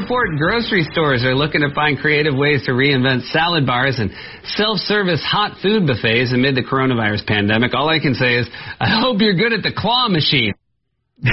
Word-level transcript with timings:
report, 0.00 0.28
grocery 0.38 0.86
stores 0.92 1.24
are 1.24 1.34
looking 1.34 1.62
to 1.62 1.74
find 1.74 1.98
creative 1.98 2.34
ways 2.34 2.64
to 2.66 2.72
reinvent 2.72 3.30
salad 3.30 3.66
bars 3.66 3.98
and 3.98 4.10
self-service 4.44 5.22
hot 5.24 5.58
food 5.62 5.86
buffets 5.86 6.32
amid 6.32 6.54
the 6.54 6.62
coronavirus 6.62 7.26
pandemic. 7.26 7.74
All 7.74 7.88
I 7.88 7.98
can 7.98 8.14
say 8.14 8.36
is, 8.36 8.48
I 8.80 9.00
hope 9.00 9.20
you're 9.20 9.34
good 9.34 9.52
at 9.52 9.62
the 9.62 9.72
claw 9.76 10.08
machine. 10.08 10.54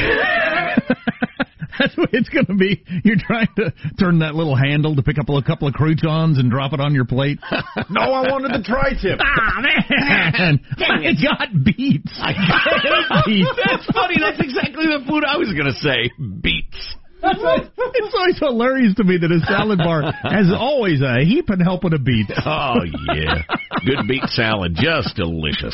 That's 1.77 1.95
what 1.97 2.09
it's 2.13 2.29
going 2.29 2.45
to 2.45 2.55
be. 2.55 2.83
You're 3.03 3.19
trying 3.19 3.49
to 3.57 3.73
turn 3.99 4.19
that 4.19 4.33
little 4.33 4.55
handle 4.55 4.95
to 4.95 5.03
pick 5.03 5.19
up 5.19 5.27
a 5.27 5.41
couple 5.43 5.67
of 5.67 5.73
croutons 5.73 6.39
and 6.39 6.49
drop 6.49 6.71
it 6.71 6.79
on 6.79 6.95
your 6.95 7.03
plate. 7.05 7.37
no, 7.89 8.01
I 8.01 8.31
wanted 8.31 8.53
the 8.53 8.63
tri-tip. 8.63 9.19
ah, 9.21 9.61
man. 9.61 10.59
I 10.79 11.11
got 11.21 11.49
beets. 11.65 12.17
I 12.21 12.31
got 12.33 13.25
beets. 13.25 13.49
That's 13.67 13.85
funny. 13.91 14.15
That's 14.19 14.39
exactly 14.39 14.85
the 14.85 15.03
food 15.07 15.23
I 15.25 15.35
was 15.37 15.51
going 15.51 15.67
to 15.67 15.79
say. 15.79 16.11
Beets. 16.41 16.95
It's 17.33 18.15
always 18.15 18.39
hilarious 18.39 18.93
to 18.95 19.03
me 19.03 19.17
that 19.17 19.31
a 19.31 19.39
salad 19.45 19.79
bar 19.79 20.01
has 20.23 20.51
always 20.53 21.01
a 21.01 21.23
heap 21.25 21.49
and 21.49 21.61
helping 21.61 21.93
of 21.93 22.03
beets. 22.03 22.31
Oh 22.45 22.81
yeah, 23.15 23.43
good 23.85 24.07
beet 24.07 24.23
salad, 24.29 24.75
just 24.75 25.15
delicious. 25.15 25.73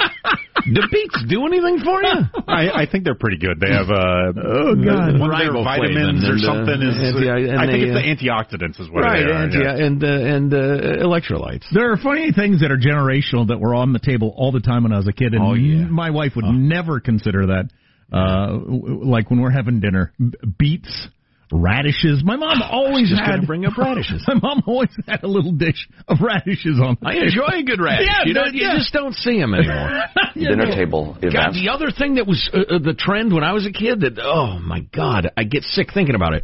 Do 0.63 0.81
beets 0.91 1.17
do 1.27 1.45
anything 1.47 1.79
for 1.83 2.01
you? 2.03 2.13
I, 2.47 2.83
I 2.83 2.85
think 2.89 3.03
they're 3.03 3.15
pretty 3.17 3.37
good. 3.37 3.59
They 3.59 3.71
have 3.73 3.89
uh, 3.89 4.33
oh 4.37 4.75
god, 4.77 5.17
one 5.19 5.33
of 5.33 5.39
their 5.39 5.53
vitamins 5.63 6.23
or 6.23 6.37
and, 6.37 6.41
uh, 6.41 6.45
something 6.45 6.79
is. 6.81 6.95
anti- 7.01 7.29
I 7.49 7.65
think 7.65 7.81
they, 7.81 8.05
it's 8.09 8.21
the 8.21 8.29
antioxidants 8.29 8.79
is 8.79 8.89
what 8.89 9.01
right, 9.03 9.25
they 9.25 9.31
are. 9.31 9.43
anti- 9.43 9.57
yeah. 9.57 9.85
and 9.85 10.03
uh, 10.03 10.07
and 10.07 10.53
uh, 10.53 11.03
electrolytes. 11.05 11.65
There 11.73 11.91
are 11.91 11.97
funny 11.97 12.31
things 12.31 12.61
that 12.61 12.71
are 12.71 12.77
generational 12.77 13.47
that 13.47 13.59
were 13.59 13.73
on 13.73 13.93
the 13.93 13.99
table 13.99 14.33
all 14.37 14.51
the 14.51 14.59
time 14.61 14.83
when 14.83 14.93
I 14.93 14.97
was 14.97 15.07
a 15.07 15.13
kid, 15.13 15.33
and 15.33 15.41
Oh, 15.43 15.53
yeah. 15.53 15.85
my 15.89 16.11
wife 16.11 16.33
would 16.35 16.45
never 16.45 16.99
consider 16.99 17.47
that. 17.47 17.69
Uh, 18.13 18.59
like 18.67 19.29
when 19.29 19.39
we're 19.41 19.49
having 19.51 19.79
dinner, 19.79 20.11
beets, 20.59 21.07
radishes. 21.51 22.23
My 22.23 22.35
mom 22.35 22.61
always 22.61 23.09
just 23.09 23.21
had 23.21 23.35
gonna 23.35 23.45
bring 23.47 23.65
up 23.65 23.77
radishes. 23.77 24.23
My 24.27 24.35
mom 24.35 24.63
always 24.65 24.89
had 25.07 25.23
a 25.23 25.27
little 25.27 25.51
dish 25.51 25.87
of 26.07 26.17
radishes 26.21 26.79
on. 26.79 26.97
The 27.01 27.07
I 27.07 27.13
enjoy 27.15 27.59
a 27.59 27.63
good 27.63 27.81
radish. 27.81 28.07
Yeah, 28.07 28.25
you 28.25 28.33
know, 28.33 28.45
that- 28.45 28.53
you 28.53 28.69
just 28.77 28.93
don't 28.93 29.13
see 29.15 29.39
them 29.39 29.53
anymore. 29.53 30.01
dinner 30.35 30.65
table 30.75 31.17
God, 31.21 31.53
the 31.53 31.69
other 31.73 31.91
thing 31.91 32.15
that 32.15 32.25
was 32.27 32.49
uh, 32.53 32.75
uh, 32.75 32.79
the 32.79 32.93
trend 32.97 33.33
when 33.33 33.43
I 33.43 33.53
was 33.53 33.65
a 33.65 33.71
kid 33.71 34.01
that 34.01 34.19
oh 34.21 34.59
my 34.59 34.79
God, 34.95 35.29
I 35.37 35.43
get 35.43 35.63
sick 35.63 35.89
thinking 35.93 36.15
about 36.15 36.33
it. 36.33 36.43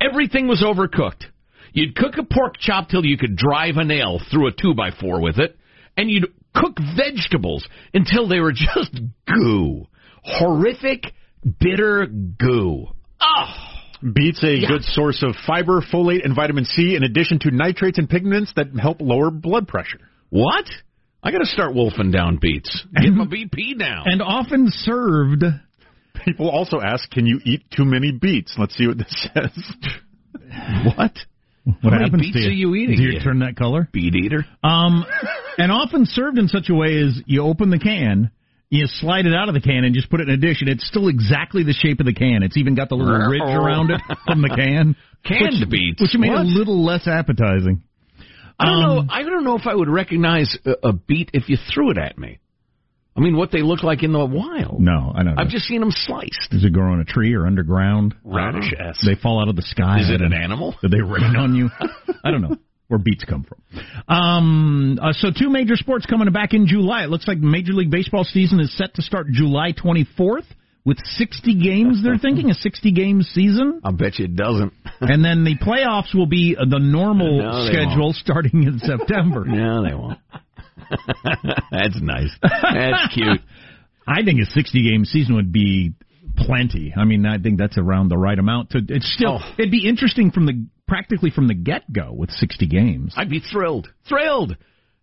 Everything 0.00 0.46
was 0.48 0.62
overcooked. 0.62 1.24
You'd 1.72 1.94
cook 1.94 2.14
a 2.18 2.24
pork 2.24 2.54
chop 2.58 2.88
till 2.88 3.04
you 3.04 3.18
could 3.18 3.36
drive 3.36 3.76
a 3.76 3.84
nail 3.84 4.20
through 4.30 4.48
a 4.48 4.52
two 4.52 4.74
by 4.74 4.90
four 4.90 5.20
with 5.20 5.38
it, 5.38 5.56
and 5.96 6.10
you'd 6.10 6.26
cook 6.54 6.78
vegetables 6.96 7.66
until 7.94 8.26
they 8.28 8.40
were 8.40 8.52
just 8.74 8.98
goo, 9.26 9.86
horrific, 10.22 11.12
bitter 11.60 12.06
goo. 12.06 12.86
Oh, 13.20 13.44
Beets 14.00 14.42
a 14.44 14.64
good 14.66 14.82
source 14.84 15.22
of 15.22 15.34
fiber, 15.46 15.80
folate, 15.80 16.24
and 16.24 16.34
vitamin 16.34 16.64
C, 16.64 16.94
in 16.94 17.02
addition 17.02 17.38
to 17.40 17.50
nitrates 17.50 17.98
and 17.98 18.08
pigments 18.08 18.52
that 18.56 18.68
help 18.80 19.00
lower 19.00 19.30
blood 19.30 19.66
pressure. 19.68 19.98
what? 20.30 20.64
I 21.22 21.32
got 21.32 21.38
to 21.38 21.46
start 21.46 21.74
wolfing 21.74 22.12
down 22.12 22.38
beets. 22.40 22.84
Get 22.94 23.10
my 23.12 23.24
BP 23.26 23.76
down. 23.78 24.04
and 24.06 24.22
often 24.22 24.68
served. 24.70 25.42
People 26.24 26.48
also 26.48 26.80
ask, 26.80 27.10
"Can 27.10 27.26
you 27.26 27.40
eat 27.44 27.64
too 27.76 27.84
many 27.84 28.12
beets?" 28.12 28.54
Let's 28.56 28.76
see 28.76 28.86
what 28.86 28.98
this 28.98 29.28
says. 29.34 29.50
what? 30.96 31.12
What 31.82 31.90
many 31.90 32.04
happens 32.04 32.22
beets 32.22 32.34
to 32.36 32.40
you? 32.42 32.48
are 32.48 32.52
you 32.52 32.74
eating? 32.76 32.96
Do 32.96 33.02
you 33.02 33.10
Yeah. 33.14 33.22
turn 33.24 33.40
that 33.40 33.56
color? 33.56 33.88
Beet 33.92 34.14
eater. 34.14 34.46
Um, 34.62 35.04
and 35.58 35.70
often 35.72 36.06
served 36.06 36.38
in 36.38 36.48
such 36.48 36.70
a 36.70 36.74
way 36.74 36.98
as 37.02 37.20
you 37.26 37.42
open 37.42 37.70
the 37.70 37.78
can, 37.78 38.30
you 38.70 38.86
slide 38.86 39.26
it 39.26 39.34
out 39.34 39.48
of 39.48 39.54
the 39.54 39.60
can 39.60 39.84
and 39.84 39.94
just 39.94 40.10
put 40.10 40.20
it 40.20 40.28
in 40.28 40.34
a 40.34 40.36
dish, 40.36 40.60
and 40.60 40.68
it's 40.68 40.86
still 40.86 41.08
exactly 41.08 41.62
the 41.62 41.72
shape 41.72 42.00
of 42.00 42.06
the 42.06 42.12
can. 42.12 42.42
It's 42.42 42.56
even 42.56 42.74
got 42.74 42.88
the 42.88 42.96
little 42.96 43.16
ridge 43.28 43.40
around 43.42 43.90
it 43.90 44.00
from 44.26 44.42
the 44.42 44.48
can, 44.50 44.94
Canned 45.24 45.60
which, 45.60 45.70
beets. 45.70 46.00
which 46.02 46.14
made 46.18 46.28
it 46.28 46.32
What? 46.34 46.42
a 46.42 46.48
little 46.48 46.84
less 46.84 47.06
appetizing. 47.06 47.82
I 48.58 48.66
don't 48.66 48.74
Um, 48.84 49.06
know. 49.06 49.12
I 49.12 49.22
don't 49.22 49.44
know 49.44 49.56
if 49.56 49.66
I 49.66 49.74
would 49.74 49.88
recognize 49.88 50.56
a, 50.66 50.88
a 50.88 50.92
beet 50.92 51.30
if 51.32 51.48
you 51.48 51.56
threw 51.72 51.90
it 51.90 51.98
at 51.98 52.18
me. 52.18 52.38
I 53.16 53.20
mean, 53.20 53.36
what 53.36 53.50
they 53.50 53.62
look 53.62 53.82
like 53.82 54.04
in 54.04 54.12
the 54.12 54.24
wild. 54.24 54.80
No, 54.80 55.12
I 55.14 55.24
don't. 55.24 55.38
I've 55.38 55.48
just 55.48 55.64
seen 55.64 55.80
them 55.80 55.90
sliced. 55.90 56.50
Does 56.50 56.64
it 56.64 56.72
grow 56.72 56.92
on 56.92 57.00
a 57.00 57.04
tree 57.04 57.34
or 57.34 57.46
underground? 57.46 58.14
Radish 58.22 58.72
S. 58.78 59.02
They 59.04 59.16
fall 59.20 59.40
out 59.40 59.48
of 59.48 59.56
the 59.56 59.62
sky. 59.62 60.00
Is 60.00 60.10
it 60.10 60.20
an 60.22 60.32
animal? 60.32 60.76
Did 60.82 60.92
they 60.92 61.00
rain 61.00 61.34
on 61.36 61.54
you? 61.54 61.68
I 62.24 62.30
don't 62.30 62.42
know 62.42 62.56
where 62.88 62.98
beats 62.98 63.24
come 63.24 63.44
from. 63.44 63.60
Um, 64.08 64.98
uh, 65.00 65.12
so 65.12 65.28
two 65.30 65.50
major 65.50 65.76
sports 65.76 66.06
coming 66.06 66.30
back 66.32 66.54
in 66.54 66.66
July. 66.66 67.04
It 67.04 67.10
looks 67.10 67.28
like 67.28 67.38
Major 67.38 67.72
League 67.72 67.90
Baseball 67.90 68.24
season 68.24 68.60
is 68.60 68.76
set 68.76 68.94
to 68.94 69.02
start 69.02 69.26
July 69.30 69.72
24th 69.72 70.46
with 70.84 70.98
60 71.04 71.54
games. 71.62 72.02
They're 72.02 72.16
thinking 72.18 72.50
a 72.50 72.54
60 72.54 72.92
game 72.92 73.22
season, 73.22 73.80
I 73.84 73.92
bet 73.92 74.18
you 74.18 74.24
it 74.24 74.36
doesn't. 74.36 74.72
and 75.00 75.22
then 75.24 75.44
the 75.44 75.56
playoffs 75.58 76.14
will 76.14 76.26
be 76.26 76.54
the 76.58 76.78
normal 76.78 77.38
No, 77.42 77.66
schedule 77.66 78.12
starting 78.14 78.62
in 78.64 78.78
September. 78.78 79.44
no, 79.46 79.84
they 79.86 79.94
won't. 79.94 80.18
That's 81.70 82.00
nice. 82.00 82.30
That's 82.42 83.14
cute. 83.14 83.40
I 84.06 84.22
think 84.24 84.40
a 84.40 84.46
60 84.46 84.82
game 84.90 85.04
season 85.04 85.34
would 85.34 85.52
be 85.52 85.92
plenty. 86.38 86.94
I 86.96 87.04
mean, 87.04 87.26
I 87.26 87.36
think 87.36 87.58
that's 87.58 87.76
around 87.76 88.08
the 88.08 88.16
right 88.16 88.38
amount. 88.38 88.70
To 88.70 88.78
it's 88.88 89.12
still 89.12 89.40
Oh. 89.42 89.54
it'd 89.58 89.70
be 89.70 89.86
interesting 89.86 90.30
from 90.30 90.46
the 90.46 90.66
practically 90.88 91.30
from 91.30 91.46
the 91.46 91.54
get 91.54 91.92
go 91.92 92.12
with 92.12 92.30
60 92.30 92.66
games. 92.66 93.14
I'd 93.16 93.30
be 93.30 93.40
thrilled. 93.40 93.88
Thrilled. 94.08 94.56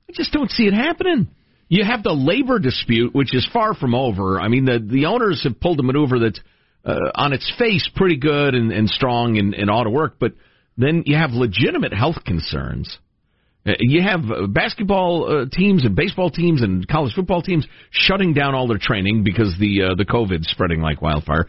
I 0.09 0.13
just 0.13 0.33
don't 0.33 0.51
see 0.51 0.63
it 0.63 0.73
happening. 0.73 1.27
You 1.67 1.83
have 1.83 2.03
the 2.03 2.11
labor 2.13 2.59
dispute, 2.59 3.15
which 3.15 3.33
is 3.33 3.47
far 3.51 3.73
from 3.73 3.95
over. 3.95 4.39
I 4.39 4.49
mean, 4.49 4.65
the 4.65 4.79
the 4.79 5.05
owners 5.05 5.43
have 5.43 5.59
pulled 5.59 5.79
a 5.79 5.83
maneuver 5.83 6.19
that's 6.19 6.39
uh, 6.85 7.11
on 7.15 7.33
its 7.33 7.51
face 7.57 7.89
pretty 7.95 8.17
good 8.17 8.53
and, 8.53 8.71
and 8.71 8.87
strong 8.87 9.37
and, 9.37 9.55
and 9.55 9.69
ought 9.69 9.85
to 9.85 9.89
work, 9.89 10.17
but 10.19 10.33
then 10.77 11.03
you 11.05 11.15
have 11.17 11.31
legitimate 11.31 11.93
health 11.93 12.23
concerns. 12.25 12.97
Uh, 13.65 13.71
You 13.79 14.03
have 14.03 14.19
uh, 14.29 14.47
basketball 14.47 15.25
uh, 15.27 15.45
teams 15.51 15.85
and 15.85 15.95
baseball 15.95 16.29
teams 16.29 16.61
and 16.61 16.87
college 16.87 17.15
football 17.15 17.41
teams 17.41 17.65
shutting 17.89 18.33
down 18.33 18.53
all 18.53 18.67
their 18.67 18.77
training 18.77 19.23
because 19.23 19.55
the 19.59 19.83
uh, 19.83 19.95
the 19.95 20.05
COVID's 20.05 20.47
spreading 20.49 20.81
like 20.81 21.01
wildfire. 21.01 21.47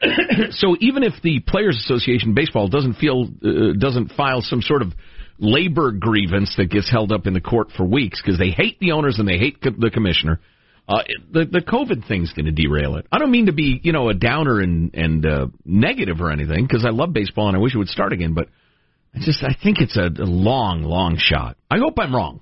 so 0.50 0.76
even 0.80 1.02
if 1.02 1.14
the 1.22 1.40
Players 1.40 1.76
Association 1.84 2.34
baseball 2.34 2.68
doesn't 2.68 2.94
feel 2.94 3.28
uh, 3.44 3.72
doesn't 3.78 4.12
file 4.12 4.42
some 4.42 4.62
sort 4.62 4.82
of 4.82 4.92
labor 5.38 5.92
grievance 5.92 6.54
that 6.56 6.70
gets 6.70 6.90
held 6.90 7.12
up 7.12 7.26
in 7.26 7.32
the 7.32 7.40
court 7.40 7.68
for 7.76 7.84
weeks 7.84 8.20
because 8.22 8.38
they 8.38 8.50
hate 8.50 8.78
the 8.80 8.92
owners 8.92 9.18
and 9.18 9.26
they 9.26 9.38
hate 9.38 9.62
co- 9.62 9.70
the 9.76 9.90
commissioner, 9.90 10.40
uh, 10.88 11.02
the 11.32 11.44
the 11.44 11.60
COVID 11.60 12.06
thing's 12.06 12.32
going 12.32 12.46
to 12.46 12.52
derail 12.52 12.96
it. 12.96 13.06
I 13.10 13.18
don't 13.18 13.30
mean 13.30 13.46
to 13.46 13.52
be 13.52 13.80
you 13.82 13.92
know 13.92 14.08
a 14.08 14.14
downer 14.14 14.60
and 14.60 14.94
and 14.94 15.26
uh, 15.26 15.46
negative 15.64 16.20
or 16.20 16.30
anything 16.30 16.64
because 16.64 16.84
I 16.86 16.90
love 16.90 17.12
baseball 17.12 17.48
and 17.48 17.56
I 17.56 17.60
wish 17.60 17.74
it 17.74 17.78
would 17.78 17.88
start 17.88 18.12
again, 18.12 18.34
but 18.34 18.48
I 19.14 19.18
just 19.18 19.42
I 19.42 19.56
think 19.60 19.78
it's 19.80 19.96
a, 19.96 20.06
a 20.06 20.26
long 20.26 20.82
long 20.82 21.16
shot. 21.18 21.56
I 21.70 21.78
hope 21.78 21.94
I'm 21.98 22.14
wrong. 22.14 22.40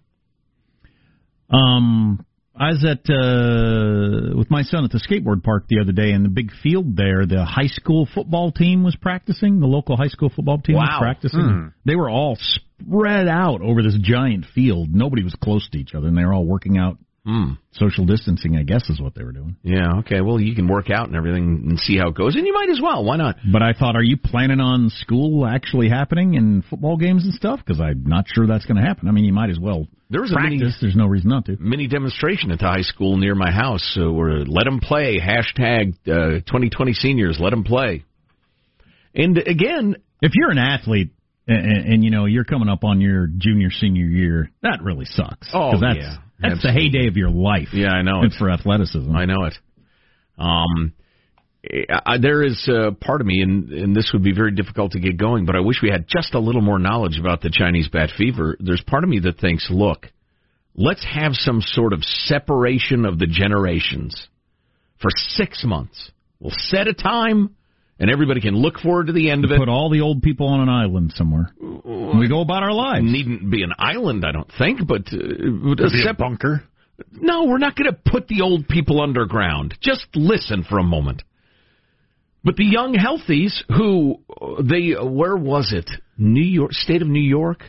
Um, 1.49 2.26
I 2.59 2.71
was 2.71 2.85
at 2.85 3.01
uh, 3.11 4.37
with 4.37 4.51
my 4.51 4.63
son 4.63 4.85
at 4.85 4.91
the 4.91 4.99
skateboard 4.99 5.43
park 5.43 5.65
the 5.69 5.81
other 5.81 5.93
day, 5.93 6.13
and 6.13 6.25
the 6.25 6.31
big 6.31 6.51
field 6.63 6.97
there, 6.97 7.27
the 7.27 7.45
high 7.45 7.67
school 7.67 8.09
football 8.15 8.51
team 8.51 8.83
was 8.83 8.97
practicing. 8.97 9.61
The 9.61 9.67
local 9.67 9.97
high 9.97 10.09
school 10.09 10.31
football 10.35 10.59
team 10.59 10.77
was 10.77 10.89
Wow. 10.91 10.99
practicing. 11.01 11.73
They 11.85 11.97
were 11.97 12.09
all 12.09 12.37
spread 12.41 13.29
out 13.29 13.61
over 13.61 13.83
this 13.83 13.99
giant 14.01 14.47
field. 14.55 14.89
Nobody 14.93 15.23
was 15.23 15.35
close 15.35 15.69
to 15.71 15.79
each 15.79 15.95
other, 15.95 16.09
and 16.09 16.17
they 16.17 16.25
were 16.25 16.33
all 16.33 16.47
working 16.47 16.79
out. 16.79 16.97
Social 17.73 18.05
distancing, 18.07 18.57
I 18.57 18.63
guess, 18.63 18.89
is 18.89 19.01
what 19.01 19.15
they 19.15 19.25
were 19.25 19.33
doing. 19.33 19.57
Yeah, 19.63 19.99
okay. 19.99 20.21
Well, 20.21 20.41
you 20.41 20.55
can 20.55 20.69
work 20.69 20.91
out 20.91 21.09
and 21.09 21.17
everything 21.17 21.67
and 21.69 21.79
see 21.81 21.99
how 21.99 22.09
it 22.09 22.15
goes, 22.15 22.37
and 22.37 22.47
you 22.47 22.55
might 22.55 22.71
as 22.71 22.81
well. 22.81 23.05
Why 23.05 23.17
not? 23.17 23.37
But 23.53 23.63
I 23.63 23.73
thought, 23.73 23.97
are 23.97 24.03
you 24.03 24.17
planning 24.17 24.61
on 24.61 24.91
school 24.91 25.45
actually 25.47 25.89
happening 25.89 26.37
and 26.37 26.65
football 26.65 26.97
games 26.97 27.25
and 27.25 27.35
stuff? 27.35 27.59
Because 27.65 27.81
I'm 27.81 28.05
not 28.07 28.27
sure 28.33 28.47
that's 28.47 28.65
going 28.65 28.77
to 28.77 28.87
happen. 28.87 29.09
I 29.09 29.11
mean, 29.11 29.25
you 29.25 29.33
might 29.33 29.51
as 29.51 29.59
well 29.59 29.87
There 30.09 30.21
was 30.21 30.31
a 30.31 30.35
practice. 30.35 30.61
mini 30.61 30.73
There's 30.81 30.97
no 30.97 31.07
reason 31.07 31.31
not 31.31 31.47
to. 31.47 31.57
mini 31.59 31.89
demonstration 31.89 32.51
at 32.53 32.61
the 32.61 32.67
high 32.67 32.83
school 32.83 33.17
near 33.17 33.35
my 33.35 33.51
house. 33.51 33.97
Uh, 34.01 34.11
where 34.13 34.45
let 34.45 34.65
them 34.65 34.79
play 34.81 35.19
hashtag 35.19 35.95
uh, 36.07 36.41
2020 36.47 36.93
seniors. 36.93 37.39
Let 37.41 37.51
them 37.51 37.65
play. 37.65 38.05
And 39.15 39.37
again, 39.39 39.97
If 40.23 40.33
you're 40.35 40.51
an 40.51 40.59
athlete 40.59 41.11
and, 41.49 41.59
and, 41.59 41.93
and 41.95 42.05
you 42.05 42.11
know 42.11 42.25
you're 42.27 42.45
coming 42.45 42.69
up 42.69 42.85
on 42.85 43.01
your 43.01 43.27
junior 43.27 43.71
senior 43.71 44.07
year, 44.07 44.51
that 44.63 44.79
really 44.83 45.05
sucks. 45.07 45.49
Oh, 45.53 45.73
that's, 45.81 45.99
yeah. 45.99 46.17
That's 46.41 46.63
the 46.63 46.73
heyday 46.73 47.09
of 47.09 47.17
your 47.17 47.31
life. 47.31 47.69
yeah, 47.73 47.91
I 47.91 48.03
know 48.03 48.21
and 48.23 48.33
for 48.33 48.51
athleticism. 48.51 49.15
I 49.15 49.25
know 49.25 49.45
it. 49.45 49.55
Um, 50.39 50.93
I, 52.05 52.19
there 52.19 52.43
is 52.43 52.69
uh, 52.69 52.93
part 53.01 53.21
of 53.21 53.27
me, 53.27 53.43
and, 53.43 53.71
and 53.73 53.97
this 53.97 54.11
would 54.13 54.23
be 54.23 54.35
very 54.35 54.53
difficult 54.53 54.93
to 54.93 55.01
get 55.01 55.17
going, 55.17 55.47
but 55.47 55.57
I 55.57 55.61
wish 55.61 55.79
we 55.83 55.91
had 55.91 56.07
just 56.09 56.35
a 56.35 56.39
little 56.39 56.61
more 56.61 56.79
knowledge 56.79 57.19
about 57.19 57.41
the 57.41 57.51
Chinese 57.51 57.89
bat 57.89 58.11
fever. 58.17 58.57
There's 58.61 58.83
part 58.87 59.03
of 59.03 59.11
me 59.11 59.19
that 59.21 59.39
thinks, 59.39 59.69
look, 59.71 60.07
let's 60.75 61.05
have 61.05 61.33
some 61.35 61.61
sort 61.61 61.93
of 61.93 62.05
separation 62.05 63.05
of 63.05 63.19
the 63.19 63.27
generations 63.27 64.29
for 65.01 65.11
six 65.11 65.65
months. 65.65 66.11
We'll 66.39 66.53
set 66.55 66.87
a 66.87 66.95
time, 66.95 67.56
and 67.99 68.11
everybody 68.11 68.41
can 68.41 68.55
look 68.55 68.79
forward 68.79 69.07
to 69.07 69.13
the 69.13 69.31
end 69.31 69.45
of 69.45 69.51
it. 69.51 69.59
Put 69.59 69.69
all 69.69 69.91
the 69.91 70.01
old 70.01 70.23
people 70.23 70.49
on 70.49 70.61
an 70.61 70.69
island 70.69 71.13
somewhere. 71.15 71.51
We 71.61 72.29
go 72.29 72.41
about 72.41 72.63
our 72.63 72.73
lives. 72.73 73.05
Needn't 73.07 73.51
be 73.51 73.63
an 73.63 73.73
island, 73.79 74.25
I 74.27 74.33
don't 74.33 74.51
think, 74.59 74.87
but 74.87 75.03
uh, 75.13 75.17
a 75.17 75.91
Be 75.91 76.07
a 76.09 76.15
bunker. 76.15 76.65
no, 77.13 77.45
we're 77.45 77.59
not 77.59 77.77
going 77.77 77.91
to 77.91 77.99
put 78.11 78.29
the 78.29 78.43
old 78.43 78.69
people 78.69 79.01
underground. 79.01 79.75
Just 79.81 80.07
listen 80.15 80.65
for 80.69 80.79
a 80.79 80.85
moment. 80.85 81.23
But 82.45 82.57
the 82.57 82.65
young 82.65 82.95
healthies 82.95 83.65
who 83.77 84.21
they 84.63 84.93
where 84.93 85.37
was 85.37 85.73
it? 85.73 85.91
New 86.17 86.45
York, 86.45 86.73
state 86.73 87.03
of 87.03 87.09
New 87.09 87.19
York 87.21 87.65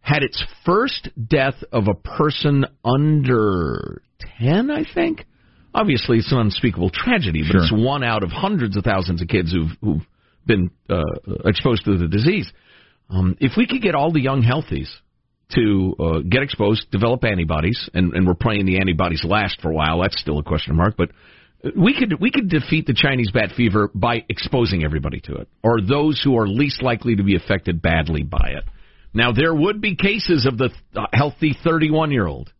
had 0.00 0.22
its 0.22 0.42
first 0.64 1.10
death 1.28 1.62
of 1.70 1.86
a 1.86 1.94
person 1.94 2.64
under 2.82 4.00
10, 4.40 4.70
I 4.70 4.84
think. 4.94 5.26
Obviously, 5.74 6.18
it's 6.18 6.32
an 6.32 6.38
unspeakable 6.38 6.90
tragedy, 6.90 7.42
but 7.42 7.52
Sure. 7.52 7.62
it's 7.62 7.72
one 7.72 8.02
out 8.02 8.22
of 8.22 8.30
hundreds 8.30 8.76
of 8.76 8.84
thousands 8.84 9.22
of 9.22 9.28
kids 9.28 9.52
who've, 9.52 9.70
who've 9.82 10.06
been 10.46 10.70
uh, 10.88 11.02
exposed 11.44 11.84
to 11.84 11.96
the 11.96 12.08
disease. 12.08 12.50
Um, 13.10 13.36
if 13.40 13.52
we 13.56 13.66
could 13.66 13.82
get 13.82 13.94
all 13.94 14.12
the 14.12 14.20
young 14.20 14.42
healthies 14.42 14.90
to 15.54 15.94
uh, 15.98 16.18
get 16.28 16.42
exposed, 16.42 16.90
develop 16.90 17.24
antibodies, 17.24 17.88
and, 17.94 18.12
and 18.12 18.26
we're 18.26 18.34
praying 18.34 18.66
the 18.66 18.78
antibodies 18.78 19.24
last 19.24 19.60
for 19.60 19.70
a 19.70 19.74
while. 19.74 20.00
That's 20.02 20.20
still 20.20 20.38
a 20.38 20.42
question 20.42 20.76
mark, 20.76 20.94
but 20.96 21.10
we 21.76 21.94
could 21.98 22.20
we 22.20 22.30
could 22.30 22.48
defeat 22.48 22.86
the 22.86 22.94
Chinese 22.94 23.30
bat 23.32 23.50
fever 23.56 23.90
by 23.94 24.24
exposing 24.28 24.84
everybody 24.84 25.20
to 25.20 25.36
it, 25.36 25.48
or 25.62 25.80
those 25.80 26.20
who 26.22 26.36
are 26.38 26.46
least 26.46 26.82
likely 26.82 27.16
to 27.16 27.22
be 27.22 27.34
affected 27.34 27.80
badly 27.82 28.22
by 28.22 28.52
it. 28.56 28.64
Now 29.14 29.32
there 29.32 29.54
would 29.54 29.80
be 29.80 29.96
cases 29.96 30.46
of 30.46 30.58
the 30.58 30.70
healthy 31.12 31.56
31 31.64 32.10
year 32.12 32.26
old 32.26 32.52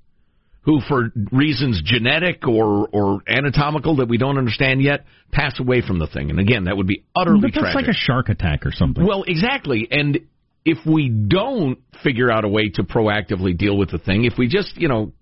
who, 0.69 0.81
for 0.87 1.11
reasons 1.33 1.81
genetic 1.83 2.47
or 2.47 2.87
or 2.93 3.23
anatomical 3.27 3.97
that 3.97 4.09
we 4.09 4.19
don't 4.19 4.37
understand 4.37 4.83
yet, 4.83 5.07
pass 5.33 5.59
away 5.59 5.81
from 5.81 5.99
the 5.99 6.07
thing. 6.07 6.29
And 6.29 6.39
again, 6.39 6.65
that 6.65 6.77
would 6.77 6.87
be 6.87 7.07
utterly 7.17 7.41
But 7.41 7.53
that's 7.55 7.73
tragic. 7.73 7.87
like 7.87 7.89
a 7.89 7.95
shark 7.95 8.29
attack 8.29 8.67
or 8.67 8.73
something. 8.73 9.07
Well, 9.07 9.25
exactly. 9.27 9.89
And 9.91 10.21
if 10.67 10.77
we 10.85 11.09
don't 11.09 11.79
figure 12.05 12.31
out 12.31 12.45
a 12.45 12.49
way 12.49 12.69
to 12.75 12.83
proactively 12.83 13.57
deal 13.57 13.79
with 13.79 13.91
the 13.93 13.99
thing, 13.99 14.27
if 14.27 14.35
we 14.37 14.47
just, 14.47 14.77
you 14.77 14.89
know, 14.89 15.13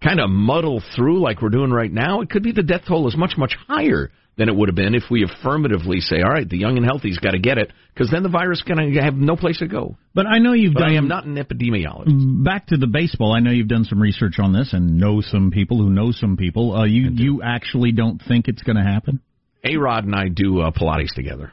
kind 0.00 0.20
of 0.20 0.30
muddle 0.30 0.80
through 0.94 1.20
like 1.20 1.42
we're 1.42 1.48
doing 1.48 1.72
right 1.72 1.90
now, 1.92 2.20
it 2.20 2.30
could 2.30 2.44
be 2.44 2.52
the 2.52 2.62
death 2.62 2.82
toll 2.86 3.08
is 3.08 3.16
much, 3.16 3.32
much 3.36 3.56
higher 3.66 4.12
than 4.36 4.48
it 4.48 4.56
would 4.56 4.68
have 4.70 4.74
been 4.76 4.94
if 4.94 5.04
we 5.10 5.24
affirmatively 5.24 6.00
say, 6.00 6.22
all 6.22 6.30
right, 6.30 6.48
the 6.48 6.56
young 6.56 6.76
and 6.78 6.86
healthy's 6.86 7.18
got 7.18 7.32
to 7.32 7.38
get 7.38 7.58
it, 7.58 7.70
because 7.92 8.10
then 8.10 8.22
the 8.22 8.30
virus 8.30 8.58
is 8.58 8.64
going 8.64 8.94
to 8.94 9.00
have 9.02 9.14
no 9.14 9.36
place 9.36 9.58
to 9.58 9.66
go. 9.68 9.96
but 10.14 10.26
I 10.26 10.38
know 10.38 10.52
you've 10.54 10.72
But 10.74 10.80
done 10.80 10.90
I 10.92 10.94
am 10.96 11.06
not 11.08 11.26
an 11.26 11.34
epidemiologist. 11.36 12.42
back 12.42 12.66
to 12.68 12.76
the 12.78 12.86
baseball. 12.86 13.32
I 13.32 13.40
know 13.40 13.50
you've 13.50 13.68
done 13.68 13.84
some 13.84 14.00
research 14.00 14.38
on 14.38 14.52
this 14.54 14.72
and 14.72 14.98
know 14.98 15.20
some 15.20 15.50
people 15.50 15.76
who 15.78 15.90
know 15.90 16.12
some 16.12 16.36
people. 16.38 16.74
Uh, 16.74 16.84
you 16.86 17.10
you 17.12 17.42
actually 17.42 17.92
don't 17.92 18.22
think 18.26 18.48
it's 18.48 18.62
going 18.62 18.76
to 18.76 18.82
happen? 18.82 19.20
A 19.64 19.76
Rod 19.76 20.04
and 20.04 20.14
I 20.14 20.28
do 20.28 20.60
uh, 20.60 20.70
Pilates 20.70 21.14
together. 21.14 21.52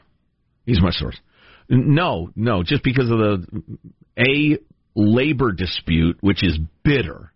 He's 0.64 0.80
my 0.80 0.90
source. 0.90 1.18
No, 1.68 2.30
no, 2.34 2.62
just 2.62 2.82
because 2.82 3.10
of 3.10 3.18
the 3.18 3.62
a 4.18 4.58
labor 4.96 5.52
dispute, 5.52 6.16
which 6.20 6.42
is 6.42 6.58
bitter, 6.82 7.30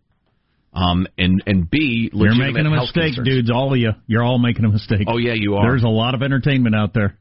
um, 0.74 1.06
and 1.16 1.42
and 1.46 1.70
b 1.70 2.10
You're 2.12 2.34
making 2.34 2.66
a 2.66 2.70
mistake, 2.70 3.14
concerns. 3.14 3.28
dudes. 3.28 3.50
All 3.50 3.72
of 3.72 3.78
you. 3.78 3.92
You're 4.06 4.24
all 4.24 4.38
making 4.38 4.64
a 4.64 4.68
mistake. 4.68 5.06
Oh 5.06 5.18
yeah, 5.18 5.34
you 5.34 5.54
are. 5.54 5.70
There's 5.70 5.84
a 5.84 5.88
lot 5.88 6.14
of 6.14 6.22
entertainment 6.22 6.74
out 6.74 6.92
there. 6.92 7.16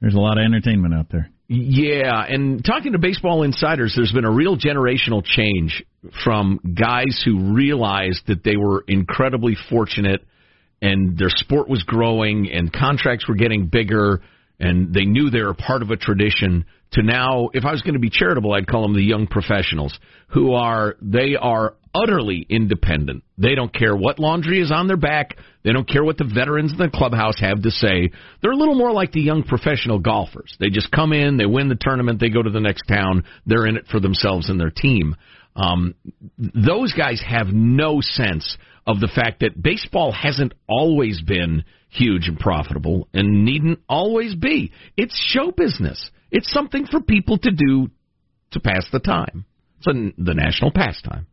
There's 0.00 0.14
a 0.14 0.20
lot 0.20 0.36
of 0.36 0.44
entertainment 0.44 0.92
out 0.94 1.06
there. 1.10 1.30
Yeah, 1.48 2.24
and 2.26 2.64
talking 2.64 2.92
to 2.92 2.98
baseball 2.98 3.42
insiders, 3.42 3.92
there's 3.94 4.12
been 4.12 4.24
a 4.24 4.30
real 4.30 4.56
generational 4.56 5.22
change 5.22 5.84
from 6.24 6.60
guys 6.74 7.22
who 7.24 7.52
realized 7.54 8.22
that 8.26 8.42
they 8.42 8.56
were 8.56 8.84
incredibly 8.88 9.56
fortunate 9.68 10.24
and 10.80 11.16
their 11.16 11.28
sport 11.28 11.68
was 11.68 11.82
growing 11.84 12.50
and 12.50 12.72
contracts 12.72 13.28
were 13.28 13.34
getting 13.34 13.66
bigger 13.66 14.22
and 14.58 14.94
they 14.94 15.04
knew 15.04 15.30
they 15.30 15.42
were 15.42 15.54
part 15.54 15.82
of 15.82 15.90
a 15.90 15.96
tradition 15.96 16.64
to 16.92 17.02
now 17.02 17.50
if 17.52 17.64
I 17.64 17.70
was 17.70 17.82
going 17.82 17.94
to 17.94 18.00
be 18.00 18.10
charitable 18.10 18.52
I'd 18.52 18.66
call 18.66 18.82
them 18.82 18.94
the 18.94 19.02
young 19.02 19.26
professionals 19.26 19.96
who 20.28 20.54
are 20.54 20.96
they 21.00 21.36
are 21.40 21.74
utterly 21.94 22.46
independent. 22.48 23.22
They 23.38 23.54
don't 23.54 23.72
care 23.72 23.94
what 23.94 24.18
laundry 24.18 24.60
is 24.60 24.72
on 24.72 24.88
their 24.88 24.96
back. 24.96 25.36
They 25.64 25.72
don't 25.72 25.88
care 25.88 26.04
what 26.04 26.18
the 26.18 26.30
veterans 26.32 26.72
in 26.72 26.78
the 26.78 26.90
clubhouse 26.92 27.38
have 27.40 27.62
to 27.62 27.70
say. 27.70 28.10
They're 28.40 28.52
a 28.52 28.56
little 28.56 28.74
more 28.74 28.92
like 28.92 29.12
the 29.12 29.20
young 29.20 29.42
professional 29.42 29.98
golfers. 29.98 30.56
They 30.58 30.70
just 30.70 30.90
come 30.90 31.12
in, 31.12 31.36
they 31.36 31.46
win 31.46 31.68
the 31.68 31.78
tournament, 31.78 32.20
they 32.20 32.30
go 32.30 32.42
to 32.42 32.50
the 32.50 32.60
next 32.60 32.82
town. 32.88 33.24
They're 33.46 33.66
in 33.66 33.76
it 33.76 33.86
for 33.88 34.00
themselves 34.00 34.48
and 34.48 34.58
their 34.58 34.70
team. 34.70 35.16
Um, 35.54 35.94
those 36.38 36.94
guys 36.94 37.22
have 37.26 37.48
no 37.48 38.00
sense 38.00 38.56
of 38.86 39.00
the 39.00 39.10
fact 39.14 39.40
that 39.40 39.62
baseball 39.62 40.12
hasn't 40.12 40.54
always 40.68 41.20
been 41.20 41.64
huge 41.90 42.26
and 42.26 42.38
profitable 42.38 43.08
and 43.12 43.44
needn't 43.44 43.80
always 43.88 44.34
be. 44.34 44.72
It's 44.96 45.14
show 45.14 45.52
business. 45.52 46.10
It's 46.30 46.50
something 46.50 46.86
for 46.86 47.00
people 47.00 47.38
to 47.38 47.50
do 47.50 47.90
to 48.52 48.60
pass 48.60 48.86
the 48.90 48.98
time. 48.98 49.44
It's 49.78 49.86
a, 49.86 50.22
the 50.22 50.34
national 50.34 50.72
pastime. 50.72 51.26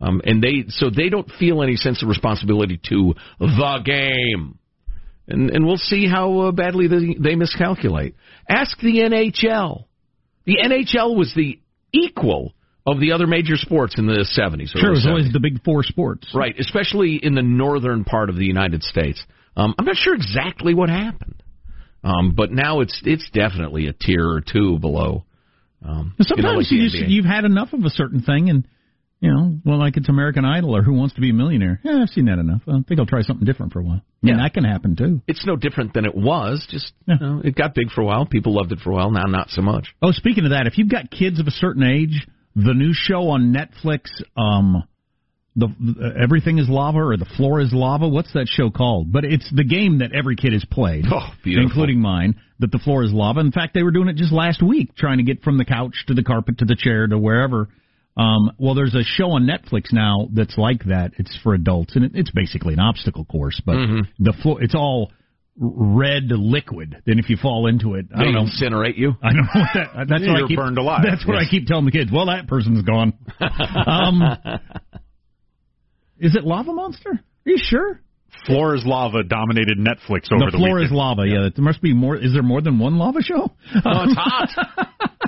Um, 0.00 0.20
and 0.24 0.42
they 0.42 0.64
so 0.68 0.90
they 0.90 1.08
don't 1.08 1.30
feel 1.38 1.62
any 1.62 1.76
sense 1.76 2.02
of 2.02 2.08
responsibility 2.08 2.80
to 2.90 3.14
the 3.38 3.80
game. 3.84 4.58
And 5.28 5.50
and 5.50 5.66
we'll 5.66 5.78
see 5.78 6.06
how 6.06 6.38
uh, 6.40 6.52
badly 6.52 6.86
they, 6.86 7.16
they 7.18 7.34
miscalculate. 7.34 8.14
Ask 8.48 8.78
the 8.78 8.98
NHL. 8.98 9.86
The 10.44 10.58
NHL 10.62 11.16
was 11.16 11.32
the 11.34 11.58
equal 11.92 12.52
of 12.86 13.00
the 13.00 13.12
other 13.12 13.26
major 13.26 13.56
sports 13.56 13.96
in 13.98 14.06
the 14.06 14.24
70s. 14.38 14.68
Sure, 14.68 14.90
it 14.90 14.90
was 14.90 15.02
the 15.02 15.10
always 15.10 15.32
the 15.32 15.40
big 15.40 15.64
four 15.64 15.82
sports. 15.82 16.28
Right, 16.32 16.54
especially 16.58 17.18
in 17.20 17.34
the 17.34 17.42
northern 17.42 18.04
part 18.04 18.30
of 18.30 18.36
the 18.36 18.44
United 18.44 18.84
States. 18.84 19.20
Um, 19.56 19.74
I'm 19.78 19.86
not 19.86 19.96
sure 19.96 20.14
exactly 20.14 20.74
what 20.74 20.88
happened, 20.88 21.42
um, 22.04 22.34
but 22.36 22.52
now 22.52 22.80
it's 22.80 23.00
it's 23.04 23.28
definitely 23.30 23.88
a 23.88 23.92
tier 23.92 24.28
or 24.28 24.40
two 24.40 24.78
below. 24.78 25.24
Um, 25.84 26.14
Sometimes 26.20 26.36
you 26.36 26.42
know, 26.42 26.58
like 26.58 26.70
you 26.70 26.82
just, 27.00 27.10
you've 27.10 27.24
had 27.24 27.44
enough 27.44 27.72
of 27.72 27.80
a 27.84 27.90
certain 27.90 28.22
thing, 28.22 28.50
and 28.50 28.68
you 29.20 29.32
know, 29.32 29.58
well, 29.64 29.78
like 29.78 29.96
it's 29.96 30.08
American 30.08 30.44
Idol 30.44 30.76
or 30.76 30.82
Who 30.82 30.92
Wants 30.92 31.14
to 31.14 31.20
Be 31.20 31.30
a 31.30 31.32
Millionaire. 31.32 31.80
Yeah, 31.82 32.02
I've 32.02 32.10
seen 32.10 32.26
that 32.26 32.38
enough. 32.38 32.62
I 32.68 32.80
think 32.86 33.00
I'll 33.00 33.06
try 33.06 33.22
something 33.22 33.46
different 33.46 33.72
for 33.72 33.80
a 33.80 33.82
while. 33.82 34.02
I 34.22 34.26
mean, 34.26 34.36
Yeah. 34.36 34.42
that 34.42 34.54
can 34.54 34.64
happen 34.64 34.94
too. 34.96 35.22
it's 35.26 35.44
no 35.46 35.56
different 35.56 35.94
than 35.94 36.04
it 36.04 36.14
was. 36.14 36.66
Just 36.70 36.92
Yeah. 37.08 37.14
you 37.20 37.26
know, 37.26 37.40
it 37.44 37.54
got 37.54 37.74
big 37.74 37.90
for 37.90 38.02
a 38.02 38.04
while. 38.04 38.26
People 38.26 38.54
loved 38.54 38.72
it 38.72 38.80
for 38.80 38.90
a 38.90 38.94
while. 38.94 39.10
Now, 39.10 39.24
not 39.26 39.50
so 39.50 39.62
much. 39.62 39.94
Oh, 40.02 40.10
speaking 40.12 40.44
of 40.44 40.50
that, 40.50 40.66
if 40.66 40.76
you've 40.78 40.88
got 40.90 41.10
kids 41.10 41.40
of 41.40 41.46
a 41.46 41.50
certain 41.50 41.82
age, 41.82 42.26
the 42.54 42.74
new 42.74 42.92
show 42.92 43.28
on 43.30 43.52
Netflix, 43.54 44.10
um, 44.36 44.82
the 45.58 45.66
uh, 45.68 46.22
Everything 46.22 46.58
is 46.58 46.68
Lava 46.68 46.98
or 46.98 47.16
The 47.16 47.24
Floor 47.24 47.60
is 47.60 47.72
Lava. 47.72 48.06
What's 48.08 48.32
that 48.34 48.46
show 48.48 48.68
called? 48.70 49.10
But 49.10 49.24
it's 49.24 49.50
the 49.50 49.64
game 49.64 49.98
that 49.98 50.12
every 50.12 50.36
kid 50.36 50.52
has 50.52 50.64
played, 50.66 51.06
Oh, 51.10 51.30
beautiful. 51.42 51.66
including 51.70 52.00
mine. 52.00 52.34
That 52.58 52.72
the 52.72 52.78
floor 52.78 53.02
is 53.04 53.12
lava. 53.12 53.40
In 53.40 53.52
fact, 53.52 53.74
they 53.74 53.82
were 53.82 53.90
doing 53.90 54.08
it 54.08 54.16
just 54.16 54.32
last 54.32 54.62
week, 54.62 54.94
trying 54.96 55.18
to 55.18 55.24
get 55.24 55.42
from 55.42 55.58
the 55.58 55.64
couch 55.66 55.94
to 56.08 56.14
the 56.14 56.22
carpet 56.22 56.58
to 56.58 56.64
the 56.64 56.74
chair 56.74 57.06
to 57.06 57.18
wherever. 57.18 57.68
Um, 58.16 58.52
well, 58.58 58.74
there's 58.74 58.94
a 58.94 59.02
show 59.04 59.32
on 59.32 59.46
Netflix 59.46 59.92
now 59.92 60.28
that's 60.32 60.56
like 60.56 60.84
that. 60.84 61.12
It's 61.18 61.36
for 61.42 61.54
adults, 61.54 61.96
and 61.96 62.04
it, 62.06 62.12
it's 62.14 62.30
basically 62.30 62.72
an 62.74 62.80
obstacle 62.80 63.24
course, 63.26 63.60
but 63.64 63.74
Mm-hmm. 63.76 64.24
the 64.24 64.32
floor, 64.42 64.62
it's 64.62 64.74
all 64.74 65.12
red 65.58 66.24
liquid. 66.30 66.96
Then 67.06 67.18
if 67.18 67.28
you 67.30 67.36
fall 67.36 67.66
into 67.66 67.94
it, 67.94 68.06
I 68.14 68.18
They 68.18 68.24
don't 68.24 68.34
know. 68.34 68.44
incinerate 68.44 68.96
you. 68.96 69.12
I 69.22 69.32
don't 69.32 69.36
know 69.42 69.48
what 69.54 69.68
that. 69.74 70.06
That's 70.08 70.26
what 70.26 70.44
I 70.44 70.48
keep, 70.48 70.56
burned 70.58 70.78
alive. 70.78 71.00
That's 71.08 71.26
what 71.26 71.34
Yes. 71.34 71.44
I 71.46 71.50
keep 71.50 71.66
telling 71.66 71.84
the 71.86 71.90
kids. 71.92 72.10
Well, 72.12 72.26
that 72.26 72.46
person's 72.46 72.82
gone. 72.82 73.12
um, 73.86 74.22
is 76.18 76.34
it 76.34 76.44
Lava 76.44 76.72
Monster? 76.72 77.10
Are 77.10 77.20
you 77.50 77.56
sure? 77.58 78.00
Floor 78.46 78.74
is 78.74 78.82
Lava 78.84 79.22
dominated 79.24 79.78
Netflix 79.78 80.30
over 80.32 80.46
the 80.46 80.50
the, 80.52 80.58
floor 80.58 80.74
weekend. 80.76 80.84
is 80.84 80.92
lava. 80.92 81.22
Yeah. 81.26 81.48
there 81.54 81.64
must 81.64 81.80
be 81.82 81.92
more. 81.94 82.16
Is 82.16 82.32
there 82.32 82.42
more 82.42 82.60
than 82.60 82.78
one 82.78 82.96
lava 82.98 83.22
show? 83.22 83.50
Oh, 83.74 83.80
it's 84.04 84.14
hot. 84.14 84.48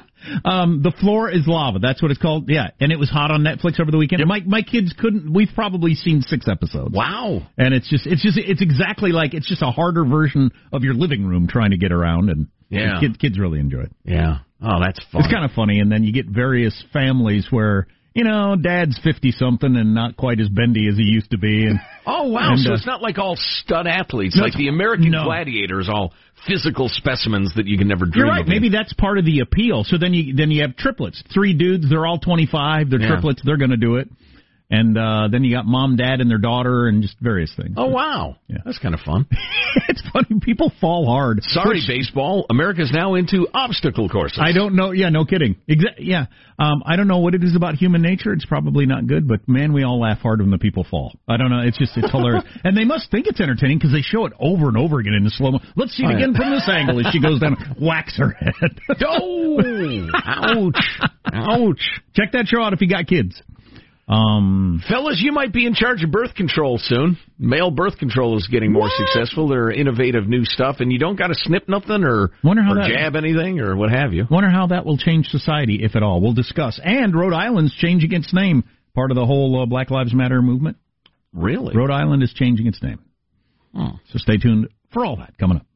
Um, 0.44 0.82
the 0.82 0.92
floor 1.00 1.30
is 1.30 1.46
lava. 1.46 1.78
That's 1.78 2.00
what 2.02 2.10
it's 2.10 2.20
called. 2.20 2.48
Yeah, 2.48 2.70
and 2.80 2.92
it 2.92 2.98
was 2.98 3.08
hot 3.10 3.30
on 3.30 3.42
Netflix 3.42 3.80
over 3.80 3.90
the 3.90 3.98
weekend. 3.98 4.22
My 4.26 4.40
my 4.46 4.62
kids 4.62 4.94
couldn't. 4.98 5.32
We've 5.32 5.50
probably 5.54 5.94
seen 5.94 6.22
six 6.22 6.46
episodes. 6.48 6.94
wow. 6.94 7.42
And 7.56 7.74
it's 7.74 7.88
just 7.88 8.06
it's 8.06 8.22
just 8.22 8.38
it's 8.38 8.62
exactly 8.62 9.12
like 9.12 9.34
it's 9.34 9.48
just 9.48 9.62
a 9.62 9.70
harder 9.70 10.04
version 10.04 10.50
of 10.72 10.82
your 10.84 10.94
living 10.94 11.24
room 11.26 11.48
trying 11.48 11.70
to 11.70 11.78
get 11.78 11.92
around, 11.92 12.30
and 12.30 12.48
Yeah. 12.70 13.00
kids 13.00 13.16
kids 13.18 13.38
really 13.38 13.60
enjoy 13.60 13.82
it. 13.82 13.92
Yeah. 14.04 14.38
Oh, 14.60 14.80
that's 14.80 14.98
fun. 15.12 15.22
It's 15.22 15.32
kind 15.32 15.44
of 15.44 15.52
funny, 15.52 15.78
and 15.80 15.90
then 15.90 16.02
you 16.02 16.12
get 16.12 16.26
various 16.26 16.74
families 16.92 17.46
where 17.50 17.86
you 18.18 18.24
know 18.24 18.56
dad's 18.56 18.98
fifty 19.04 19.30
something 19.30 19.76
and 19.76 19.94
not 19.94 20.16
quite 20.16 20.40
as 20.40 20.48
bendy 20.48 20.88
as 20.90 20.96
he 20.96 21.04
used 21.04 21.30
to 21.30 21.38
be, 21.38 21.66
and 21.66 21.78
Oh 22.06 22.28
wow! 22.28 22.52
And, 22.52 22.60
so 22.60 22.72
uh, 22.72 22.74
it's 22.74 22.86
not 22.86 23.00
like 23.00 23.18
all 23.18 23.36
stud 23.38 23.86
athletes, 23.86 24.36
No, 24.36 24.42
like 24.42 24.54
the 24.54 24.68
American 24.68 25.10
no. 25.12 25.24
Gladiators, 25.24 25.88
all 25.88 26.12
physical 26.46 26.88
specimens 26.88 27.52
that 27.56 27.66
you 27.66 27.78
can 27.78 27.86
never 27.88 28.04
dream 28.06 28.26
You're 28.26 28.34
right. 28.34 28.42
of. 28.42 28.48
Maybe 28.48 28.70
that's 28.70 28.92
part 28.92 29.18
of 29.18 29.24
the 29.24 29.40
appeal. 29.40 29.84
So 29.84 29.98
then 29.98 30.14
you 30.14 30.34
then 30.34 30.50
you 30.50 30.62
have 30.62 30.76
triplets, 30.76 31.22
three 31.32 31.52
dudes. 31.54 31.88
They're 31.88 32.06
all 32.06 32.18
25. 32.18 32.90
They're 32.90 33.00
Yeah. 33.00 33.08
triplets. 33.08 33.42
They're 33.44 33.56
going 33.56 33.70
to 33.70 33.76
do 33.76 33.96
it. 33.96 34.08
And 34.70 34.98
uh 34.98 35.28
then 35.32 35.44
you 35.44 35.56
got 35.56 35.64
mom, 35.64 35.96
dad, 35.96 36.20
and 36.20 36.30
their 36.30 36.36
daughter, 36.38 36.88
and 36.88 37.00
just 37.00 37.16
various 37.20 37.50
things. 37.56 37.72
Oh 37.78 37.86
wow! 37.86 38.36
Yeah. 38.48 38.58
That's 38.66 38.78
kind 38.78 38.92
of 38.94 39.00
fun. 39.00 39.26
it's 39.88 40.02
funny. 40.12 40.40
People 40.42 40.70
fall 40.78 41.06
hard. 41.06 41.42
Sorry, 41.42 41.78
Which- 41.78 41.88
baseball. 41.88 42.44
America's 42.50 42.90
now 42.92 43.14
into 43.14 43.48
obstacle 43.54 44.10
courses. 44.10 44.38
I 44.42 44.52
don't 44.52 44.74
know. 44.76 44.90
Yeah, 44.92 45.08
no 45.08 45.24
kidding. 45.24 45.56
Exa- 45.70 45.96
yeah. 45.98 46.26
Um, 46.58 46.82
I 46.84 46.96
don't 46.96 47.08
know 47.08 47.20
what 47.20 47.34
it 47.34 47.42
is 47.44 47.56
about 47.56 47.76
human 47.76 48.02
nature. 48.02 48.32
It's 48.34 48.44
probably 48.44 48.84
not 48.84 49.06
good, 49.06 49.26
but 49.26 49.48
man, 49.48 49.72
we 49.72 49.84
all 49.84 50.00
laugh 50.00 50.18
hard 50.18 50.40
when 50.42 50.50
the 50.50 50.58
people 50.58 50.84
fall. 50.90 51.14
I 51.26 51.38
don't 51.38 51.48
know. 51.50 51.60
It's 51.60 51.78
just 51.78 51.96
it's 51.96 52.10
hilarious, 52.10 52.44
and 52.64 52.76
they 52.76 52.84
must 52.84 53.10
think 53.10 53.26
it's 53.26 53.40
entertaining 53.40 53.78
because 53.78 53.92
they 53.92 54.02
show 54.02 54.26
it 54.26 54.34
over 54.38 54.68
and 54.68 54.76
over 54.76 54.98
again 54.98 55.14
in 55.14 55.24
the 55.24 55.30
slow 55.30 55.52
mo. 55.52 55.60
Let's 55.76 55.96
see 55.96 56.02
it 56.02 56.10
Oh, 56.12 56.16
again 56.16 56.34
from 56.34 56.50
this 56.50 56.68
angle 56.70 57.00
as 57.06 57.10
she 57.10 57.22
goes 57.22 57.40
down, 57.40 57.56
whacks 57.80 58.18
her 58.18 58.32
head. 58.32 58.52
Oh, 59.00 60.08
ouch, 60.14 61.00
ouch. 61.32 61.80
Check 62.14 62.32
that 62.32 62.46
show 62.48 62.62
out 62.62 62.72
if 62.74 62.80
you 62.82 62.88
got 62.88 63.06
kids. 63.06 63.40
Um, 64.08 64.82
Fellas, 64.88 65.20
you 65.22 65.32
might 65.32 65.52
be 65.52 65.66
in 65.66 65.74
charge 65.74 66.02
of 66.02 66.10
birth 66.10 66.34
control 66.34 66.78
soon. 66.78 67.18
Male 67.38 67.70
birth 67.70 67.98
control 67.98 68.38
is 68.38 68.48
getting 68.50 68.72
more 68.72 68.84
What? 68.84 68.92
successful. 68.96 69.48
There 69.48 69.64
are 69.64 69.70
innovative 69.72 70.26
new 70.26 70.44
stuff, 70.44 70.76
and 70.80 70.90
you 70.90 70.98
don't 70.98 71.16
got 71.18 71.26
to 71.26 71.34
snip 71.34 71.68
nothing 71.68 72.04
or, 72.04 72.30
Wonder 72.42 72.62
how 72.62 72.72
or 72.72 72.74
that- 72.76 72.88
jab 72.88 73.16
anything 73.16 73.60
or 73.60 73.76
what 73.76 73.90
have 73.90 74.14
you. 74.14 74.26
Wonder 74.30 74.48
how 74.48 74.68
that 74.68 74.86
will 74.86 74.96
change 74.96 75.26
society, 75.26 75.80
if 75.82 75.94
at 75.94 76.02
all. 76.02 76.22
We'll 76.22 76.32
discuss. 76.32 76.80
And 76.82 77.14
Rhode 77.14 77.34
Island's 77.34 77.74
changing 77.74 78.12
its 78.12 78.32
name, 78.32 78.64
part 78.94 79.10
of 79.10 79.16
the 79.16 79.26
whole 79.26 79.62
uh, 79.62 79.66
Black 79.66 79.90
Lives 79.90 80.14
Matter 80.14 80.40
movement. 80.40 80.78
Really? 81.34 81.76
Rhode 81.76 81.90
Island 81.90 82.22
is 82.22 82.32
changing 82.32 82.66
its 82.66 82.82
name. 82.82 83.00
Hmm. 83.74 83.96
So 84.10 84.18
stay 84.18 84.38
tuned 84.38 84.68
for 84.90 85.04
all 85.04 85.16
that 85.16 85.36
coming 85.36 85.58
up. 85.58 85.66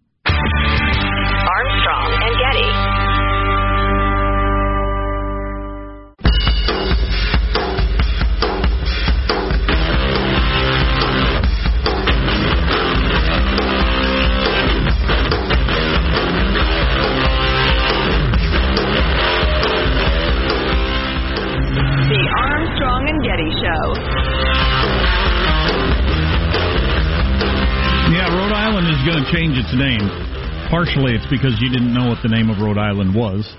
Its 29.73 29.79
name. 29.79 30.69
Partially, 30.71 31.15
it's 31.15 31.27
because 31.31 31.59
you 31.61 31.71
didn't 31.71 31.95
know 31.95 32.09
what 32.09 32.19
the 32.23 32.29
name 32.29 32.51
of 32.51 32.59
Rhode 32.59 32.79
Island 32.79 33.15
was. 33.15 33.51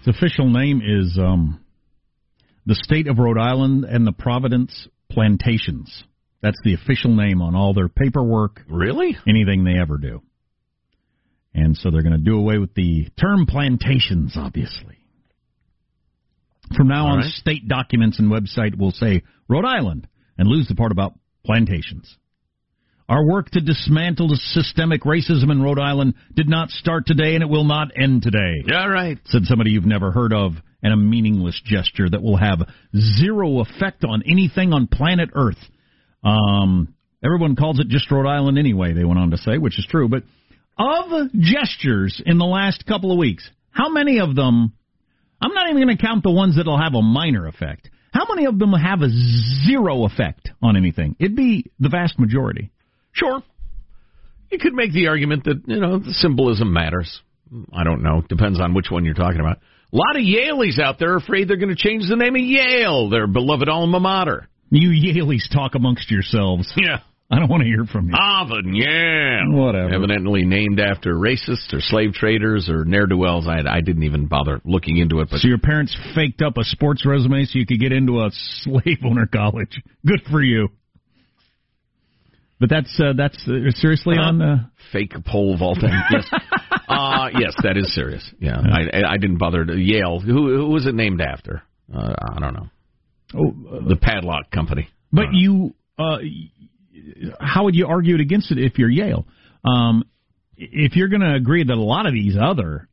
Its 0.00 0.16
official 0.16 0.50
name 0.50 0.80
is 0.84 1.18
um, 1.20 1.60
the 2.66 2.74
State 2.74 3.06
of 3.08 3.18
Rhode 3.18 3.38
Island 3.38 3.84
and 3.84 4.06
the 4.06 4.12
Providence 4.12 4.88
Plantations. 5.10 6.04
That's 6.42 6.58
the 6.64 6.74
official 6.74 7.14
name 7.14 7.42
on 7.42 7.54
all 7.54 7.74
their 7.74 7.88
paperwork, 7.88 8.62
Really? 8.68 9.16
anything 9.26 9.64
they 9.64 9.78
ever 9.80 9.98
do. 9.98 10.22
And 11.54 11.76
so 11.76 11.90
they're 11.90 12.02
going 12.02 12.12
to 12.12 12.18
do 12.18 12.36
away 12.38 12.58
with 12.58 12.74
the 12.74 13.08
term 13.20 13.46
plantations, 13.46 14.34
obviously. 14.36 14.98
From 16.76 16.88
now 16.88 17.06
All 17.06 17.12
on, 17.12 17.18
right. 17.20 17.30
state 17.30 17.66
documents 17.66 18.18
and 18.18 18.30
website 18.30 18.78
will 18.78 18.92
say 18.92 19.22
Rhode 19.48 19.64
Island 19.64 20.06
and 20.36 20.48
lose 20.48 20.68
the 20.68 20.74
part 20.74 20.92
about 20.92 21.14
plantations. 21.44 22.14
Our 23.08 23.26
work 23.26 23.50
to 23.52 23.60
dismantle 23.60 24.28
the 24.28 24.36
systemic 24.36 25.02
racism 25.02 25.50
in 25.50 25.62
Rhode 25.62 25.78
Island 25.78 26.14
did 26.34 26.48
not 26.48 26.68
start 26.68 27.06
today 27.06 27.34
and 27.34 27.42
it 27.42 27.48
will 27.48 27.64
not 27.64 27.88
end 27.96 28.22
today, 28.22 28.62
Yeah, 28.66 28.86
right. 28.86 29.18
said 29.26 29.44
somebody 29.44 29.70
you've 29.70 29.86
never 29.86 30.10
heard 30.10 30.32
of 30.34 30.52
and 30.82 30.92
a 30.92 30.96
meaningless 30.96 31.60
gesture 31.64 32.08
that 32.08 32.22
will 32.22 32.36
have 32.36 32.58
zero 32.94 33.60
effect 33.60 34.04
on 34.04 34.22
anything 34.26 34.72
on 34.74 34.86
planet 34.88 35.30
Earth. 35.34 35.56
Um, 36.22 36.94
everyone 37.24 37.56
calls 37.56 37.80
it 37.80 37.88
just 37.88 38.10
Rhode 38.10 38.28
Island 38.28 38.58
anyway, 38.58 38.92
they 38.92 39.04
went 39.04 39.18
on 39.18 39.30
to 39.30 39.38
say, 39.38 39.56
which 39.56 39.78
is 39.78 39.86
true. 39.88 40.08
But 40.08 40.24
of 40.78 41.32
gestures 41.32 42.22
in 42.24 42.38
the 42.38 42.44
last 42.44 42.84
couple 42.86 43.10
of 43.10 43.18
weeks, 43.18 43.48
how 43.70 43.88
many 43.88 44.20
of 44.20 44.36
them, 44.36 44.72
I'm 45.40 45.54
not 45.54 45.70
even 45.70 45.82
going 45.82 45.96
to 45.96 46.02
count 46.02 46.22
the 46.22 46.30
ones 46.30 46.56
that'll 46.56 46.80
have 46.80 46.94
a 46.94 47.02
minor 47.02 47.46
effect. 47.46 47.88
How 48.12 48.26
many 48.28 48.46
of 48.46 48.58
them 48.58 48.72
have 48.72 49.00
a 49.00 49.08
zero 49.66 50.04
effect 50.04 50.50
on 50.62 50.76
anything? 50.76 51.16
It'd 51.18 51.36
be 51.36 51.70
the 51.78 51.88
vast 51.88 52.18
majority. 52.18 52.70
Sure. 53.12 53.42
You 54.50 54.58
could 54.58 54.74
make 54.74 54.92
the 54.92 55.08
argument 55.08 55.44
that, 55.44 55.62
you 55.66 55.80
know, 55.80 55.98
the 55.98 56.12
symbolism 56.14 56.72
matters. 56.72 57.20
I 57.72 57.84
don't 57.84 58.02
know. 58.02 58.22
Depends 58.28 58.60
on 58.60 58.74
which 58.74 58.90
one 58.90 59.04
you're 59.04 59.14
talking 59.14 59.40
about. 59.40 59.58
A 59.92 59.96
lot 59.96 60.16
of 60.16 60.22
Yaleys 60.22 60.78
out 60.78 60.98
there 60.98 61.14
are 61.14 61.16
afraid 61.16 61.48
they're 61.48 61.56
going 61.56 61.74
to 61.74 61.76
change 61.76 62.08
the 62.08 62.16
name 62.16 62.34
of 62.34 62.42
Yale, 62.42 63.08
their 63.08 63.26
beloved 63.26 63.68
alma 63.68 64.00
mater. 64.00 64.48
You 64.70 64.90
Yaleys 64.90 65.50
talk 65.52 65.74
amongst 65.74 66.10
yourselves. 66.10 66.70
Yeah. 66.76 66.98
I 67.30 67.38
don't 67.38 67.50
want 67.50 67.62
to 67.62 67.66
hear 67.66 67.84
from 67.84 68.06
you. 68.08 68.14
Harvard, 68.16 68.64
yeah. 68.66 69.42
Whatever. 69.48 69.94
Evidently 69.94 70.44
named 70.44 70.80
after 70.80 71.14
racists 71.14 71.72
or 71.74 71.80
slave 71.80 72.14
traders 72.14 72.70
or 72.70 72.86
ne'er 72.86 73.06
do 73.06 73.18
wells. 73.18 73.46
I, 73.46 73.60
I 73.68 73.82
didn't 73.82 74.04
even 74.04 74.26
bother 74.28 74.62
looking 74.64 74.96
into 74.96 75.20
it, 75.20 75.28
but 75.30 75.40
So 75.40 75.48
your 75.48 75.58
parents 75.58 75.94
faked 76.14 76.40
up 76.40 76.56
a 76.56 76.64
sports 76.64 77.04
resume 77.04 77.44
so 77.44 77.58
you 77.58 77.66
could 77.66 77.80
get 77.80 77.92
into 77.92 78.20
a 78.20 78.30
slave 78.62 78.98
owner 79.04 79.26
college. 79.26 79.78
Good 80.06 80.22
for 80.30 80.42
you. 80.42 80.68
But 82.60 82.70
that's 82.70 82.98
uh, 83.00 83.12
that's 83.16 83.36
uh, 83.48 83.70
seriously 83.76 84.16
Uh-huh. 84.18 84.28
on. 84.28 84.42
Uh, 84.42 84.56
fake 84.92 85.12
pole 85.24 85.56
vaulting. 85.58 85.90
Yes, 86.10 86.24
uh, 86.88 87.28
yes, 87.38 87.54
that 87.62 87.76
is 87.76 87.94
serious. 87.94 88.24
Yeah, 88.40 88.56
I, 88.58 89.02
I 89.14 89.18
didn't 89.18 89.36
bother 89.38 89.62
to 89.64 89.76
Yale. 89.76 90.20
Who, 90.20 90.56
who 90.56 90.66
was 90.70 90.86
it 90.86 90.94
named 90.94 91.20
after? 91.20 91.62
Uh, 91.94 92.14
I 92.34 92.40
don't 92.40 92.54
know. 92.54 92.66
oh, 93.36 93.76
uh, 93.76 93.88
The 93.88 93.96
padlock 93.96 94.50
company. 94.50 94.88
but 95.12 95.26
you, 95.32 95.74
uh, 95.98 96.16
how 97.40 97.64
would 97.64 97.74
you 97.74 97.86
argue 97.86 98.14
it 98.14 98.20
against 98.22 98.50
it 98.50 98.58
if 98.58 98.78
you're 98.78 98.88
Yale? 98.90 99.26
Um, 99.64 100.04
if 100.56 100.96
you're 100.96 101.08
going 101.08 101.20
to 101.20 101.34
agree 101.34 101.62
that 101.62 101.72
a 101.74 101.80
lot 101.80 102.06
of 102.06 102.12
these 102.14 102.36
other 102.40 102.87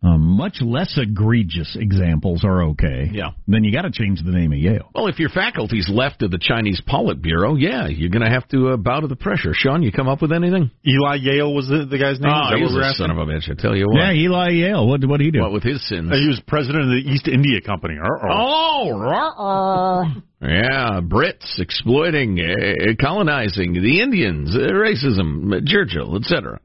um, 0.00 0.20
much 0.36 0.58
less 0.60 0.96
egregious 0.96 1.76
examples 1.78 2.44
are 2.44 2.62
okay, 2.70 3.10
Yeah. 3.12 3.30
then 3.48 3.64
you 3.64 3.72
got 3.72 3.82
to 3.82 3.90
change 3.90 4.22
the 4.22 4.30
name 4.30 4.52
of 4.52 4.58
Yale. 4.58 4.88
Well, 4.94 5.08
if 5.08 5.18
your 5.18 5.28
faculty's 5.28 5.88
left 5.92 6.22
of 6.22 6.30
the 6.30 6.38
Chinese 6.38 6.80
Politburo, 6.88 7.56
yeah, 7.60 7.88
you're 7.88 8.10
going 8.10 8.24
to 8.24 8.30
have 8.30 8.46
to 8.50 8.68
uh, 8.70 8.76
bow 8.76 9.00
to 9.00 9.08
the 9.08 9.16
pressure. 9.16 9.50
Sean, 9.54 9.82
you 9.82 9.90
come 9.90 10.06
up 10.08 10.22
with 10.22 10.30
anything? 10.32 10.70
Eli 10.86 11.16
Yale 11.20 11.52
was 11.52 11.66
the, 11.66 11.84
the 11.84 11.98
guy's 11.98 12.20
name. 12.20 12.30
Oh, 12.32 12.46
Is 12.46 12.50
that 12.50 12.58
he's 12.60 12.76
a 12.76 12.78
asking? 12.86 13.06
son 13.06 13.10
of 13.10 13.18
a 13.18 13.26
bitch. 13.26 13.50
I 13.50 13.54
tell 13.60 13.74
you 13.76 13.86
what. 13.86 13.96
Yeah, 13.98 14.12
Eli 14.12 14.50
Yale. 14.50 14.86
What 14.86 15.04
what 15.04 15.18
did 15.18 15.24
he 15.24 15.30
do? 15.32 15.40
what 15.40 15.50
with 15.52 15.64
his 15.64 15.82
sins? 15.88 16.10
Uh, 16.12 16.14
he 16.14 16.28
was 16.28 16.40
president 16.46 16.84
of 16.84 16.90
the 16.90 17.02
East 17.10 17.26
India 17.26 17.60
Company. 17.60 17.96
Uh-oh. 17.98 18.92
Oh, 19.36 20.04
yeah, 20.42 21.00
Brits 21.02 21.58
exploiting, 21.58 22.38
uh, 22.38 22.94
colonizing 23.00 23.72
the 23.74 24.00
Indians, 24.00 24.54
uh, 24.54 24.70
racism, 24.72 25.52
uh, 25.52 25.60
Churchill, 25.66 26.16
etc. 26.16 26.60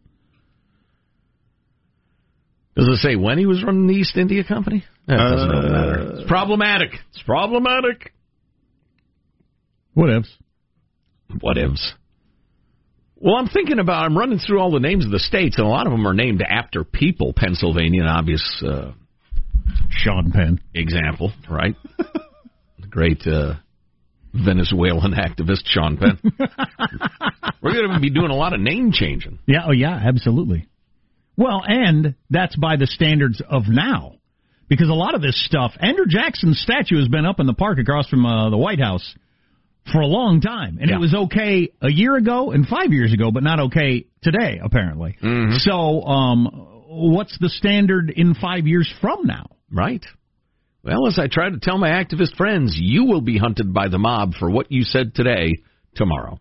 Does 2.75 2.88
it 2.88 2.98
say 2.98 3.15
when 3.15 3.38
he 3.38 3.46
was 3.46 3.63
running 3.63 3.88
the 3.88 3.94
East 3.94 4.18
India 4.18 4.44
Company? 4.44 4.84
That 5.08 5.18
doesn't 5.18 5.50
really 5.50 5.70
matter. 5.70 6.13
It's 6.15 6.27
problematic. 6.27 6.92
It's 7.10 7.22
problematic. 7.24 8.13
What 9.94 10.10
ifs? 10.10 10.36
What 11.39 11.58
ifs? 11.58 11.94
Well, 13.15 13.36
I'm 13.36 13.48
thinking 13.48 13.80
about. 13.80 14.03
I'm 14.03 14.18
running 14.18 14.39
through 14.39 14.60
all 14.60 14.72
the 14.72 14.80
names 14.80 15.06
of 15.06 15.12
the 15.12 15.20
states, 15.20 15.58
and 15.58 15.68
a 15.68 15.70
lot 15.70 15.86
of 15.86 15.92
them 15.92 16.08
are 16.08 16.13
named 16.13 16.42
after 16.42 16.84
people. 16.84 17.34
Pennsylvania, 17.36 18.01
an 18.01 18.08
obvious 18.08 18.63
uh, 18.68 18.92
Sean 19.89 20.32
Penn. 20.32 20.60
example, 20.74 21.32
right? 21.50 21.75
the 21.98 22.88
great 22.89 23.25
uh, 23.27 23.53
Venezuelan 24.34 25.13
activist 25.13 25.65
Sean 25.65 25.98
Penn. 25.98 26.20
We're 27.62 27.74
going 27.74 27.94
to 27.94 28.00
be 28.01 28.10
doing 28.10 28.32
a 28.32 28.36
lot 28.36 28.53
of 28.53 28.60
name 28.60 28.92
changing. 28.92 29.39
Yeah, 29.46 29.65
oh 29.68 29.72
yeah, 29.72 29.96
absolutely. 29.96 30.68
Well, 31.36 31.62
and 31.66 32.16
that's 32.30 32.56
by 32.56 32.75
the 32.78 32.88
standards 32.88 33.42
of 33.48 33.63
now. 33.68 34.16
Because 34.70 34.90
a 34.90 34.94
lot 34.94 35.13
of 35.13 35.22
this 35.22 35.44
stuff, 35.46 35.74
Andrew 35.80 36.06
Jackson's 36.08 36.60
statue 36.60 36.98
has 36.98 37.08
been 37.08 37.25
up 37.25 37.40
in 37.40 37.46
the 37.48 37.54
park 37.54 37.78
across 37.80 38.08
from 38.08 38.25
uh, 38.25 38.50
the 38.50 38.58
White 38.58 38.80
House 38.80 39.13
for 39.92 40.00
a 40.02 40.08
long 40.08 40.42
time. 40.42 40.78
And 40.80 40.90
Yeah. 40.90 40.96
it 40.96 41.00
was 41.00 41.13
okay 41.13 41.70
a 41.82 41.92
year 41.92 42.16
ago 42.16 42.52
and 42.52 42.66
five 42.68 42.92
years 42.92 43.13
ago, 43.13 43.30
but 43.32 43.44
not 43.44 43.60
okay 43.60 44.06
today, 44.22 44.60
apparently. 44.63 45.18
So, 45.60 46.02
um, 46.04 46.46
what's 46.88 47.38
the 47.40 47.50
standard 47.50 48.10
in 48.16 48.34
five 48.36 48.66
years 48.68 48.92
from 49.02 49.25
now? 49.25 49.48
Right. 49.72 50.04
Well, 50.84 51.08
as 51.08 51.20
I 51.20 51.28
try 51.28 51.50
to 51.50 51.60
tell 51.60 51.78
my 51.78 51.90
activist 51.90 52.36
friends, 52.36 52.75
you 52.80 53.06
will 53.06 53.22
be 53.22 53.38
hunted 53.38 53.74
by 53.74 53.90
the 53.90 53.98
mob 54.00 54.34
for 54.40 54.50
what 54.50 54.72
you 54.72 54.84
said 54.84 55.13
today, 55.16 55.54
tomorrow. 55.96 56.40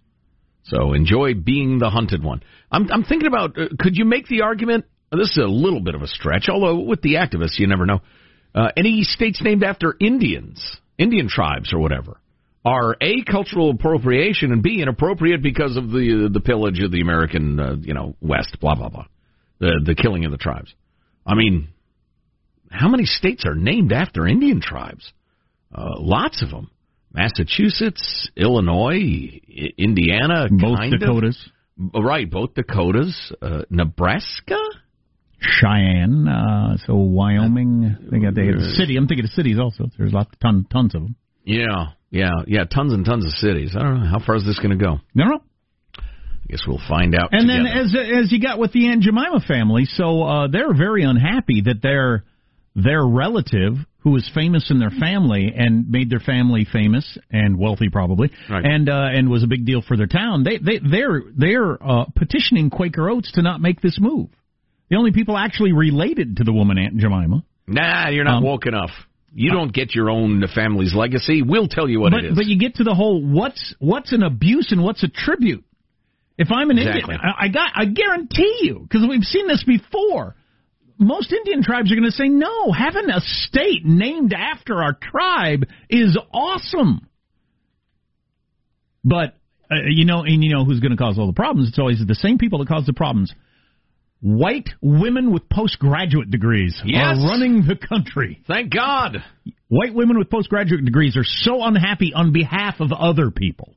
So 0.64 0.92
enjoy 0.92 1.35
being 1.35 1.78
the 1.78 1.90
hunted 1.90 2.23
one. 2.23 2.42
I'm, 2.71 2.90
I'm 2.90 3.04
thinking 3.04 3.26
about 3.26 3.59
uh, 3.59 3.69
could 3.78 3.97
you 3.97 4.04
make 4.04 4.28
the 4.28 4.42
argument? 4.42 4.85
This 5.11 5.31
is 5.31 5.38
a 5.38 5.47
little 5.47 5.81
bit 5.81 5.95
of 5.95 6.02
a 6.02 6.07
stretch, 6.07 6.49
although 6.49 6.81
with 6.81 7.02
the 7.02 7.14
activists, 7.14 7.59
you 7.59 7.66
never 7.66 7.85
know. 7.85 8.00
Uh, 8.54 8.69
any 8.76 9.02
states 9.02 9.42
named 9.42 9.62
after 9.62 9.95
Indians, 10.00 10.76
Indian 10.99 11.28
tribes, 11.28 11.73
or 11.73 11.81
whatever, 11.81 12.19
are 12.64 12.97
a 13.00 13.23
cultural 13.25 13.71
appropriation 13.71 14.52
and 14.52 14.62
b 14.62 14.81
inappropriate 14.81 15.42
because 15.42 15.76
of 15.76 15.90
the 15.90 16.31
the 16.33 16.40
pillage 16.40 16.81
of 16.81 16.92
the 16.92 17.00
American, 17.00 17.59
uh, 17.59 17.76
you 17.81 17.95
know, 17.95 18.14
West. 18.21 18.59
Blah 18.61 18.76
blah 18.76 18.88
blah, 18.88 19.07
the 19.59 19.81
the 19.85 19.95
killing 19.95 20.25
of 20.25 20.31
the 20.31 20.38
tribes. 20.38 20.73
I 21.26 21.35
mean, 21.35 21.69
how 22.71 22.88
many 22.88 23.04
states 23.04 23.45
are 23.47 23.54
named 23.54 23.92
after 23.92 24.26
Indian 24.26 24.61
tribes? 24.61 25.12
Uh, 25.75 25.95
lots 25.99 26.42
of 26.42 26.50
them. 26.50 26.71
Massachusetts, 27.12 28.31
Illinois, 28.37 29.40
Indiana, 29.78 30.49
Both 30.50 30.78
kind 30.78 30.95
of. 30.95 31.00
Dakotas, 31.00 31.50
Right, 31.95 32.31
both 32.31 32.54
Dakotas. 32.54 33.33
Uh, 33.40 33.62
Nebraska? 33.71 34.59
Cheyenne, 35.40 36.28
uh, 36.28 36.76
so 36.87 36.95
Wyoming. 36.95 37.97
They 38.11 38.21
got 38.21 38.35
they 38.35 38.47
got 38.47 38.59
the 38.59 38.75
city. 38.76 38.97
I'm 38.97 39.09
thinking 39.09 39.25
of 39.25 39.31
cities 39.33 39.59
also. 39.59 39.87
There's 39.99 40.12
lots, 40.12 40.31
ton, 40.40 40.66
tons 40.71 40.95
of 40.95 41.02
them. 41.02 41.16
Yeah, 41.45 41.87
yeah, 42.11 42.42
yeah, 42.47 42.64
tons 42.64 42.92
and 42.92 43.04
tons 43.04 43.26
of 43.26 43.33
cities. 43.33 43.75
I 43.76 43.83
don't 43.83 44.00
know. 44.00 44.07
How 44.07 44.25
far 44.25 44.37
is 44.37 44.45
this 44.45 44.59
going 44.61 44.78
to 44.78 44.85
go? 44.85 45.00
No, 45.14 45.25
no. 45.25 45.38
I 45.99 46.47
guess 46.49 46.61
we'll 46.66 46.81
find 46.88 47.16
out. 47.16 47.31
And 47.33 47.49
then 47.49 47.66
as 47.66 47.95
as 47.97 48.31
you 48.31 48.40
got 48.40 48.59
with 48.61 48.73
the 48.73 48.88
Aunt 48.88 49.02
Jemima 49.02 49.40
family, 49.47 49.85
so 49.87 50.23
uh, 50.23 50.47
they're 50.49 50.75
very 50.75 51.02
unhappy 51.02 51.62
that 51.64 51.83
their 51.83 52.25
their 52.74 53.04
relative 53.06 53.74
who 54.00 54.10
was 54.10 54.28
famous 54.34 54.70
in 54.70 54.78
their 54.80 54.90
family 54.90 55.52
and 55.56 55.88
made 55.90 56.10
their 56.10 56.18
family 56.20 56.64
famous 56.70 57.18
and 57.30 57.58
wealthy 57.58 57.88
probably 57.90 58.30
Right. 58.50 58.64
and 58.64 58.88
uh 58.88 59.08
and 59.12 59.28
was 59.28 59.42
a 59.44 59.46
big 59.46 59.64
deal 59.66 59.82
for 59.82 59.96
their 59.96 60.06
town 60.06 60.42
they 60.42 60.58
they 60.58 60.78
they're 60.78 61.22
they're 61.36 61.82
uh 61.82 62.06
petitioning 62.16 62.70
Quaker 62.70 63.08
Oats 63.10 63.30
to 63.32 63.42
not 63.42 63.60
make 63.60 63.80
this 63.80 63.98
move 64.00 64.28
the 64.90 64.96
only 64.96 65.12
people 65.12 65.36
actually 65.36 65.72
related 65.72 66.38
to 66.38 66.44
the 66.44 66.52
woman 66.52 66.78
Aunt 66.78 66.96
Jemima 66.96 67.44
Nah, 67.66 68.08
you're 68.08 68.24
not 68.24 68.38
Um, 68.38 68.44
woke 68.44 68.66
enough. 68.66 68.90
You 69.34 69.50
don't 69.50 69.72
get 69.72 69.94
your 69.94 70.10
own 70.10 70.44
family's 70.54 70.94
legacy. 70.94 71.40
We'll 71.42 71.68
tell 71.68 71.88
you 71.88 72.00
what 72.00 72.10
but 72.12 72.24
it 72.24 72.30
is. 72.32 72.36
but 72.36 72.44
you 72.46 72.58
get 72.58 72.74
to 72.76 72.84
the 72.84 72.94
whole 72.94 73.22
what's 73.24 73.74
what's 73.78 74.12
an 74.12 74.22
abuse 74.22 74.72
and 74.72 74.82
what's 74.82 75.02
a 75.04 75.08
tribute. 75.08 75.64
If 76.36 76.50
I'm 76.50 76.70
an 76.70 76.78
Exactly. 76.78 77.14
Indian, 77.14 77.20
I, 77.22 77.44
I 77.44 77.48
got 77.48 77.70
I 77.74 77.84
guarantee 77.86 78.58
you 78.62 78.80
because 78.80 79.06
we've 79.08 79.22
seen 79.22 79.46
this 79.46 79.62
before. 79.64 80.34
Most 81.02 81.32
Indian 81.32 81.62
tribes 81.62 81.90
are 81.90 81.97
going 81.97 82.09
to 82.09 82.16
say 82.16 82.28
no. 82.28 82.71
Having 82.73 83.11
a 83.11 83.21
state 83.21 83.85
named 83.85 84.32
after 84.32 84.82
our 84.82 84.94
tribe 84.94 85.64
is 85.90 86.16
awesome. 86.32 87.06
But 89.04 89.35
uh, 89.71 89.76
you 89.88 90.04
know, 90.04 90.21
and 90.23 90.44
you 90.44 90.54
know 90.54 90.64
who's 90.64 90.80
going 90.80 90.92
to 90.92 90.97
cause 90.97 91.18
all 91.18 91.26
the 91.26 91.32
problems? 91.32 91.68
It's 91.71 91.78
always 91.78 92.02
the 92.06 92.14
same 92.14 92.38
people 92.38 92.59
that 92.61 92.68
cause 92.68 92.87
the 92.87 92.92
problems. 92.92 93.32
White 94.21 94.68
women 94.80 95.32
with 95.32 95.49
postgraduate 95.49 96.30
degrees 96.30 96.80
Yes. 96.85 97.18
are 97.18 97.28
running 97.28 97.66
the 97.66 97.75
country. 97.75 98.40
Thank 98.47 98.73
God. 98.73 99.16
White 99.68 99.94
women 99.94 100.16
with 100.16 100.30
postgraduate 100.30 100.85
degrees 100.85 101.16
are 101.16 101.25
so 101.25 101.64
unhappy 101.64 102.12
on 102.14 102.32
behalf 102.32 102.76
of 102.78 102.92
other 102.92 103.32
people. 103.32 103.75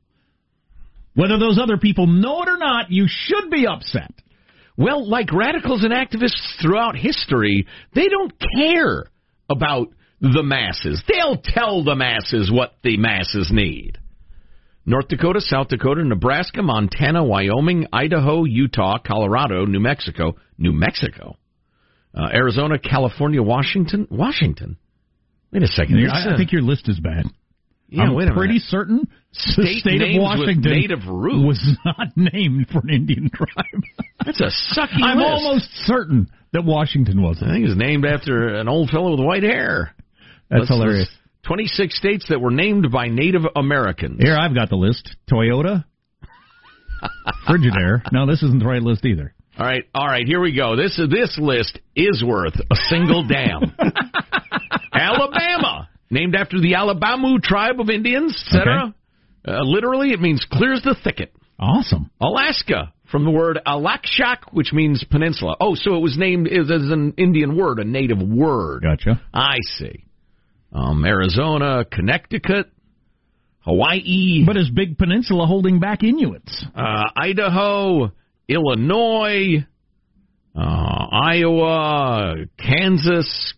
Whether 1.14 1.38
those 1.38 1.58
other 1.60 1.78
people 1.78 2.06
know 2.06 2.42
it 2.42 2.48
or 2.48 2.58
not, 2.58 2.90
you 2.92 3.06
should 3.08 3.50
be 3.50 3.66
upset. 3.66 4.12
Well, 4.76 5.08
like 5.08 5.32
radicals 5.32 5.84
and 5.84 5.92
activists 5.92 6.60
throughout 6.60 6.96
history, 6.96 7.66
they 7.94 8.08
don't 8.08 8.32
care 8.56 9.04
about 9.48 9.88
the 10.20 10.42
masses. 10.42 11.02
They'll 11.08 11.40
tell 11.42 11.84
the 11.84 11.94
masses 11.94 12.50
what 12.52 12.74
the 12.82 12.96
masses 12.96 13.50
need. 13.52 13.98
North 14.84 15.08
Dakota, 15.08 15.40
South 15.40 15.68
Dakota, 15.68 16.04
Nebraska, 16.04 16.62
Montana, 16.62 17.24
Wyoming, 17.24 17.86
Idaho, 17.92 18.44
Utah, 18.44 18.98
Colorado, 19.04 19.64
New 19.64 19.80
Mexico, 19.80 20.36
New 20.58 20.72
Mexico, 20.72 21.36
uh, 22.14 22.28
Arizona, 22.32 22.78
California, 22.78 23.42
Washington, 23.42 24.06
Washington. 24.10 24.76
Wait 25.52 25.62
a 25.62 25.66
second. 25.66 26.08
I, 26.10 26.34
I 26.34 26.36
think 26.36 26.52
your 26.52 26.62
list 26.62 26.88
is 26.88 27.00
bad. 27.00 27.26
yeah, 27.88 28.04
I'm 28.04 28.14
wait 28.14 28.28
a 28.28 28.32
pretty 28.34 28.58
certain 28.58 29.08
State 29.38 29.80
state 29.80 30.00
of 30.16 30.22
Washington 30.22 30.72
native 30.72 31.06
roots. 31.06 31.44
was 31.46 31.76
not 31.84 32.08
named 32.16 32.68
for 32.72 32.78
an 32.80 32.90
Indian 32.90 33.30
tribe. 33.30 33.82
That's 34.24 34.40
a 34.40 34.50
sucky 34.78 35.02
I'm 35.02 35.18
list. 35.18 35.28
almost 35.30 35.68
certain 35.86 36.28
that 36.52 36.64
Washington 36.64 37.22
wasn't. 37.22 37.50
I 37.50 37.54
think 37.54 37.66
it's 37.66 37.76
named 37.78 38.04
after 38.06 38.48
an 38.56 38.68
old 38.68 38.90
fellow 38.90 39.10
with 39.10 39.20
white 39.20 39.42
hair. 39.42 39.94
That's 40.50 40.60
Let's- 40.60 40.70
hilarious. 40.70 41.08
26 41.44 41.96
states 41.96 42.26
that 42.28 42.40
were 42.40 42.50
named 42.50 42.90
by 42.90 43.06
Native 43.06 43.42
Americans. 43.54 44.20
Here, 44.20 44.36
I've 44.36 44.52
got 44.54 44.68
the 44.68 44.74
list. 44.76 45.14
Toyota, 45.30 45.84
Frigidaire. 47.48 48.02
No, 48.10 48.26
this 48.26 48.42
isn't 48.42 48.58
the 48.58 48.66
right 48.66 48.82
list 48.82 49.04
either. 49.04 49.32
All 49.56 49.64
right, 49.64 49.84
all 49.94 50.06
right, 50.06 50.26
here 50.26 50.40
we 50.40 50.52
go. 50.56 50.74
This 50.76 51.00
this 51.08 51.38
list 51.40 51.78
is 51.94 52.22
worth 52.26 52.54
a 52.56 52.74
single 52.88 53.26
damn. 53.28 53.72
Alabama, 54.92 55.88
named 56.10 56.34
after 56.34 56.60
the 56.60 56.74
Alabama 56.74 57.38
tribe 57.42 57.80
of 57.80 57.90
Indians, 57.90 58.32
etc. 58.46 58.94
Uh, 59.46 59.62
literally, 59.62 60.10
it 60.10 60.20
means 60.20 60.44
clears 60.50 60.82
the 60.82 60.96
thicket. 61.04 61.32
Awesome. 61.58 62.10
Alaska, 62.20 62.92
from 63.10 63.24
the 63.24 63.30
word 63.30 63.58
Alakshak, 63.66 64.52
which 64.52 64.72
means 64.72 65.04
peninsula. 65.10 65.56
Oh, 65.60 65.74
so 65.74 65.94
it 65.94 66.00
was 66.00 66.16
named 66.18 66.48
as 66.48 66.70
as 66.70 66.90
an 66.90 67.14
Indian 67.16 67.56
word, 67.56 67.78
a 67.78 67.84
native 67.84 68.18
word. 68.20 68.82
Gotcha. 68.82 69.22
I 69.32 69.56
see. 69.62 70.04
Um, 70.72 71.04
Arizona, 71.04 71.84
Connecticut, 71.90 72.66
Hawaii, 73.60 74.44
But 74.44 74.56
is 74.56 74.68
Big 74.70 74.98
Peninsula 74.98 75.46
holding 75.46 75.80
back 75.80 76.02
Inuits? 76.02 76.64
uh, 76.74 77.04
Idaho, 77.16 78.12
Illinois, 78.48 79.64
uh, 80.54 81.06
Iowa, 81.12 82.34
Kansas, 82.58 83.54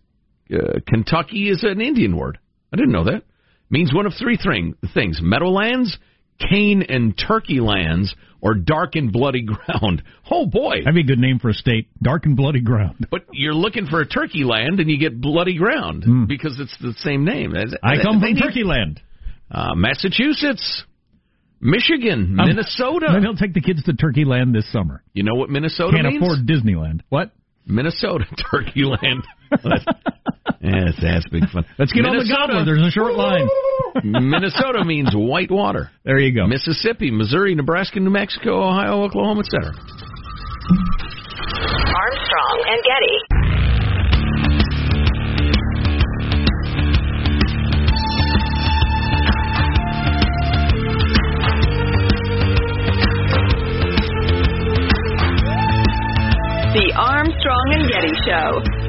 uh, 0.53 0.81
Kentucky 0.87 1.49
is 1.51 1.63
an 1.65 1.81
Indian 1.81 2.17
word. 2.17 2.39
I 2.73 2.77
didn't 2.77 2.93
know 2.93 3.05
that. 3.05 3.23
Means 3.71 3.93
one 3.93 4.07
of 4.07 4.15
three 4.19 4.37
thing, 4.37 4.75
things: 4.95 5.21
meadowlands, 5.23 5.97
cane 6.51 6.83
and 6.89 7.17
turkey 7.19 7.61
lands, 7.61 8.15
or 8.41 8.55
dark 8.55 8.95
and 8.97 9.13
bloody 9.13 9.43
ground. 9.43 10.03
Oh 10.31 10.45
boy! 10.45 10.81
That'd 10.85 10.95
be 10.95 11.01
a 11.01 11.05
good 11.05 11.19
name 11.19 11.39
for 11.39 11.49
a 11.49 11.55
state. 11.55 11.89
Dark 12.03 12.27
and 12.27 12.37
bloody 12.37 12.61
ground. 12.61 13.07
But 13.11 13.23
you're 13.33 13.55
looking 13.55 13.87
for 13.87 14.01
a 14.03 14.07
turkey 14.07 14.45
land, 14.45 14.79
and 14.79 14.91
you 14.91 14.99
get 14.99 15.19
bloody 15.21 15.57
ground 15.57 16.05
because 16.29 16.61
it's 16.61 16.77
the 16.83 16.93
same 16.99 17.25
name. 17.25 17.55
I 17.83 17.97
come 18.03 18.21
They 18.21 18.33
from 18.33 18.41
Turkey 18.41 18.63
Land. 18.63 19.01
uh, 19.51 19.75
Massachusetts, 19.75 20.85
Michigan, 21.63 22.37
Um, 22.39 22.47
Minnesota. 22.47 23.07
Maybe 23.13 23.27
I'll 23.27 23.37
take 23.37 23.55
the 23.55 23.63
kids 23.63 23.83
to 23.85 23.95
Turkey 23.95 24.25
Land 24.27 24.55
this 24.55 24.71
summer. 24.71 25.03
You 25.15 25.23
know 25.23 25.35
what 25.35 25.49
Minnesota 25.49 25.93
means? 25.93 26.03
Can't 26.05 26.21
means? 26.21 26.23
afford 26.23 26.47
Disneyland. 26.47 27.01
What? 27.09 27.33
Minnesota 27.67 28.27
Turkey 28.51 28.85
Land. 28.85 29.25
yes, 30.69 30.95
that's 31.01 31.29
big 31.29 31.49
fun. 31.51 31.65
Let's 31.79 31.93
get 31.93 32.05
on 32.05 32.13
the 32.17 32.23
Minnesota- 32.25 32.47
gobbler. 32.53 32.65
There's 32.65 32.87
a 32.87 32.91
short 32.91 33.15
line. 33.15 33.49
Minnesota 34.05 34.85
means 34.85 35.11
white 35.15 35.51
water. 35.51 35.91
There 36.05 36.19
you 36.19 36.35
go. 36.35 36.47
Mississippi, 36.47 37.11
Missouri, 37.11 37.55
Nebraska, 37.55 38.01
New 38.01 38.11
Mexico, 38.11 38.63
Ohio, 38.69 39.03
Oklahoma, 39.05 39.41
etc. 39.41 39.73
Armstrong 41.89 42.59
and 42.69 42.81
Getty. 42.85 43.17
The 56.77 56.93
Armstrong 56.95 57.67
and 57.75 57.89
Getty 57.91 58.15
Show. 58.23 58.88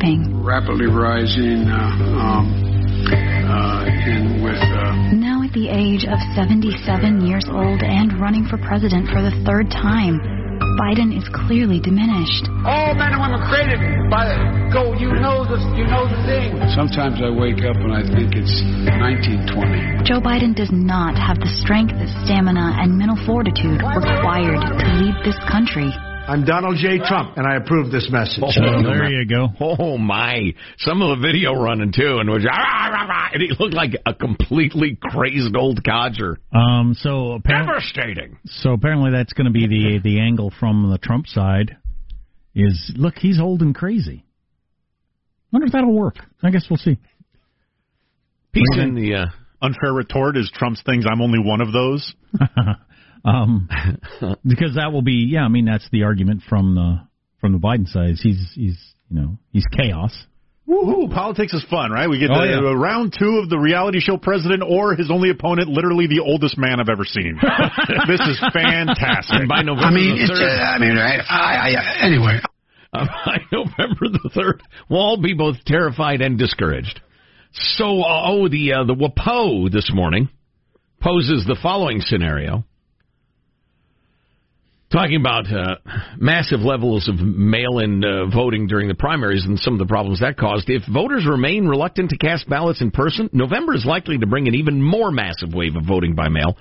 Is 0.00 0.24
slipping. 0.24 0.44
rapidly 0.44 0.86
rising 0.86 1.68
uh, 1.68 1.76
um, 1.76 2.70
uh, 3.48 3.84
in 4.06 4.42
with 4.42 4.56
uh, 4.56 5.12
Now 5.12 5.42
at 5.42 5.52
the 5.52 5.68
age 5.68 6.04
of 6.04 6.18
77 6.34 7.26
years 7.26 7.44
old 7.48 7.82
and 7.82 8.20
running 8.20 8.46
for 8.46 8.58
president 8.58 9.08
for 9.08 9.22
the 9.22 9.32
third 9.44 9.70
time, 9.70 10.20
Biden 10.78 11.16
is 11.16 11.24
clearly 11.32 11.80
diminished. 11.80 12.48
All 12.64 12.94
men 12.94 13.12
and 13.12 13.20
women 13.20 13.40
created 13.48 13.80
by 14.10 14.28
go. 14.72 14.92
You 14.96 15.12
know 15.12 15.44
the 15.44 15.58
you 15.76 15.84
know 15.84 16.08
the 16.08 16.20
thing. 16.24 16.56
sometimes 16.72 17.20
I 17.20 17.30
wake 17.30 17.60
up 17.64 17.76
and 17.76 17.92
I 17.92 18.04
think 18.04 18.36
it's 18.36 18.52
1920. 19.00 20.04
Joe 20.04 20.20
Biden 20.20 20.54
does 20.54 20.70
not 20.72 21.16
have 21.16 21.40
the 21.40 21.48
strength, 21.60 21.96
stamina, 22.24 22.76
and 22.80 22.96
mental 22.96 23.18
fortitude 23.26 23.80
required 23.80 24.60
to 24.60 24.84
lead 25.00 25.16
this 25.24 25.36
country. 25.50 25.92
I'm 26.28 26.44
Donald 26.44 26.76
J. 26.80 26.98
Trump, 26.98 27.36
and 27.36 27.46
I 27.46 27.56
approve 27.56 27.90
this 27.90 28.08
message. 28.10 28.42
there 28.54 29.10
you 29.10 29.26
go. 29.26 29.48
Oh 29.60 29.98
my! 29.98 30.54
Some 30.78 31.02
of 31.02 31.18
the 31.18 31.26
video 31.26 31.54
running 31.54 31.92
too, 31.92 32.18
and 32.20 32.30
was 32.30 32.46
and 33.32 33.42
he 33.42 33.50
looked 33.58 33.74
like 33.74 33.92
a 34.06 34.14
completely 34.14 34.96
crazed 35.00 35.56
old 35.56 35.82
codger. 35.84 36.38
Um, 36.54 36.94
so 36.96 37.32
apparently, 37.32 37.74
Devastating. 37.74 38.38
so 38.44 38.72
apparently 38.72 39.10
that's 39.10 39.32
going 39.32 39.46
to 39.46 39.50
be 39.52 39.66
the 39.66 39.98
the 40.02 40.20
angle 40.20 40.52
from 40.60 40.90
the 40.90 40.98
Trump 40.98 41.26
side. 41.26 41.76
Is 42.54 42.92
look, 42.96 43.14
he's 43.16 43.40
old 43.40 43.60
and 43.62 43.74
crazy. 43.74 44.24
Wonder 45.52 45.66
if 45.66 45.72
that'll 45.72 45.92
work. 45.92 46.16
I 46.42 46.50
guess 46.50 46.66
we'll 46.70 46.78
see. 46.78 46.96
Peace 48.52 48.64
in 48.78 48.94
the. 48.94 49.14
Uh, 49.14 49.26
Unfair 49.62 49.92
retort 49.92 50.38
is 50.38 50.50
Trump's 50.54 50.82
things. 50.86 51.04
I'm 51.10 51.20
only 51.20 51.38
one 51.38 51.60
of 51.60 51.70
those. 51.72 52.14
Um, 53.24 53.68
because 54.46 54.74
that 54.76 54.92
will 54.92 55.02
be 55.02 55.28
yeah. 55.30 55.42
I 55.42 55.48
mean 55.48 55.64
that's 55.64 55.88
the 55.90 56.04
argument 56.04 56.42
from 56.48 56.74
the 56.74 57.00
from 57.40 57.52
the 57.52 57.58
Biden 57.58 57.86
side. 57.88 58.10
is 58.10 58.20
He's 58.22 58.52
he's 58.54 58.78
you 59.10 59.20
know 59.20 59.38
he's 59.52 59.64
chaos. 59.76 60.12
Woohoo! 60.68 61.12
Politics 61.12 61.52
is 61.52 61.64
fun, 61.68 61.90
right? 61.90 62.08
We 62.08 62.20
get 62.20 62.30
Oh, 62.30 62.40
the, 62.40 62.46
yeah. 62.46 62.70
uh, 62.70 62.74
round 62.74 63.12
two 63.18 63.40
of 63.42 63.50
the 63.50 63.58
reality 63.58 63.98
show 63.98 64.16
president 64.16 64.62
or 64.62 64.94
his 64.94 65.10
only 65.10 65.30
opponent, 65.30 65.68
literally 65.68 66.06
the 66.06 66.20
oldest 66.20 66.56
man 66.56 66.78
I've 66.78 66.88
ever 66.88 67.04
seen. 67.04 67.40
this 68.06 68.20
is 68.20 68.38
fantastic. 68.52 69.34
and 69.40 69.48
by 69.48 69.62
November 69.62 69.88
I 69.88 69.90
mean, 69.90 70.14
the 70.14 70.22
it's, 70.22 70.30
third, 70.30 70.46
uh, 70.48 70.62
I 70.62 70.78
mean, 70.78 70.96
I, 70.96 71.16
I, 71.28 71.74
I, 71.74 72.06
anyway. 72.06 72.38
uh, 72.92 73.06
by 73.26 73.38
November 73.50 74.10
the 74.12 74.30
third, 74.32 74.62
we'll 74.88 75.00
all 75.00 75.16
be 75.20 75.34
both 75.34 75.56
terrified 75.66 76.20
and 76.20 76.38
discouraged. 76.38 77.00
So, 77.52 78.02
uh, 78.02 78.22
oh, 78.30 78.48
the 78.48 78.74
uh, 78.74 78.84
the 78.84 78.94
WAPO 78.94 79.72
this 79.72 79.90
morning 79.92 80.28
poses 81.00 81.44
the 81.46 81.58
following 81.60 82.00
scenario. 82.00 82.64
Talking 84.92 85.20
about 85.20 85.46
uh, 85.46 85.76
massive 86.18 86.60
levels 86.60 87.08
of 87.08 87.14
mail-in 87.20 88.04
uh, 88.04 88.26
voting 88.26 88.66
during 88.66 88.88
the 88.88 88.94
primaries 88.94 89.44
and 89.46 89.56
some 89.56 89.74
of 89.74 89.78
the 89.78 89.86
problems 89.86 90.18
that 90.18 90.36
caused. 90.36 90.68
If 90.68 90.82
voters 90.92 91.24
remain 91.30 91.68
reluctant 91.68 92.10
to 92.10 92.18
cast 92.18 92.48
ballots 92.48 92.80
in 92.80 92.90
person, 92.90 93.30
November 93.32 93.76
is 93.76 93.84
likely 93.84 94.18
to 94.18 94.26
bring 94.26 94.48
an 94.48 94.56
even 94.56 94.82
more 94.82 95.12
massive 95.12 95.54
wave 95.54 95.76
of 95.76 95.84
voting 95.84 96.16
by 96.16 96.28
mail. 96.28 96.56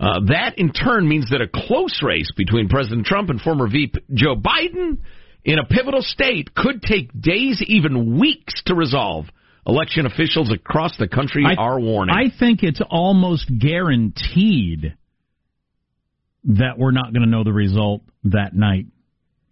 Uh, 0.00 0.20
that 0.28 0.54
in 0.56 0.72
turn 0.72 1.06
means 1.06 1.28
that 1.30 1.42
a 1.42 1.48
close 1.48 2.00
race 2.02 2.30
between 2.34 2.70
President 2.70 3.04
Trump 3.04 3.28
and 3.28 3.38
former 3.42 3.68
VP 3.68 4.00
Joe 4.14 4.36
Biden 4.36 4.96
in 5.44 5.58
a 5.58 5.64
pivotal 5.66 6.00
state 6.00 6.54
could 6.54 6.80
take 6.80 7.10
days, 7.20 7.62
even 7.66 8.18
weeks 8.18 8.62
to 8.66 8.74
resolve. 8.74 9.26
Election 9.66 10.06
officials 10.06 10.50
across 10.50 10.96
the 10.96 11.06
country 11.08 11.44
I, 11.46 11.56
are 11.56 11.78
warning. 11.78 12.14
I 12.16 12.34
think 12.38 12.62
it's 12.62 12.80
almost 12.88 13.50
guaranteed 13.60 14.94
that 16.44 16.78
we're 16.78 16.92
not 16.92 17.12
going 17.12 17.22
to 17.22 17.28
know 17.28 17.44
the 17.44 17.52
result 17.52 18.02
that 18.24 18.54
night 18.54 18.86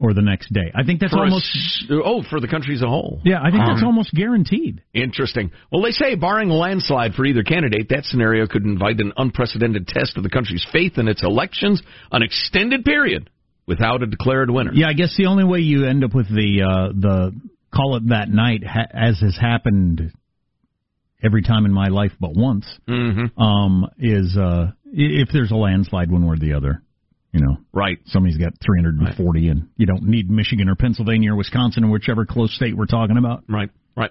or 0.00 0.14
the 0.14 0.22
next 0.22 0.52
day. 0.52 0.70
I 0.74 0.84
think 0.84 1.00
that's 1.00 1.12
for 1.12 1.24
almost 1.24 1.46
a, 1.90 1.94
oh 2.02 2.22
for 2.30 2.40
the 2.40 2.46
country 2.46 2.74
as 2.74 2.82
a 2.82 2.86
whole. 2.86 3.20
Yeah, 3.24 3.40
I 3.40 3.50
think 3.50 3.62
um, 3.62 3.74
that's 3.74 3.84
almost 3.84 4.12
guaranteed. 4.14 4.82
Interesting. 4.94 5.50
Well, 5.72 5.82
they 5.82 5.90
say 5.90 6.14
barring 6.14 6.50
a 6.50 6.54
landslide 6.54 7.14
for 7.14 7.24
either 7.24 7.42
candidate, 7.42 7.88
that 7.90 8.04
scenario 8.04 8.46
could 8.46 8.64
invite 8.64 9.00
an 9.00 9.12
unprecedented 9.16 9.88
test 9.88 10.16
of 10.16 10.22
the 10.22 10.30
country's 10.30 10.66
faith 10.72 10.98
in 10.98 11.08
its 11.08 11.22
elections, 11.22 11.82
an 12.12 12.22
extended 12.22 12.84
period 12.84 13.28
without 13.66 14.02
a 14.02 14.06
declared 14.06 14.50
winner. 14.50 14.72
Yeah, 14.72 14.88
I 14.88 14.92
guess 14.92 15.14
the 15.16 15.26
only 15.26 15.44
way 15.44 15.60
you 15.60 15.84
end 15.84 16.04
up 16.04 16.14
with 16.14 16.28
the 16.28 16.62
uh, 16.62 16.92
the 16.98 17.32
call 17.74 17.96
it 17.96 18.08
that 18.08 18.28
night, 18.28 18.64
ha- 18.64 18.88
as 18.92 19.20
has 19.20 19.36
happened 19.36 20.12
every 21.22 21.42
time 21.42 21.66
in 21.66 21.72
my 21.72 21.88
life 21.88 22.12
but 22.20 22.34
once, 22.34 22.66
mm-hmm. 22.88 23.40
um, 23.40 23.90
is 23.98 24.36
uh, 24.36 24.70
if 24.92 25.28
there's 25.32 25.50
a 25.50 25.56
landslide 25.56 26.10
one 26.10 26.26
way 26.26 26.34
or 26.34 26.38
the 26.38 26.54
other. 26.54 26.82
You 27.32 27.40
know, 27.40 27.58
right? 27.74 27.98
Somebody's 28.06 28.38
got 28.38 28.54
340, 28.64 29.40
right. 29.40 29.50
and 29.50 29.68
you 29.76 29.84
don't 29.84 30.04
need 30.04 30.30
Michigan 30.30 30.70
or 30.70 30.74
Pennsylvania 30.76 31.32
or 31.32 31.36
Wisconsin 31.36 31.84
or 31.84 31.90
whichever 31.90 32.24
close 32.24 32.54
state 32.54 32.74
we're 32.74 32.86
talking 32.86 33.18
about. 33.18 33.44
Right, 33.46 33.68
right. 33.94 34.10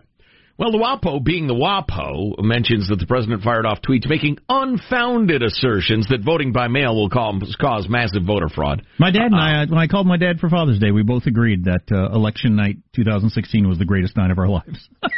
Well, 0.59 0.71
the 0.71 0.77
WAPO, 0.77 1.23
being 1.23 1.47
the 1.47 1.55
WAPO, 1.55 2.43
mentions 2.43 2.89
that 2.89 2.97
the 2.97 3.07
president 3.07 3.43
fired 3.43 3.65
off 3.65 3.79
tweets 3.81 4.07
making 4.07 4.37
unfounded 4.47 5.41
assertions 5.41 6.07
that 6.09 6.23
voting 6.23 6.51
by 6.51 6.67
mail 6.67 6.95
will 6.95 7.09
cause, 7.09 7.87
massive 7.89 8.23
voter 8.23 8.49
fraud. 8.49 8.83
My 8.99 9.09
dad 9.09 9.31
and 9.31 9.35
I, 9.35 9.63
uh, 9.63 9.65
when 9.67 9.79
I 9.79 9.87
called 9.87 10.05
my 10.05 10.17
dad 10.17 10.39
for 10.39 10.49
Father's 10.49 10.79
Day, 10.79 10.91
we 10.91 11.01
both 11.01 11.25
agreed 11.25 11.65
that 11.65 11.91
uh, 11.91 12.11
election 12.11 12.55
night 12.55 12.77
2016 12.95 13.67
was 13.67 13.79
the 13.79 13.85
greatest 13.85 14.15
night 14.15 14.29
of 14.29 14.37
our 14.37 14.47
lives. 14.47 14.89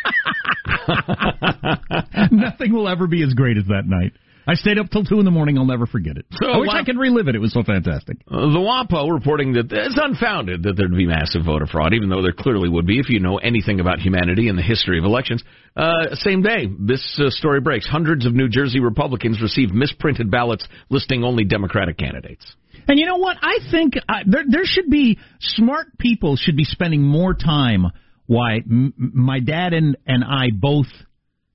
Nothing 2.32 2.74
will 2.74 2.88
ever 2.88 3.08
be 3.08 3.24
as 3.24 3.34
great 3.34 3.58
as 3.58 3.66
that 3.66 3.84
night. 3.86 4.14
I 4.50 4.56
stayed 4.56 4.80
up 4.80 4.90
till 4.90 5.04
two 5.04 5.20
in 5.20 5.26
the 5.26 5.32
morning. 5.32 5.60
I'll 5.60 5.66
never 5.66 5.86
forget 5.86 6.18
it. 6.18 6.26
So, 6.32 6.50
I 6.50 6.58
wish 6.58 6.70
I 6.74 6.84
could 6.84 6.98
relive 6.98 7.28
it. 7.28 7.36
It 7.36 7.40
was 7.40 7.54
so 7.54 7.62
fantastic. 7.62 8.18
Uh, 8.28 8.50
the 8.52 8.58
WAPO 8.58 9.14
reporting 9.14 9.54
that 9.54 9.72
it's 9.72 10.00
unfounded 10.02 10.64
that 10.64 10.74
there'd 10.76 10.92
be 10.92 11.06
massive 11.06 11.46
voter 11.46 11.68
fraud, 11.68 11.94
even 11.94 12.10
though 12.10 12.24
there 12.24 12.34
clearly 12.34 12.68
would 12.68 12.88
be 12.88 12.98
if 12.98 13.10
you 13.10 13.20
know 13.20 13.38
anything 13.38 13.80
about 13.80 14.00
humanity 14.00 14.48
and 14.50 14.58
the 14.58 14.64
history 14.64 14.98
of 14.98 15.06
elections. 15.06 15.44
Uh, 15.78 16.16
same 16.16 16.42
day, 16.42 16.66
this 16.80 17.20
uh, 17.24 17.30
story 17.30 17.62
breaks. 17.62 17.88
Hundreds 17.88 18.26
of 18.26 18.34
New 18.34 18.50
Jersey 18.50 18.80
Republicans 18.80 19.40
received 19.40 19.72
misprinted 19.72 20.32
ballots 20.32 20.68
listing 20.90 21.24
only 21.24 21.44
Democratic 21.44 21.98
candidates. 21.98 22.56
And 22.88 22.98
you 22.98 23.06
know 23.06 23.18
what? 23.18 23.38
I 23.42 23.60
think 23.70 23.98
uh, 23.98 24.14
there 24.26 24.46
there 24.50 24.66
should 24.66 24.90
be 24.90 25.20
smart 25.40 25.96
people 26.00 26.38
should 26.38 26.58
be 26.58 26.64
spending 26.64 27.04
more 27.04 27.36
time. 27.36 27.86
Why 28.26 28.58
m- 28.58 28.94
my 28.98 29.42
dad 29.42 29.74
and 29.74 29.96
and 30.08 30.24
I 30.24 30.48
both 30.52 30.88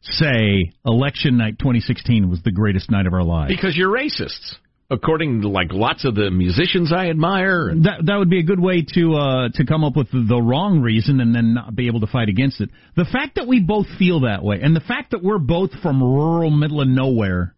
say 0.04 0.72
election 0.84 1.36
night 1.38 1.58
2016 1.58 2.28
was 2.30 2.42
the 2.42 2.52
greatest 2.52 2.90
night 2.90 3.06
of 3.06 3.12
our 3.12 3.22
lives. 3.22 3.52
Because 3.54 3.76
you're 3.76 3.90
racists. 3.90 4.56
According 4.90 5.40
to 5.40 5.48
like 5.48 5.68
lots 5.72 6.04
of 6.04 6.14
the 6.14 6.30
musicians 6.30 6.92
I 6.92 7.08
admire, 7.08 7.72
that 7.74 8.02
that 8.04 8.16
would 8.16 8.28
be 8.28 8.38
a 8.38 8.42
good 8.42 8.60
way 8.60 8.84
to 8.94 9.14
uh, 9.14 9.48
to 9.54 9.64
come 9.64 9.82
up 9.82 9.96
with 9.96 10.10
the 10.12 10.40
wrong 10.40 10.80
reason 10.80 11.20
and 11.20 11.34
then 11.34 11.54
not 11.54 11.74
be 11.74 11.86
able 11.86 12.00
to 12.00 12.06
fight 12.06 12.28
against 12.28 12.60
it. 12.60 12.68
The 12.94 13.06
fact 13.06 13.36
that 13.36 13.48
we 13.48 13.60
both 13.60 13.86
feel 13.98 14.20
that 14.20 14.44
way, 14.44 14.60
and 14.62 14.76
the 14.76 14.80
fact 14.80 15.12
that 15.12 15.22
we're 15.22 15.38
both 15.38 15.70
from 15.82 16.02
rural 16.02 16.50
middle 16.50 16.82
of 16.82 16.88
nowhere, 16.88 17.54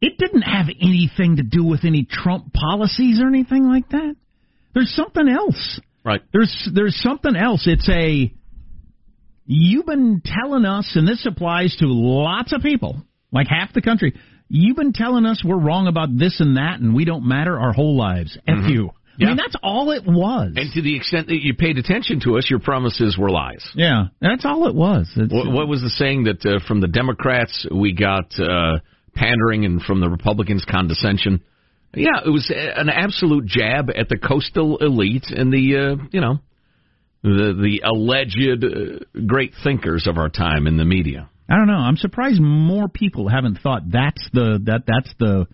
it 0.00 0.16
didn't 0.16 0.42
have 0.42 0.66
anything 0.80 1.36
to 1.36 1.42
do 1.42 1.62
with 1.62 1.84
any 1.84 2.06
Trump 2.10 2.54
policies 2.54 3.20
or 3.22 3.28
anything 3.28 3.68
like 3.68 3.90
that. 3.90 4.16
There's 4.72 4.94
something 4.94 5.28
else. 5.28 5.80
Right. 6.04 6.22
There's 6.32 6.70
there's 6.74 7.00
something 7.02 7.36
else. 7.36 7.64
It's 7.66 7.88
a 7.88 8.32
You've 9.46 9.86
been 9.86 10.22
telling 10.24 10.64
us, 10.64 10.92
and 10.94 11.06
this 11.06 11.26
applies 11.26 11.76
to 11.76 11.86
lots 11.86 12.52
of 12.52 12.62
people, 12.62 13.02
like 13.30 13.46
half 13.48 13.72
the 13.72 13.82
country. 13.82 14.14
You've 14.48 14.76
been 14.76 14.92
telling 14.92 15.26
us 15.26 15.42
we're 15.44 15.58
wrong 15.58 15.86
about 15.86 16.16
this 16.16 16.40
and 16.40 16.56
that, 16.56 16.80
and 16.80 16.94
we 16.94 17.04
don't 17.04 17.26
matter 17.26 17.58
our 17.58 17.72
whole 17.72 17.96
lives. 17.96 18.38
F 18.46 18.54
mm-hmm. 18.54 18.68
you. 18.68 18.90
Yeah. 19.16 19.26
I 19.26 19.30
mean, 19.30 19.36
that's 19.36 19.56
all 19.62 19.92
it 19.92 20.04
was. 20.06 20.54
And 20.56 20.72
to 20.72 20.82
the 20.82 20.96
extent 20.96 21.28
that 21.28 21.40
you 21.40 21.54
paid 21.54 21.78
attention 21.78 22.20
to 22.24 22.36
us, 22.36 22.50
your 22.50 22.58
promises 22.58 23.16
were 23.16 23.30
lies. 23.30 23.64
Yeah, 23.74 24.06
that's 24.20 24.44
all 24.44 24.66
it 24.66 24.74
was. 24.74 25.08
What, 25.14 25.52
what, 25.52 25.68
was 25.68 25.82
the 25.82 25.90
saying 25.90 26.24
that 26.24 26.44
uh, 26.44 26.58
from 26.66 26.80
the 26.80 26.88
Democrats 26.88 27.66
we 27.70 27.92
got 27.92 28.32
uh, 28.40 28.80
pandering, 29.14 29.64
and 29.64 29.80
from 29.80 30.00
the 30.00 30.08
Republicans 30.08 30.64
condescension? 30.68 31.42
Yeah, 31.94 32.22
it 32.26 32.30
was 32.30 32.50
an 32.50 32.88
absolute 32.88 33.46
jab 33.46 33.88
at 33.90 34.08
the 34.08 34.18
coastal 34.18 34.78
elite 34.78 35.26
and 35.28 35.52
the 35.52 35.76
uh, 35.76 36.04
you 36.10 36.20
know 36.20 36.40
the 37.24 37.54
the 37.58 37.82
alleged 37.84 38.64
uh, 38.64 39.22
great 39.26 39.54
thinkers 39.64 40.06
of 40.06 40.18
our 40.18 40.28
time 40.28 40.66
in 40.66 40.76
the 40.76 40.84
media. 40.84 41.30
I 41.48 41.56
don't 41.56 41.66
know. 41.66 41.72
I'm 41.74 41.96
surprised 41.96 42.40
more 42.40 42.88
people 42.88 43.28
haven't 43.28 43.58
thought 43.62 43.82
that's 43.90 44.28
the 44.32 44.60
that 44.66 44.82
that's 44.86 45.12
the 45.18 45.46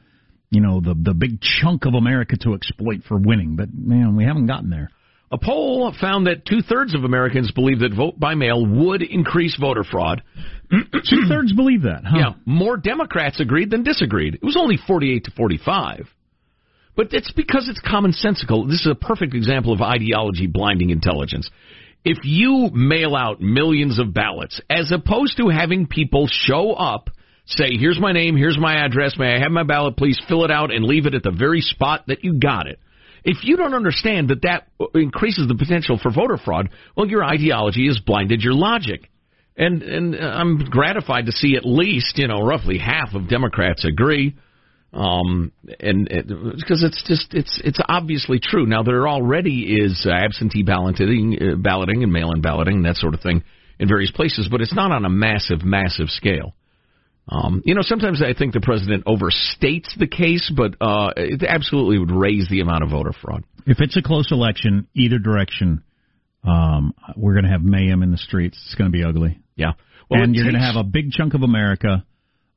you 0.50 0.60
know 0.60 0.80
the 0.80 0.94
the 1.00 1.14
big 1.14 1.40
chunk 1.40 1.86
of 1.86 1.94
America 1.94 2.36
to 2.42 2.54
exploit 2.54 3.02
for 3.06 3.16
winning. 3.16 3.54
But 3.54 3.68
man, 3.72 4.16
we 4.16 4.24
haven't 4.24 4.46
gotten 4.46 4.68
there. 4.68 4.90
A 5.32 5.38
poll 5.38 5.94
found 6.00 6.26
that 6.26 6.44
two 6.44 6.60
thirds 6.60 6.92
of 6.92 7.04
Americans 7.04 7.52
believe 7.52 7.78
that 7.80 7.94
vote 7.94 8.18
by 8.18 8.34
mail 8.34 8.66
would 8.66 9.00
increase 9.00 9.56
voter 9.56 9.84
fraud. 9.84 10.22
two 10.70 11.26
thirds 11.28 11.52
believe 11.52 11.82
that. 11.82 12.02
Huh? 12.04 12.16
Yeah, 12.18 12.32
more 12.46 12.76
Democrats 12.76 13.38
agreed 13.38 13.70
than 13.70 13.84
disagreed. 13.84 14.34
It 14.34 14.42
was 14.42 14.56
only 14.58 14.76
48 14.76 15.24
to 15.24 15.30
45. 15.30 16.08
But 17.00 17.14
it's 17.14 17.32
because 17.32 17.66
it's 17.70 17.80
commonsensical. 17.80 18.68
This 18.68 18.82
is 18.82 18.88
a 18.92 18.94
perfect 18.94 19.32
example 19.32 19.72
of 19.72 19.80
ideology 19.80 20.46
blinding 20.46 20.90
intelligence. 20.90 21.48
If 22.04 22.18
you 22.24 22.68
mail 22.74 23.16
out 23.16 23.40
millions 23.40 23.98
of 23.98 24.12
ballots, 24.12 24.60
as 24.68 24.92
opposed 24.92 25.38
to 25.38 25.48
having 25.48 25.86
people 25.86 26.28
show 26.30 26.74
up, 26.74 27.08
say, 27.46 27.78
here's 27.78 27.98
my 27.98 28.12
name, 28.12 28.36
here's 28.36 28.58
my 28.58 28.84
address, 28.84 29.16
may 29.18 29.34
I 29.34 29.38
have 29.38 29.50
my 29.50 29.62
ballot, 29.62 29.96
please 29.96 30.20
fill 30.28 30.44
it 30.44 30.50
out 30.50 30.70
and 30.70 30.84
leave 30.84 31.06
it 31.06 31.14
at 31.14 31.22
the 31.22 31.30
very 31.30 31.62
spot 31.62 32.04
that 32.08 32.22
you 32.22 32.38
got 32.38 32.66
it. 32.66 32.78
If 33.24 33.44
you 33.44 33.56
don't 33.56 33.72
understand 33.72 34.28
that 34.28 34.42
that 34.42 34.68
increases 34.94 35.48
the 35.48 35.54
potential 35.54 35.98
for 36.02 36.12
voter 36.12 36.36
fraud, 36.36 36.68
well, 36.94 37.08
your 37.08 37.24
ideology 37.24 37.86
has 37.86 37.98
blinded 37.98 38.42
your 38.42 38.52
logic. 38.52 39.08
And 39.56 39.82
and 39.82 40.14
uh, 40.14 40.18
I'm 40.18 40.58
gratified 40.68 41.24
to 41.26 41.32
see 41.32 41.56
at 41.56 41.64
least, 41.64 42.18
you 42.18 42.28
know, 42.28 42.42
roughly 42.42 42.76
half 42.76 43.14
of 43.14 43.26
Democrats 43.26 43.86
agree. 43.86 44.36
Um, 44.92 45.52
and 45.78 46.08
because 46.08 46.82
it's 46.82 47.02
just 47.06 47.32
it's 47.32 47.60
it's 47.64 47.78
obviously 47.88 48.40
true. 48.42 48.66
Now 48.66 48.82
there 48.82 49.06
already 49.06 49.76
is 49.80 50.04
absentee 50.10 50.64
balloting, 50.64 51.38
uh, 51.40 51.56
balloting 51.56 52.02
and 52.02 52.12
mail-in 52.12 52.40
balloting, 52.40 52.76
and 52.76 52.84
that 52.86 52.96
sort 52.96 53.14
of 53.14 53.20
thing 53.20 53.44
in 53.78 53.88
various 53.88 54.10
places, 54.10 54.48
but 54.50 54.60
it's 54.60 54.74
not 54.74 54.90
on 54.90 55.04
a 55.04 55.08
massive, 55.08 55.64
massive 55.64 56.08
scale. 56.08 56.54
Um, 57.28 57.62
you 57.64 57.76
know, 57.76 57.82
sometimes 57.82 58.20
I 58.20 58.34
think 58.34 58.52
the 58.52 58.60
president 58.60 59.04
overstates 59.04 59.96
the 59.96 60.08
case, 60.08 60.52
but 60.54 60.74
uh, 60.80 61.12
it 61.16 61.44
absolutely 61.48 61.98
would 61.98 62.10
raise 62.10 62.48
the 62.50 62.60
amount 62.60 62.82
of 62.82 62.90
voter 62.90 63.12
fraud. 63.12 63.44
If 63.66 63.78
it's 63.80 63.96
a 63.96 64.02
close 64.02 64.32
election, 64.32 64.88
either 64.96 65.18
direction, 65.18 65.84
um, 66.42 66.94
we're 67.16 67.34
going 67.34 67.44
to 67.44 67.50
have 67.50 67.62
mayhem 67.62 68.02
in 68.02 68.10
the 68.10 68.18
streets. 68.18 68.60
It's 68.66 68.74
going 68.74 68.90
to 68.90 68.96
be 68.96 69.04
ugly. 69.04 69.38
Yeah, 69.54 69.72
well, 70.10 70.22
and 70.22 70.34
you're 70.34 70.44
takes... 70.44 70.54
going 70.54 70.60
to 70.60 70.66
have 70.66 70.84
a 70.84 70.88
big 70.88 71.12
chunk 71.12 71.34
of 71.34 71.42
America, 71.42 72.04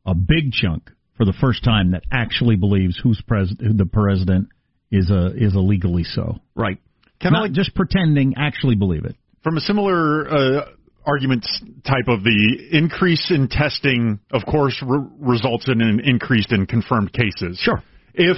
a 0.05 0.15
big 0.15 0.51
chunk 0.51 0.89
for 1.17 1.25
the 1.25 1.33
first 1.33 1.63
time 1.63 1.91
that 1.91 2.03
actually 2.11 2.55
believes 2.55 2.99
who's 3.01 3.21
pres- 3.27 3.55
who 3.59 3.73
the 3.73 3.85
president 3.85 4.49
is 4.91 5.09
a 5.09 5.33
is 5.35 5.55
illegally 5.55 6.03
so. 6.03 6.39
Right. 6.55 6.79
Kind 7.21 7.35
of 7.35 7.41
like 7.41 7.53
just 7.53 7.73
pretending, 7.73 8.33
actually 8.37 8.75
believe 8.75 9.05
it. 9.05 9.15
From 9.43 9.57
a 9.57 9.61
similar 9.61 10.27
uh, 10.27 10.65
argument 11.05 11.47
type 11.85 12.07
of 12.07 12.23
the 12.23 12.69
increase 12.71 13.31
in 13.31 13.47
testing, 13.47 14.19
of 14.31 14.43
course, 14.45 14.81
re- 14.85 15.07
results 15.19 15.67
in 15.67 15.81
an 15.81 16.01
increase 16.03 16.47
in 16.51 16.65
confirmed 16.65 17.13
cases. 17.13 17.59
Sure. 17.59 17.81
If 18.13 18.37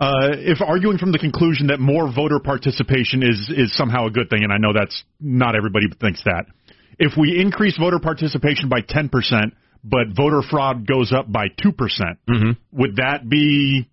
uh, 0.00 0.30
if 0.32 0.60
arguing 0.60 0.98
from 0.98 1.12
the 1.12 1.18
conclusion 1.18 1.68
that 1.68 1.80
more 1.80 2.12
voter 2.12 2.38
participation 2.38 3.22
is 3.22 3.50
is 3.54 3.76
somehow 3.76 4.06
a 4.06 4.10
good 4.10 4.30
thing, 4.30 4.44
and 4.44 4.52
I 4.52 4.58
know 4.58 4.72
that's 4.72 5.02
not 5.20 5.56
everybody 5.56 5.86
thinks 6.00 6.22
that. 6.24 6.44
If 6.98 7.12
we 7.16 7.40
increase 7.40 7.76
voter 7.78 7.98
participation 7.98 8.68
by 8.68 8.80
ten 8.86 9.08
percent, 9.08 9.54
but 9.84 10.08
voter 10.14 10.42
fraud 10.42 10.86
goes 10.86 11.12
up 11.12 11.30
by 11.30 11.48
2%. 11.48 11.76
percent 11.76 12.18
mm 12.28 12.40
hmm 12.40 12.50
Would 12.72 12.96
that 12.96 13.28
be. 13.28 13.88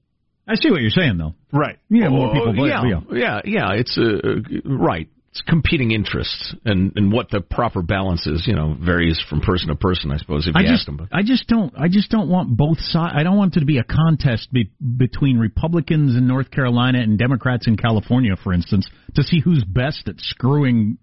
I 0.48 0.56
see 0.56 0.69
what 0.69 0.82
you're 0.82 0.91
saying, 0.91 1.17
though. 1.17 1.34
Right. 1.52 1.80
Yeah, 1.89 2.10
more 2.10 2.32
people 2.32 2.54
vote. 2.54 2.65
Yeah, 2.65 2.84
yeah, 2.84 3.00
yeah, 3.12 3.41
yeah. 3.45 3.74
It's 3.74 3.98
uh, 3.98 4.41
right. 4.65 5.10
It's 5.32 5.41
competing 5.41 5.91
interests, 5.91 6.56
and 6.63 6.93
and 6.95 7.12
what 7.12 7.30
the 7.30 7.41
proper 7.41 7.82
balance 7.82 8.28
is, 8.28 8.45
you 8.45 8.56
know, 8.56 8.78
varies 8.80 9.21
from 9.28 9.41
person 9.41 9.69
to 9.69 9.76
person. 9.76 10.12
I 10.12 10.17
suppose 10.17 10.48
if 10.48 10.54
you 10.56 10.62
I 10.62 10.63
ask 10.63 10.74
just, 10.74 10.86
them. 10.86 10.98
But. 10.98 11.08
I 11.12 11.24
just 11.24 11.48
don't. 11.48 11.74
I 11.78 11.88
just 11.88 12.12
don't 12.12 12.30
want 12.30 12.56
both 12.56 12.80
sides. 12.80 13.15
I 13.17 13.24
don't 13.24 13.38
want 13.38 13.58
it 13.58 13.62
to 13.62 13.65
be 13.65 13.80
a 13.80 13.84
contest 13.84 14.54
be, 14.54 14.71
between 14.98 15.39
Republicans 15.39 16.15
in 16.15 16.28
North 16.28 16.52
Carolina 16.52 17.00
and 17.00 17.17
Democrats 17.17 17.67
in 17.67 17.76
California, 17.76 18.36
for 18.41 18.54
instance, 18.54 18.88
to 19.15 19.24
see 19.24 19.41
who's 19.41 19.63
best 19.63 20.08
at 20.08 20.15
screwing 20.19 21.00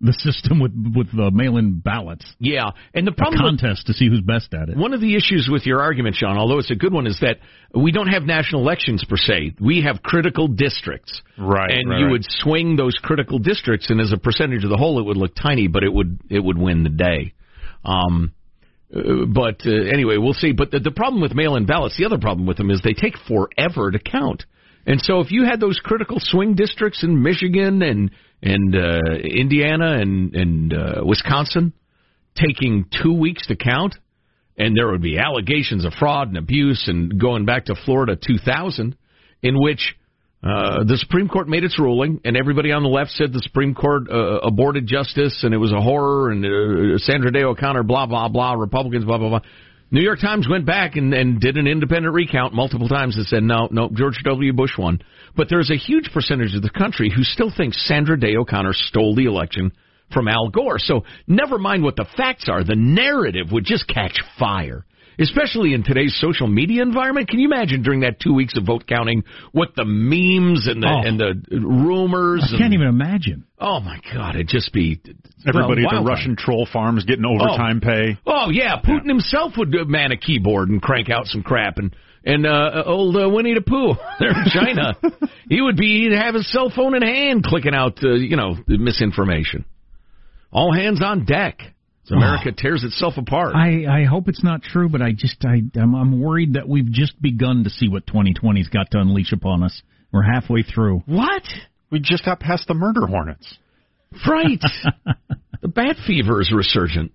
the 0.00 0.12
system 0.12 0.60
with 0.60 0.72
with 0.94 1.10
the 1.10 1.30
mail-in 1.32 1.80
ballots. 1.80 2.24
Yeah, 2.38 2.70
and 2.94 3.04
the 3.06 3.10
A 3.10 3.14
problem 3.14 3.42
with- 3.42 3.60
contest 3.60 3.86
to 3.88 3.92
see 3.92 4.08
who's 4.08 4.20
best 4.20 4.54
at 4.54 4.68
it. 4.68 4.76
One 4.76 4.92
of 4.92 5.00
the 5.00 5.16
issues 5.16 5.48
with 5.50 5.66
your 5.66 5.80
argument, 5.80 6.14
Sean, 6.16 6.36
although 6.36 6.58
it's 6.58 6.70
a 6.70 6.76
good 6.76 6.92
one, 6.92 7.06
is 7.08 7.18
that 7.20 7.38
we 7.74 7.90
don't 7.90 8.06
have 8.06 8.22
national 8.22 8.62
elections 8.62 9.04
per 9.04 9.16
se. 9.16 9.54
We 9.60 9.82
have 9.82 10.02
critical 10.02 10.46
districts. 10.46 11.20
Right, 11.36 11.70
And 11.72 11.90
right, 11.90 11.98
you 11.98 12.04
right. 12.06 12.12
would 12.12 12.24
swing 12.24 12.76
those 12.76 12.94
critical 13.02 13.38
districts, 13.40 13.90
and 13.90 14.00
as 14.00 14.12
a 14.12 14.16
percentage 14.18 14.62
of 14.62 14.70
the 14.70 14.76
whole, 14.76 15.00
it 15.00 15.04
would 15.04 15.16
look 15.16 15.34
tiny, 15.34 15.66
but 15.66 15.82
it 15.82 15.92
would 15.92 16.20
it 16.30 16.42
would 16.44 16.58
win 16.58 16.84
the 16.84 16.90
day. 16.90 17.32
Um, 17.84 18.32
uh, 18.94 19.24
but 19.26 19.66
uh, 19.66 19.70
anyway, 19.72 20.16
we'll 20.16 20.32
see. 20.32 20.52
But 20.52 20.70
the, 20.70 20.78
the 20.78 20.90
problem 20.92 21.20
with 21.20 21.34
mail-in 21.34 21.66
ballots, 21.66 21.96
the 21.98 22.04
other 22.06 22.18
problem 22.18 22.46
with 22.46 22.56
them 22.56 22.70
is 22.70 22.80
they 22.82 22.94
take 22.94 23.16
forever 23.26 23.90
to 23.90 23.98
count. 23.98 24.44
And 24.86 25.00
so 25.02 25.20
if 25.20 25.30
you 25.30 25.44
had 25.44 25.60
those 25.60 25.78
critical 25.80 26.18
swing 26.18 26.54
districts 26.54 27.02
in 27.02 27.22
Michigan 27.22 27.82
and 27.82 28.10
and 28.42 28.74
uh, 28.74 29.00
Indiana 29.22 29.98
and 30.00 30.34
and 30.34 30.72
uh, 30.72 31.02
Wisconsin 31.04 31.72
taking 32.36 32.86
two 33.02 33.12
weeks 33.12 33.46
to 33.48 33.56
count, 33.56 33.96
and 34.56 34.76
there 34.76 34.90
would 34.90 35.02
be 35.02 35.18
allegations 35.18 35.84
of 35.84 35.92
fraud 35.94 36.28
and 36.28 36.36
abuse, 36.36 36.84
and 36.86 37.20
going 37.20 37.44
back 37.44 37.64
to 37.66 37.74
Florida 37.84 38.16
2000, 38.16 38.96
in 39.42 39.60
which 39.60 39.96
uh, 40.42 40.84
the 40.84 40.96
Supreme 40.98 41.28
Court 41.28 41.48
made 41.48 41.64
its 41.64 41.80
ruling, 41.80 42.20
and 42.24 42.36
everybody 42.36 42.70
on 42.70 42.84
the 42.84 42.88
left 42.88 43.10
said 43.10 43.32
the 43.32 43.42
Supreme 43.42 43.74
Court 43.74 44.04
uh, 44.08 44.38
aborted 44.38 44.86
justice, 44.86 45.40
and 45.42 45.52
it 45.52 45.58
was 45.58 45.72
a 45.72 45.80
horror, 45.80 46.30
and 46.30 46.44
uh, 46.44 46.98
Sandra 46.98 47.32
Day 47.32 47.42
O'Connor, 47.42 47.82
blah 47.82 48.06
blah 48.06 48.28
blah, 48.28 48.52
Republicans, 48.52 49.04
blah 49.04 49.18
blah 49.18 49.28
blah. 49.30 49.40
New 49.90 50.02
York 50.02 50.20
Times 50.20 50.46
went 50.48 50.66
back 50.66 50.96
and, 50.96 51.14
and 51.14 51.40
did 51.40 51.56
an 51.56 51.66
independent 51.66 52.14
recount 52.14 52.52
multiple 52.52 52.88
times 52.88 53.16
and 53.16 53.26
said 53.26 53.42
no, 53.42 53.68
no, 53.70 53.88
George 53.90 54.20
W. 54.22 54.52
Bush 54.52 54.72
won. 54.76 55.00
But 55.34 55.48
there's 55.48 55.70
a 55.70 55.76
huge 55.76 56.10
percentage 56.12 56.54
of 56.54 56.60
the 56.60 56.70
country 56.70 57.10
who 57.14 57.22
still 57.22 57.50
thinks 57.54 57.86
Sandra 57.86 58.18
Day 58.18 58.36
O'Connor 58.36 58.74
stole 58.74 59.14
the 59.14 59.24
election 59.24 59.72
from 60.12 60.28
Al 60.28 60.50
Gore. 60.50 60.78
So 60.78 61.04
never 61.26 61.58
mind 61.58 61.82
what 61.82 61.96
the 61.96 62.06
facts 62.18 62.48
are, 62.50 62.64
the 62.64 62.76
narrative 62.76 63.46
would 63.50 63.64
just 63.64 63.88
catch 63.88 64.20
fire. 64.38 64.84
Especially 65.20 65.74
in 65.74 65.82
today's 65.82 66.16
social 66.20 66.46
media 66.46 66.82
environment, 66.82 67.28
can 67.28 67.40
you 67.40 67.48
imagine 67.48 67.82
during 67.82 68.00
that 68.00 68.20
two 68.20 68.32
weeks 68.32 68.56
of 68.56 68.64
vote 68.64 68.86
counting 68.86 69.24
what 69.50 69.74
the 69.74 69.84
memes 69.84 70.68
and 70.68 70.80
the 70.82 70.88
Oh. 70.88 71.02
and 71.04 71.18
the 71.18 71.58
rumors? 71.60 72.44
I 72.44 72.50
can't 72.50 72.62
and, 72.62 72.74
even 72.74 72.86
imagine. 72.86 73.44
Oh 73.60 73.80
my 73.80 73.98
God, 74.14 74.36
it'd 74.36 74.48
just 74.48 74.72
be 74.72 75.00
Everybody 75.46 75.82
at 75.82 75.90
the 75.90 75.96
wildfire. 75.96 76.04
Russian 76.04 76.36
troll 76.36 76.68
farms 76.72 77.04
getting 77.04 77.24
overtime 77.24 77.80
pay. 77.80 78.16
Oh 78.26 78.50
yeah, 78.50 78.80
Putin 78.80 79.08
himself 79.08 79.54
would 79.56 79.74
uh, 79.74 79.84
man 79.86 80.12
a 80.12 80.16
keyboard 80.16 80.68
and 80.68 80.80
crank 80.80 81.10
out 81.10 81.26
some 81.26 81.42
crap, 81.42 81.78
and 81.78 81.94
and 82.24 82.46
uh, 82.46 82.82
old 82.86 83.16
uh, 83.16 83.28
Winnie 83.28 83.54
the 83.54 83.60
Pooh 83.60 83.94
there 84.20 84.30
in 84.30 84.44
China, 84.52 84.94
he 85.48 85.60
would 85.60 85.76
be 85.76 86.04
he'd 86.04 86.12
have 86.16 86.34
his 86.34 86.50
cell 86.52 86.70
phone 86.74 86.94
in 86.94 87.02
hand, 87.02 87.42
clicking 87.42 87.74
out 87.74 87.98
uh, 88.04 88.10
you 88.10 88.36
know 88.36 88.54
misinformation. 88.68 89.64
All 90.52 90.72
hands 90.72 91.02
on 91.02 91.24
deck. 91.24 91.58
America 92.10 92.52
tears 92.56 92.84
itself 92.84 93.14
apart. 93.16 93.54
I, 93.54 94.02
I 94.02 94.04
hope 94.04 94.28
it's 94.28 94.42
not 94.42 94.62
true, 94.62 94.88
but 94.88 95.02
I 95.02 95.12
just 95.12 95.44
I 95.44 95.62
I'm, 95.78 95.94
I'm 95.94 96.20
worried 96.20 96.54
that 96.54 96.68
we've 96.68 96.90
just 96.90 97.20
begun 97.20 97.64
to 97.64 97.70
see 97.70 97.88
what 97.88 98.06
2020's 98.06 98.68
got 98.68 98.90
to 98.92 98.98
unleash 98.98 99.32
upon 99.32 99.62
us. 99.62 99.82
We're 100.12 100.22
halfway 100.22 100.62
through. 100.62 101.02
what? 101.06 101.42
We 101.90 102.00
just 102.00 102.24
got 102.24 102.40
past 102.40 102.68
the 102.68 102.74
murder 102.74 103.06
hornets. 103.06 103.58
Right. 104.26 104.60
the 105.62 105.68
bat 105.68 105.96
fever 106.06 106.40
is 106.40 106.52
resurgent. 106.54 107.12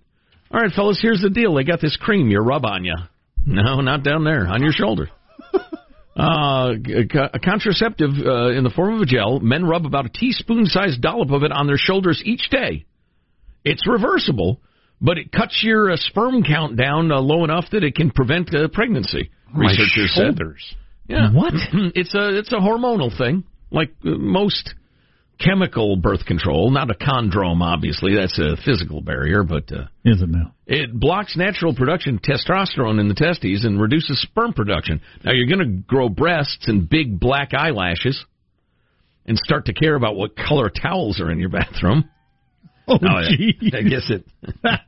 All 0.50 0.60
right, 0.60 0.70
fellas, 0.72 0.98
here's 1.00 1.20
the 1.20 1.30
deal. 1.30 1.54
They 1.54 1.64
got 1.64 1.80
this 1.80 1.96
cream 1.96 2.28
you 2.30 2.38
rub 2.38 2.64
on 2.64 2.84
you. 2.84 2.94
No, 3.46 3.80
not 3.80 4.02
down 4.04 4.24
there, 4.24 4.46
on 4.46 4.62
your 4.62 4.72
shoulder. 4.72 5.08
Uh, 6.16 6.74
a 7.32 7.40
contraceptive 7.40 8.10
uh, 8.24 8.50
in 8.50 8.62
the 8.62 8.70
form 8.70 8.94
of 8.94 9.00
a 9.00 9.04
gel. 9.04 9.40
Men 9.40 9.64
rub 9.64 9.84
about 9.84 10.06
a 10.06 10.08
teaspoon-sized 10.08 11.00
dollop 11.02 11.32
of 11.32 11.42
it 11.42 11.50
on 11.50 11.66
their 11.66 11.76
shoulders 11.76 12.22
each 12.24 12.50
day. 12.50 12.86
It's 13.64 13.82
reversible, 13.88 14.60
but 15.04 15.18
it 15.18 15.30
cuts 15.30 15.60
your 15.62 15.92
uh, 15.92 15.96
sperm 15.96 16.42
count 16.42 16.76
down 16.76 17.12
uh, 17.12 17.20
low 17.20 17.44
enough 17.44 17.66
that 17.72 17.84
it 17.84 17.94
can 17.94 18.10
prevent 18.10 18.54
uh, 18.54 18.68
pregnancy. 18.72 19.30
Researchers 19.54 20.12
My 20.16 20.22
said. 20.24 20.36
shoulders. 20.38 20.74
Yeah. 21.06 21.30
What? 21.32 21.52
It's 21.94 22.14
a 22.14 22.38
it's 22.38 22.52
a 22.52 22.56
hormonal 22.56 23.16
thing, 23.16 23.44
like 23.70 23.90
uh, 24.04 24.10
most 24.18 24.74
chemical 25.38 25.96
birth 25.96 26.24
control. 26.24 26.70
Not 26.70 26.90
a 26.90 26.94
condrome, 26.94 27.60
obviously. 27.62 28.14
That's 28.16 28.38
a 28.38 28.56
physical 28.64 29.00
barrier, 29.02 29.42
but 29.42 29.70
uh, 29.70 29.84
Is 30.04 30.22
it 30.22 30.28
now? 30.30 30.54
it 30.66 30.98
blocks 30.98 31.36
natural 31.36 31.74
production 31.74 32.16
of 32.16 32.22
testosterone 32.22 32.98
in 33.00 33.08
the 33.08 33.14
testes 33.14 33.64
and 33.64 33.78
reduces 33.80 34.22
sperm 34.22 34.52
production. 34.54 35.02
Now 35.22 35.32
you're 35.32 35.48
going 35.54 35.68
to 35.68 35.82
grow 35.86 36.08
breasts 36.08 36.66
and 36.68 36.88
big 36.88 37.20
black 37.20 37.52
eyelashes, 37.52 38.24
and 39.26 39.36
start 39.38 39.66
to 39.66 39.74
care 39.74 39.94
about 39.96 40.16
what 40.16 40.36
color 40.36 40.70
towels 40.70 41.20
are 41.20 41.30
in 41.30 41.38
your 41.38 41.50
bathroom. 41.50 42.08
Oh, 42.88 42.98
No, 43.00 43.08
I- 43.16 43.28
gee. 43.36 43.72
I 43.76 43.82
guess 43.82 44.10
it. 44.10 44.26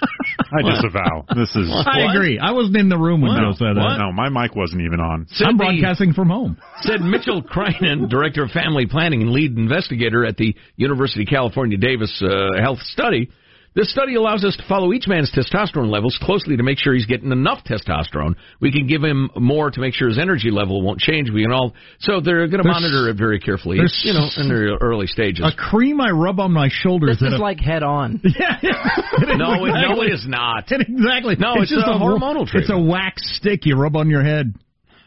I 0.52 0.62
disavow. 0.62 1.24
This 1.36 1.54
is 1.56 1.70
I 1.70 2.12
agree. 2.12 2.38
I 2.38 2.52
wasn't 2.52 2.76
in 2.76 2.88
the 2.88 2.98
room 2.98 3.20
when 3.20 3.32
What? 3.32 3.40
Bill 3.40 3.52
said 3.52 3.76
that. 3.76 3.96
no. 3.98 4.12
My 4.12 4.28
mic 4.28 4.56
wasn't 4.56 4.82
even 4.82 5.00
on. 5.00 5.26
Said 5.30 5.46
I'm 5.48 5.56
the- 5.56 5.64
broadcasting 5.64 6.12
from 6.12 6.28
home. 6.30 6.56
said 6.80 7.00
Mitchell 7.00 7.42
Creinin, 7.42 8.08
director 8.08 8.42
of 8.44 8.50
family 8.50 8.86
planning 8.86 9.22
and 9.22 9.30
lead 9.32 9.56
investigator 9.56 10.24
at 10.24 10.36
the 10.36 10.54
University 10.76 11.22
of 11.22 11.28
California 11.28 11.76
Davis 11.78 12.22
uh, 12.24 12.60
Health 12.60 12.80
Study. 12.80 13.30
This 13.72 13.92
study 13.92 14.16
allows 14.16 14.44
us 14.44 14.56
to 14.56 14.64
follow 14.68 14.92
each 14.92 15.06
man's 15.06 15.30
testosterone 15.30 15.90
levels 15.90 16.18
closely 16.20 16.56
to 16.56 16.62
make 16.64 16.78
sure 16.78 16.92
he's 16.92 17.06
getting 17.06 17.30
enough 17.30 17.62
testosterone. 17.64 18.34
We 18.60 18.72
can 18.72 18.88
give 18.88 19.02
him 19.04 19.30
more 19.36 19.70
to 19.70 19.80
make 19.80 19.94
sure 19.94 20.08
his 20.08 20.18
energy 20.18 20.50
level 20.50 20.82
won't 20.82 20.98
change. 20.98 21.30
We 21.30 21.42
can 21.42 21.52
all 21.52 21.74
so 22.00 22.20
they're 22.20 22.48
going 22.48 22.62
to 22.64 22.68
monitor 22.68 23.08
it 23.08 23.16
very 23.16 23.38
carefully. 23.38 23.78
It's, 23.78 24.02
you 24.04 24.12
know, 24.12 24.28
in 24.36 24.48
their 24.48 24.76
early 24.80 25.06
stages. 25.06 25.44
A 25.46 25.54
cream 25.56 26.00
I 26.00 26.10
rub 26.10 26.40
on 26.40 26.50
my 26.50 26.68
shoulders. 26.68 27.10
This 27.10 27.20
that 27.20 27.34
is 27.34 27.40
a- 27.40 27.42
like 27.42 27.60
head 27.60 27.84
on. 27.84 28.20
yeah, 28.24 28.58
yeah. 28.60 28.72
no, 29.36 29.64
it, 29.64 29.70
no, 29.70 30.02
it 30.02 30.12
is 30.14 30.26
not. 30.26 30.64
exactly. 30.70 31.36
No, 31.38 31.54
it's 31.60 31.70
just 31.70 31.86
a 31.86 31.90
hormonal 31.90 32.48
It's 32.52 32.70
a 32.70 32.78
wax 32.78 33.22
stick 33.36 33.66
you 33.66 33.76
rub 33.76 33.94
on 33.96 34.10
your 34.10 34.24
head. 34.24 34.52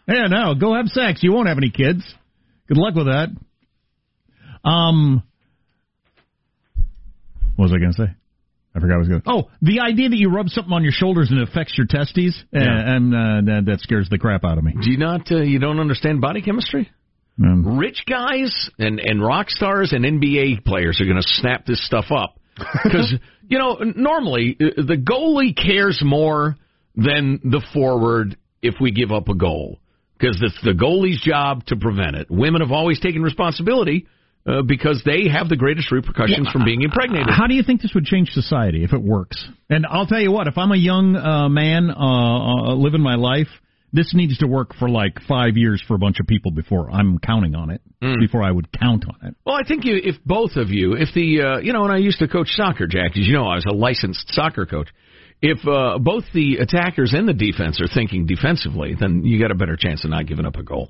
Yeah, 0.07 0.27
no, 0.27 0.55
go 0.55 0.73
have 0.73 0.87
sex. 0.87 1.21
You 1.21 1.33
won't 1.33 1.49
have 1.49 1.57
any 1.57 1.69
kids. 1.69 2.01
Good 2.69 2.77
luck 2.77 2.95
with 2.95 3.07
that. 3.07 3.27
Um, 4.63 5.21
what 7.57 7.65
was 7.65 7.73
I 7.73 7.77
going 7.79 7.91
to 7.93 7.97
say? 7.97 8.22
I 8.75 8.79
forgot 8.79 8.93
what 8.93 8.95
I 8.95 8.99
was 8.99 9.07
going 9.07 9.21
to. 9.21 9.29
Oh, 9.29 9.51
the 9.61 9.81
idea 9.81 10.09
that 10.09 10.17
you 10.17 10.29
rub 10.29 10.49
something 10.49 10.73
on 10.73 10.83
your 10.83 10.91
shoulders 10.91 11.29
and 11.29 11.39
it 11.39 11.47
affects 11.47 11.77
your 11.77 11.85
testes, 11.85 12.43
uh, 12.55 12.59
and 12.59 13.13
uh, 13.13 13.41
that, 13.45 13.63
that 13.67 13.79
scares 13.81 14.09
the 14.09 14.17
crap 14.17 14.43
out 14.43 14.57
of 14.57 14.63
me. 14.63 14.73
Do 14.81 14.89
you 14.89 14.97
not? 14.97 15.31
Uh, 15.31 15.41
you 15.41 15.59
don't 15.59 15.79
understand 15.79 16.21
body 16.21 16.41
chemistry? 16.41 16.89
Um, 17.41 17.79
rich 17.79 18.03
guys 18.07 18.69
and 18.77 18.99
and 18.99 19.23
rock 19.23 19.49
stars 19.49 19.91
and 19.91 20.05
NBA 20.05 20.65
players 20.65 21.01
are 21.01 21.05
going 21.05 21.17
to 21.17 21.27
snap 21.27 21.65
this 21.65 21.83
stuff 21.83 22.05
up 22.11 22.39
because 22.83 23.13
you 23.47 23.57
know 23.57 23.77
normally 23.95 24.55
uh, 24.59 24.83
the 24.83 24.97
goalie 24.97 25.55
cares 25.55 26.01
more 26.05 26.55
than 26.95 27.39
the 27.43 27.65
forward 27.73 28.37
if 28.61 28.75
we 28.79 28.91
give 28.91 29.11
up 29.11 29.29
a 29.29 29.35
goal 29.35 29.79
because 30.17 30.39
it's 30.43 30.59
the 30.63 30.71
goalie's 30.71 31.21
job 31.21 31.65
to 31.65 31.75
prevent 31.75 32.15
it. 32.15 32.27
Women 32.29 32.61
have 32.61 32.71
always 32.71 32.99
taken 32.99 33.23
responsibility 33.23 34.07
uh, 34.45 34.61
because 34.61 35.01
they 35.05 35.29
have 35.29 35.49
the 35.49 35.55
greatest 35.55 35.91
repercussions 35.91 36.49
from 36.49 36.65
being 36.65 36.81
impregnated. 36.81 37.29
How 37.29 37.47
do 37.47 37.53
you 37.53 37.63
think 37.63 37.81
this 37.81 37.93
would 37.95 38.05
change 38.05 38.29
society 38.29 38.83
if 38.83 38.93
it 38.93 39.01
works? 39.01 39.43
And 39.69 39.85
I'll 39.85 40.05
tell 40.05 40.19
you 40.19 40.31
what, 40.31 40.47
if 40.47 40.57
I'm 40.57 40.71
a 40.71 40.77
young 40.77 41.15
uh, 41.15 41.49
man 41.49 41.89
uh, 41.89 41.93
uh, 41.93 42.75
living 42.75 43.01
my 43.01 43.15
life, 43.15 43.47
this 43.93 44.13
needs 44.13 44.39
to 44.39 44.47
work 44.47 44.73
for 44.75 44.89
like 44.89 45.19
five 45.27 45.55
years 45.55 45.81
for 45.87 45.93
a 45.93 45.99
bunch 45.99 46.19
of 46.19 46.27
people 46.27 46.51
before 46.51 46.89
I'm 46.89 47.19
counting 47.19 47.55
on 47.55 47.69
it. 47.69 47.81
Before 48.19 48.43
I 48.43 48.51
would 48.51 48.67
count 48.77 49.05
on 49.07 49.29
it. 49.29 49.35
Well, 49.45 49.55
I 49.55 49.65
think 49.65 49.85
you, 49.85 49.95
if 49.95 50.15
both 50.25 50.57
of 50.57 50.69
you, 50.69 50.93
if 50.93 51.13
the, 51.13 51.41
uh, 51.41 51.59
you 51.59 51.71
know, 51.71 51.83
and 51.83 51.93
I 51.93 51.97
used 51.97 52.19
to 52.19 52.27
coach 52.27 52.49
soccer, 52.49 52.87
Jack, 52.87 53.11
as 53.11 53.25
you 53.25 53.33
know, 53.33 53.45
I 53.45 53.55
was 53.55 53.65
a 53.65 53.73
licensed 53.73 54.33
soccer 54.33 54.65
coach. 54.65 54.89
If 55.41 55.65
uh, 55.67 55.99
both 55.99 56.23
the 56.33 56.57
attackers 56.57 57.13
and 57.13 57.27
the 57.27 57.33
defense 57.33 57.79
are 57.81 57.87
thinking 57.87 58.25
defensively, 58.25 58.95
then 58.99 59.23
you 59.23 59.39
got 59.39 59.51
a 59.51 59.55
better 59.55 59.77
chance 59.77 60.03
of 60.03 60.09
not 60.09 60.25
giving 60.25 60.45
up 60.45 60.55
a 60.55 60.63
goal. 60.63 60.89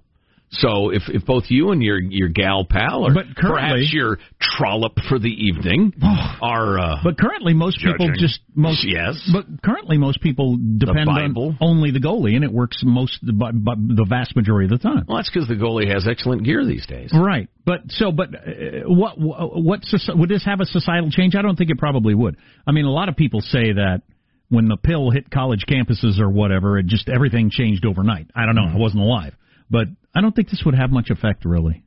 So 0.53 0.89
if 0.89 1.03
if 1.07 1.25
both 1.25 1.45
you 1.49 1.71
and 1.71 1.81
your 1.81 1.99
your 1.99 2.29
gal 2.29 2.65
pal, 2.69 3.05
or 3.05 3.13
But 3.13 3.25
perhaps 3.35 3.91
your 3.91 4.19
trollop 4.39 4.93
for 5.09 5.19
the 5.19 5.29
evening, 5.29 5.93
are 6.41 6.79
uh, 6.79 6.95
But 7.03 7.17
currently, 7.17 7.53
most 7.53 7.79
people 7.79 8.09
just 8.15 8.39
most 8.55 8.85
Yes. 8.87 9.29
But 9.31 9.45
currently, 9.63 9.97
most 9.97 10.21
people 10.21 10.57
depend 10.77 11.09
on 11.09 11.57
only 11.59 11.91
the 11.91 11.99
goalie, 11.99 12.35
and 12.35 12.43
it 12.43 12.51
works 12.51 12.81
most 12.83 13.19
by 13.23 13.51
the 13.51 14.05
vast 14.07 14.35
majority 14.35 14.71
of 14.71 14.79
the 14.79 14.83
time. 14.87 15.05
well, 15.07 15.17
that's 15.17 15.29
because 15.29 15.47
the 15.47 15.55
goalie 15.55 15.91
has 15.91 16.07
excellent 16.07 16.43
gear 16.43 16.65
these 16.65 16.85
days. 16.85 17.11
Right, 17.13 17.49
but 17.65 17.81
so, 17.89 18.11
but 18.11 18.29
uh, 18.35 18.39
what 18.85 19.15
what 19.17 19.81
would 20.15 20.29
this 20.29 20.45
have 20.45 20.59
a 20.59 20.65
societal 20.65 21.09
change? 21.09 21.35
I 21.35 21.41
don't 21.41 21.55
think 21.55 21.69
it 21.71 21.77
probably 21.77 22.13
would. 22.13 22.37
I 22.67 22.71
mean, 22.71 22.85
a 22.85 22.91
lot 22.91 23.09
of 23.09 23.15
people 23.15 23.41
say 23.41 23.73
that 23.73 24.01
when 24.49 24.67
the 24.67 24.77
pill 24.77 25.09
hit 25.09 25.31
college 25.31 25.65
campuses 25.67 26.19
or 26.19 26.29
whatever, 26.29 26.77
it 26.77 26.85
just 26.85 27.09
everything 27.09 27.49
changed 27.49 27.85
overnight. 27.85 28.27
I 28.35 28.45
don't 28.45 28.55
know. 28.55 28.69
I 28.71 28.77
wasn't 28.77 29.01
alive, 29.01 29.33
but 29.73 29.87
I 30.15 30.21
don't 30.21 30.33
think 30.33 30.49
this 30.49 30.61
would 30.65 30.75
have 30.75 30.91
much 30.91 31.09
effect 31.09 31.43
really. 31.43 31.83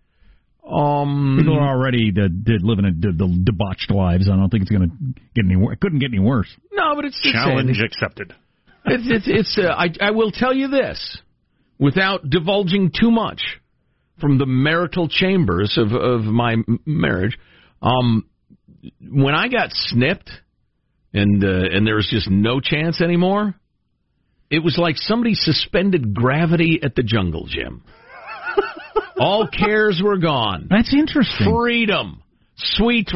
Um, 0.68 1.36
People 1.38 1.56
are 1.58 1.68
already 1.68 2.10
did 2.10 2.62
living 2.64 2.84
a, 2.86 2.90
de- 2.90 3.12
de- 3.12 3.44
debauched 3.44 3.88
lives. 3.90 4.28
I 4.28 4.34
don't 4.34 4.50
think 4.50 4.62
it's 4.62 4.70
going 4.72 4.88
to 4.90 5.20
get 5.34 5.44
any 5.44 5.54
worse. 5.54 5.74
It 5.74 5.80
couldn't 5.80 6.00
get 6.00 6.10
any 6.10 6.18
worse. 6.18 6.48
no, 6.72 6.96
but 6.96 7.04
it's 7.04 7.18
it's 7.22 7.32
Challenge 7.32 7.78
accepted. 7.80 8.34
it's 8.84 9.04
it's, 9.06 9.26
it's 9.28 9.58
uh, 9.58 9.68
I 9.72 9.86
I 10.00 10.10
will 10.10 10.32
tell 10.32 10.52
you 10.52 10.66
this 10.68 11.18
without 11.78 12.28
divulging 12.28 12.90
too 12.98 13.12
much 13.12 13.40
from 14.20 14.38
the 14.38 14.46
marital 14.46 15.08
chambers 15.08 15.78
of 15.78 15.92
of 15.92 16.22
my 16.24 16.54
m- 16.54 16.80
marriage. 16.84 17.38
Um, 17.80 18.26
when 19.00 19.34
I 19.36 19.46
got 19.48 19.70
snipped, 19.72 20.30
and 21.14 21.44
uh, 21.44 21.48
and 21.76 21.86
there 21.86 21.94
was 21.94 22.08
just 22.10 22.28
no 22.28 22.58
chance 22.60 23.00
anymore. 23.00 23.54
It 24.50 24.60
was 24.60 24.78
like 24.78 24.96
somebody 24.96 25.34
suspended 25.34 26.14
gravity 26.14 26.80
at 26.82 26.94
the 26.94 27.02
jungle 27.02 27.46
gym. 27.48 27.82
All 29.18 29.48
cares 29.48 30.00
were 30.02 30.18
gone. 30.18 30.68
That's 30.70 30.92
interesting. 30.92 31.50
Freedom, 31.50 32.22
sweet, 32.56 33.10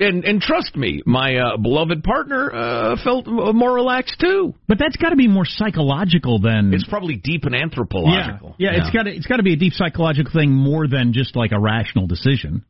and 0.00 0.24
and 0.24 0.40
trust 0.40 0.76
me, 0.76 1.02
my 1.06 1.36
uh, 1.36 1.56
beloved 1.56 2.02
partner 2.02 2.52
uh, 2.52 2.96
felt 3.02 3.26
more 3.26 3.74
relaxed 3.74 4.18
too. 4.20 4.54
But 4.66 4.78
that's 4.78 4.96
got 4.96 5.10
to 5.10 5.16
be 5.16 5.28
more 5.28 5.44
psychological 5.44 6.40
than 6.40 6.72
it's 6.74 6.86
probably 6.86 7.16
deep 7.16 7.44
and 7.44 7.54
anthropological. 7.54 8.56
Yeah, 8.58 8.70
yeah, 8.70 8.76
yeah. 8.76 8.82
it's 8.82 8.94
got 8.94 9.06
it's 9.06 9.26
got 9.26 9.36
to 9.36 9.42
be 9.42 9.52
a 9.52 9.56
deep 9.56 9.74
psychological 9.74 10.32
thing 10.32 10.50
more 10.50 10.88
than 10.88 11.12
just 11.12 11.36
like 11.36 11.52
a 11.52 11.60
rational 11.60 12.06
decision. 12.06 12.64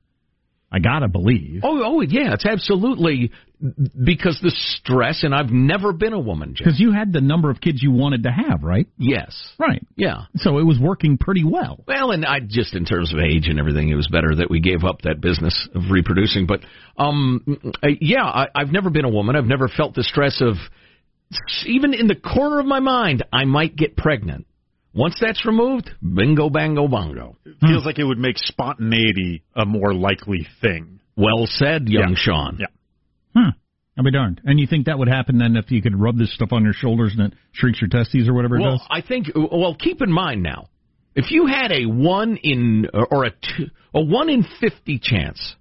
I 0.71 0.81
gotta 0.81 1.09
believe. 1.09 1.63
Oh, 1.65 1.81
oh, 1.85 2.01
yeah, 2.01 2.35
it's 2.35 2.45
absolutely 2.45 3.31
because 4.05 4.39
the 4.43 4.51
stress, 4.51 5.23
and 5.23 5.35
I've 5.35 5.51
never 5.51 5.93
been 5.93 6.13
a 6.13 6.19
woman, 6.19 6.55
because 6.57 6.79
you 6.79 6.93
had 6.93 7.13
the 7.13 7.21
number 7.21 7.51
of 7.51 7.61
kids 7.61 7.83
you 7.83 7.93
wanted 7.93 8.25
to 8.25 8.31
have, 8.31 8.63
right? 8.63 8.87
Yes, 8.99 9.35
right. 9.59 9.87
Yeah, 9.97 10.23
so 10.37 10.59
it 10.59 10.65
was 10.65 10.79
working 10.79 11.19
pretty 11.19 11.45
well. 11.45 11.83
Well, 11.87 12.11
and 12.11 12.27
I 12.27 12.41
just 12.41 12.75
in 12.75 12.85
terms 12.85 13.15
of 13.15 13.21
age 13.21 13.49
and 13.49 13.59
everything, 13.59 13.89
it 13.89 13.95
was 13.95 14.09
better 14.09 14.35
that 14.37 14.51
we 14.51 14.61
gave 14.61 14.85
up 14.85 15.03
that 15.03 15.21
business 15.21 15.69
of 15.75 15.83
reproducing. 15.91 16.47
But 16.47 16.61
um, 16.99 17.73
yeah, 18.01 18.25
I, 18.25 18.49
I've 18.55 18.73
never 18.73 18.91
been 18.91 19.05
a 19.05 19.11
woman. 19.11 19.37
I've 19.37 19.47
never 19.47 19.69
felt 19.69 19.95
the 19.95 20.03
stress 20.03 20.43
of 20.43 20.57
even 21.65 21.95
in 21.95 22.07
the 22.07 22.15
corner 22.15 22.61
of 22.61 22.67
my 22.67 22.81
mind, 22.81 23.25
I 23.33 23.45
might 23.45 23.77
get 23.77 23.97
pregnant. 23.97 24.46
Once 24.97 25.17
that's 25.21 25.45
removed, 25.45 25.91
bingo, 26.15 26.49
bango, 26.49 26.89
bongo. 26.89 27.37
It 27.45 27.57
feels 27.61 27.83
hmm. 27.83 27.87
like 27.87 27.99
it 27.99 28.05
would 28.05 28.19
make 28.19 28.39
spontaneity 28.39 29.43
a 29.55 29.67
more 29.67 29.93
likely 29.93 30.47
thing. 30.63 31.01
Well 31.17 31.47
said, 31.47 31.87
young 31.89 32.11
yeah. 32.11 32.17
Sean. 32.17 32.59
Yeah. 32.59 32.67
Hmm. 33.35 33.51
I'll 33.99 34.05
be 34.05 34.11
darned. 34.11 34.41
And 34.45 34.59
you 34.59 34.67
think 34.67 34.87
that 34.87 34.99
would 34.99 35.09
happen 35.09 35.39
then 35.39 35.57
if 35.57 35.71
you 35.71 35.83
could 35.83 35.99
rub 35.99 36.19
this 36.19 36.35
stuff 36.35 36.53
on 36.53 36.65
your 36.65 36.73
shoulders 36.73 37.15
and 37.17 37.33
it 37.33 37.39
shrinks 37.53 37.81
your 37.81 37.89
testes 37.89 38.27
or 38.27 38.35
whatever 38.35 38.57
it 38.57 38.63
well, 38.63 38.73
does? 38.73 38.87
I 38.91 39.03
think. 39.03 39.29
Well, 39.35 39.75
keep 39.75 40.01
in 40.01 40.11
mind 40.11 40.43
now, 40.43 40.69
if 41.15 41.31
you 41.31 41.47
had 41.47 41.73
a 41.73 41.87
one 41.87 42.39
in 42.43 42.87
or 42.93 43.25
a 43.25 43.31
two, 43.31 43.67
a 43.95 44.03
one 44.03 44.29
in 44.31 44.47
fifty 44.61 44.99
chance 44.99 45.57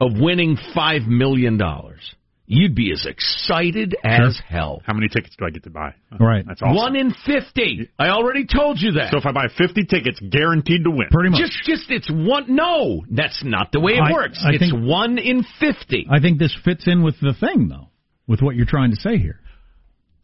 of 0.00 0.12
winning 0.14 0.58
five 0.74 1.02
million 1.02 1.58
dollars, 1.58 2.14
you'd 2.46 2.74
be 2.74 2.92
as 2.92 3.06
excited 3.06 3.96
as 4.04 4.34
sure. 4.36 4.44
hell. 4.46 4.82
How 4.84 4.92
many 4.94 5.08
tickets 5.08 5.34
do 5.38 5.46
I 5.46 5.50
get 5.50 5.64
to 5.64 5.70
buy? 5.70 5.94
Right. 6.18 6.44
That's 6.46 6.62
awesome. 6.62 6.76
One 6.76 6.96
in 6.96 7.14
fifty. 7.26 7.90
I 7.98 8.08
already 8.08 8.46
told 8.46 8.80
you 8.80 8.92
that. 8.92 9.10
So 9.10 9.18
if 9.18 9.26
I 9.26 9.32
buy 9.32 9.46
fifty 9.56 9.84
tickets, 9.84 10.20
guaranteed 10.20 10.84
to 10.84 10.90
win. 10.90 11.08
Pretty 11.10 11.30
much. 11.30 11.40
Just, 11.40 11.64
just 11.64 11.90
it's 11.90 12.10
one. 12.10 12.54
No, 12.54 13.04
that's 13.10 13.42
not 13.44 13.72
the 13.72 13.80
way 13.80 13.92
it 13.92 14.02
I, 14.02 14.12
works. 14.12 14.44
I 14.44 14.50
it's 14.52 14.70
think, 14.70 14.86
one 14.86 15.18
in 15.18 15.44
fifty. 15.58 16.06
I 16.10 16.20
think 16.20 16.38
this 16.38 16.56
fits 16.64 16.86
in 16.86 17.02
with 17.02 17.18
the 17.20 17.34
thing, 17.34 17.68
though, 17.68 17.88
with 18.26 18.40
what 18.40 18.56
you're 18.56 18.66
trying 18.66 18.90
to 18.90 18.96
say 18.96 19.16
here. 19.16 19.40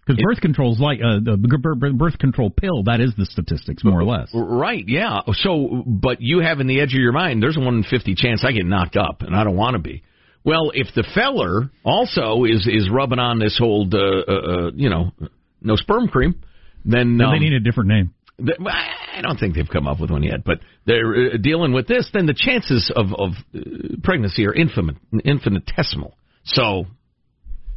Because 0.06 0.24
birth 0.24 0.40
control 0.40 0.72
is 0.72 0.80
like 0.80 0.98
uh, 0.98 1.20
the 1.22 1.94
birth 1.94 2.18
control 2.18 2.50
pill. 2.50 2.84
That 2.84 3.00
is 3.00 3.12
the 3.16 3.26
statistics, 3.26 3.84
more 3.84 4.00
or 4.00 4.04
less. 4.04 4.28
Right? 4.34 4.82
Yeah. 4.86 5.20
So, 5.34 5.84
but 5.86 6.20
you 6.20 6.40
have 6.40 6.58
in 6.58 6.66
the 6.66 6.80
edge 6.80 6.94
of 6.94 7.00
your 7.00 7.12
mind, 7.12 7.42
there's 7.42 7.56
a 7.56 7.60
one 7.60 7.76
in 7.76 7.82
fifty 7.84 8.14
chance 8.16 8.44
I 8.44 8.52
get 8.52 8.64
knocked 8.66 8.96
up, 8.96 9.22
and 9.22 9.36
I 9.36 9.44
don't 9.44 9.56
want 9.56 9.74
to 9.74 9.78
be. 9.78 10.02
Well, 10.44 10.72
if 10.74 10.88
the 10.94 11.04
feller 11.14 11.70
also 11.84 12.44
is 12.44 12.66
is 12.66 12.88
rubbing 12.90 13.18
on 13.18 13.38
this 13.38 13.58
whole, 13.58 13.88
uh, 13.92 13.98
uh, 13.98 14.32
uh, 14.32 14.70
you 14.74 14.88
know, 14.88 15.12
no 15.60 15.76
sperm 15.76 16.08
cream, 16.08 16.42
then 16.84 17.20
um, 17.20 17.32
they 17.32 17.38
need 17.38 17.52
a 17.52 17.60
different 17.60 17.90
name. 17.90 18.14
I 18.38 19.20
don't 19.20 19.36
think 19.38 19.54
they've 19.54 19.68
come 19.68 19.86
up 19.86 20.00
with 20.00 20.10
one 20.10 20.22
yet, 20.22 20.44
but 20.44 20.60
they're 20.86 21.34
uh, 21.34 21.36
dealing 21.36 21.74
with 21.74 21.86
this. 21.86 22.08
Then 22.12 22.24
the 22.24 22.34
chances 22.34 22.90
of 22.94 23.08
of 23.12 23.32
uh, 23.54 23.60
pregnancy 24.02 24.46
are 24.46 24.54
infinite, 24.54 24.96
infinitesimal. 25.24 26.14
So, 26.44 26.86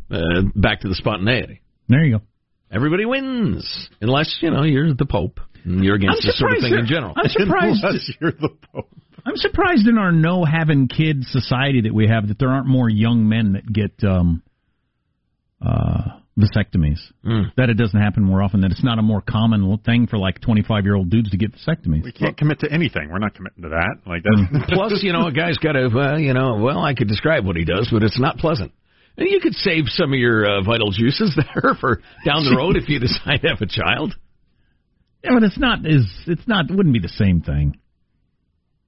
uh, 0.09 0.41
back 0.55 0.81
to 0.81 0.87
the 0.87 0.95
spontaneity. 0.95 1.61
There 1.89 2.05
you 2.05 2.19
go. 2.19 2.23
Everybody 2.71 3.05
wins, 3.05 3.89
unless 3.99 4.37
you 4.41 4.51
know 4.51 4.63
you're 4.63 4.93
the 4.93 5.05
Pope. 5.05 5.39
You're 5.65 5.95
against 5.95 6.23
I'm 6.23 6.27
this 6.27 6.39
sort 6.39 6.53
of 6.53 6.61
thing 6.61 6.73
in 6.73 6.85
general. 6.87 7.13
I'm 7.15 7.29
surprised. 7.29 7.83
unless 7.83 8.11
you're 8.19 8.31
the 8.31 8.49
Pope. 8.73 8.89
I'm 9.25 9.37
surprised 9.37 9.87
in 9.87 9.97
our 9.97 10.11
no 10.11 10.43
having 10.43 10.87
kids 10.87 11.27
society 11.31 11.81
that 11.81 11.93
we 11.93 12.07
have 12.07 12.27
that 12.27 12.39
there 12.39 12.49
aren't 12.49 12.67
more 12.67 12.89
young 12.89 13.29
men 13.29 13.53
that 13.53 13.71
get 13.71 14.03
um, 14.03 14.43
uh, 15.65 16.19
vasectomies. 16.37 16.99
Mm. 17.25 17.53
That 17.55 17.69
it 17.69 17.75
doesn't 17.75 17.99
happen 17.99 18.23
more 18.23 18.41
often. 18.41 18.61
That 18.61 18.71
it's 18.71 18.83
not 18.83 18.99
a 18.99 19.01
more 19.01 19.21
common 19.21 19.77
thing 19.85 20.07
for 20.07 20.17
like 20.17 20.41
25 20.41 20.83
year 20.83 20.95
old 20.95 21.09
dudes 21.09 21.29
to 21.31 21.37
get 21.37 21.53
vasectomies. 21.53 22.03
We 22.03 22.11
can't 22.11 22.37
commit 22.37 22.59
to 22.61 22.71
anything. 22.71 23.09
We're 23.11 23.19
not 23.19 23.35
committing 23.35 23.63
to 23.63 23.69
that. 23.69 23.97
Like 24.05 24.23
that. 24.23 24.65
Plus, 24.73 24.99
you 25.03 25.13
know, 25.13 25.27
a 25.27 25.31
guy's 25.31 25.57
got 25.57 25.73
to, 25.73 25.87
uh, 25.87 26.17
you 26.17 26.33
know, 26.33 26.57
well, 26.57 26.79
I 26.79 26.93
could 26.93 27.07
describe 27.07 27.45
what 27.45 27.55
he 27.55 27.65
does, 27.65 27.89
but 27.91 28.03
it's 28.03 28.19
not 28.19 28.37
pleasant. 28.37 28.71
And 29.15 29.29
you 29.29 29.39
could 29.39 29.53
save 29.53 29.85
some 29.87 30.11
of 30.11 30.19
your 30.19 30.45
uh, 30.45 30.63
vital 30.63 30.91
juices 30.91 31.37
there 31.53 31.75
for 31.79 32.01
down 32.25 32.43
the 32.45 32.55
road 32.57 32.75
if 32.75 32.89
you 32.89 32.99
decide 32.99 33.41
to 33.43 33.49
have 33.49 33.61
a 33.61 33.67
child. 33.67 34.15
Yeah, 35.23 35.31
but 35.35 35.43
it's 35.43 35.57
not 35.57 35.85
is 35.85 36.05
it's 36.27 36.45
not 36.47 36.69
it 36.69 36.75
wouldn't 36.75 36.93
be 36.93 36.99
the 36.99 37.07
same 37.07 37.41
thing. 37.41 37.77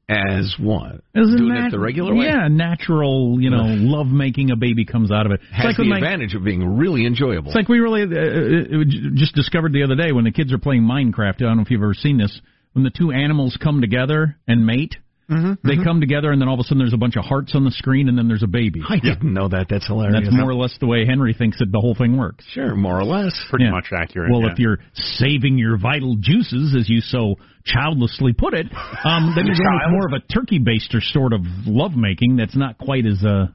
As 0.07 0.55
what? 0.59 1.01
As 1.15 1.27
Doing 1.35 1.47
nat- 1.47 1.67
it 1.67 1.71
the 1.71 1.79
regular 1.79 2.13
way? 2.13 2.27
Yeah, 2.27 2.47
natural, 2.47 3.37
you 3.41 3.49
know, 3.49 3.63
love 3.65 4.05
making 4.05 4.51
a 4.51 4.55
baby 4.55 4.85
comes 4.85 5.11
out 5.11 5.25
of 5.25 5.31
it. 5.31 5.41
It's 5.41 5.57
Has 5.57 5.65
like 5.65 5.77
the 5.77 5.91
advantage 5.91 6.35
of 6.35 6.43
being 6.43 6.77
really 6.77 7.07
enjoyable. 7.07 7.47
It's 7.47 7.55
like 7.55 7.67
we 7.67 7.79
really 7.79 8.03
uh, 8.03 8.81
uh, 8.81 8.83
just 9.15 9.33
discovered 9.33 9.73
the 9.73 9.83
other 9.83 9.95
day 9.95 10.11
when 10.11 10.23
the 10.23 10.31
kids 10.31 10.53
are 10.53 10.59
playing 10.59 10.83
Minecraft. 10.83 11.35
I 11.37 11.45
don't 11.45 11.57
know 11.57 11.63
if 11.63 11.71
you've 11.71 11.81
ever 11.81 11.95
seen 11.95 12.19
this. 12.19 12.39
When 12.73 12.83
the 12.83 12.91
two 12.91 13.11
animals 13.11 13.57
come 13.61 13.81
together 13.81 14.37
and 14.47 14.65
mate, 14.65 14.95
Mm-hmm, 15.29 15.67
they 15.67 15.73
mm-hmm. 15.73 15.83
come 15.83 15.99
together, 15.99 16.31
and 16.31 16.39
then 16.39 16.47
all 16.47 16.53
of 16.53 16.59
a 16.59 16.63
sudden 16.63 16.77
there's 16.77 16.93
a 16.93 16.97
bunch 16.97 17.15
of 17.15 17.25
hearts 17.25 17.55
on 17.55 17.63
the 17.63 17.71
screen, 17.71 18.09
and 18.09 18.17
then 18.17 18.27
there's 18.27 18.43
a 18.43 18.47
baby. 18.47 18.81
I 18.87 18.99
didn't 18.99 19.33
know 19.33 19.47
that. 19.47 19.65
That's 19.69 19.87
hilarious. 19.87 20.21
That's 20.23 20.35
more 20.35 20.51
or 20.51 20.53
less 20.53 20.77
the 20.79 20.85
way 20.85 21.05
Henry 21.05 21.33
thinks 21.33 21.57
that 21.57 21.71
the 21.71 21.79
whole 21.79 21.95
thing 21.95 22.15
works. 22.15 22.45
Sure, 22.51 22.75
more 22.75 22.99
or 22.99 23.03
less. 23.03 23.33
Pretty 23.49 23.65
Yeah. 23.65 23.71
much 23.71 23.87
accurate. 23.91 24.31
Well, 24.31 24.41
yeah. 24.41 24.51
if 24.51 24.59
you're 24.59 24.77
saving 24.93 25.57
your 25.57 25.77
vital 25.77 26.15
juices, 26.19 26.75
as 26.75 26.87
you 26.87 27.01
so 27.01 27.35
childlessly 27.65 28.33
put 28.33 28.53
it, 28.53 28.67
um, 29.03 29.33
then 29.35 29.47
you're 29.47 29.55
going 29.55 29.79
with 29.83 29.91
more 29.91 30.05
of 30.05 30.13
a 30.13 30.19
turkey 30.31 30.59
baster 30.59 31.01
sort 31.01 31.33
of 31.33 31.41
lovemaking 31.65 32.35
that's 32.35 32.55
not 32.55 32.77
quite 32.77 33.07
as 33.07 33.23
uh, 33.25 33.47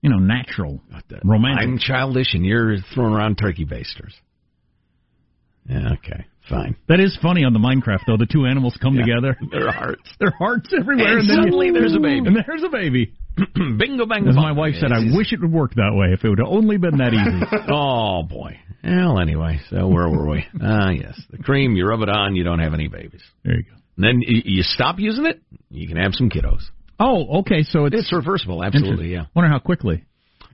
you 0.00 0.10
know, 0.10 0.18
natural, 0.18 0.80
romantic. 1.24 1.62
I'm 1.62 1.78
childish, 1.78 2.34
and 2.34 2.44
you're 2.44 2.76
throwing 2.94 3.14
around 3.14 3.36
turkey 3.36 3.64
basters. 3.64 4.14
Yeah, 5.68 5.94
okay, 5.94 6.26
fine. 6.48 6.76
That 6.88 7.00
is 7.00 7.16
funny 7.22 7.44
on 7.44 7.52
the 7.52 7.58
Minecraft 7.58 8.00
though. 8.06 8.16
The 8.16 8.26
two 8.30 8.46
animals 8.46 8.76
come 8.80 8.94
Yeah. 8.94 9.04
together. 9.04 9.38
Their 9.50 9.70
hearts. 9.72 10.02
Their 10.20 10.30
hearts 10.38 10.72
everywhere, 10.78 11.18
And 11.18 11.20
and, 11.20 11.28
then 11.30 11.36
suddenly 11.44 11.70
there's 11.70 11.94
a 11.94 12.00
baby. 12.00 12.26
And 12.26 12.36
there's 12.46 12.62
a 12.62 12.68
baby. 12.68 13.12
Bingo, 13.54 14.06
bango, 14.06 14.30
As 14.30 14.36
my 14.36 14.50
bongo. 14.50 14.60
wife 14.60 14.74
said, 14.78 14.92
I 14.92 15.16
wish 15.16 15.32
it 15.32 15.40
would 15.40 15.52
work 15.52 15.74
that 15.74 15.92
way. 15.94 16.12
If 16.12 16.24
it 16.24 16.28
would 16.28 16.38
have 16.38 16.48
only 16.48 16.76
been 16.76 16.98
that 16.98 17.12
easy. 17.12 17.66
Oh 17.72 18.22
boy. 18.22 18.58
Well, 18.84 19.18
anyway, 19.18 19.60
so 19.70 19.88
where 19.88 20.08
were 20.08 20.28
we? 20.28 20.44
Ah, 20.62 20.90
yes, 20.90 21.18
the 21.30 21.38
cream. 21.38 21.74
You 21.74 21.86
rub 21.88 22.02
it 22.02 22.08
on, 22.10 22.36
you 22.36 22.44
don't 22.44 22.58
have 22.60 22.74
any 22.74 22.88
babies. 22.88 23.22
there 23.44 23.56
you 23.56 23.62
go. 23.64 23.70
And 23.96 24.04
then 24.04 24.20
you, 24.20 24.42
you 24.44 24.62
stop 24.62 24.98
using 24.98 25.24
it, 25.26 25.40
you 25.70 25.88
can 25.88 25.96
have 25.96 26.12
some 26.14 26.28
kiddos. 26.28 26.62
Oh, 27.00 27.40
okay. 27.40 27.62
So 27.62 27.86
it's, 27.86 27.96
It's 27.96 28.12
reversible, 28.12 28.62
absolutely. 28.62 29.08
Yeah. 29.12 29.24
Wonder 29.34 29.50
how 29.50 29.58
quickly. 29.58 30.04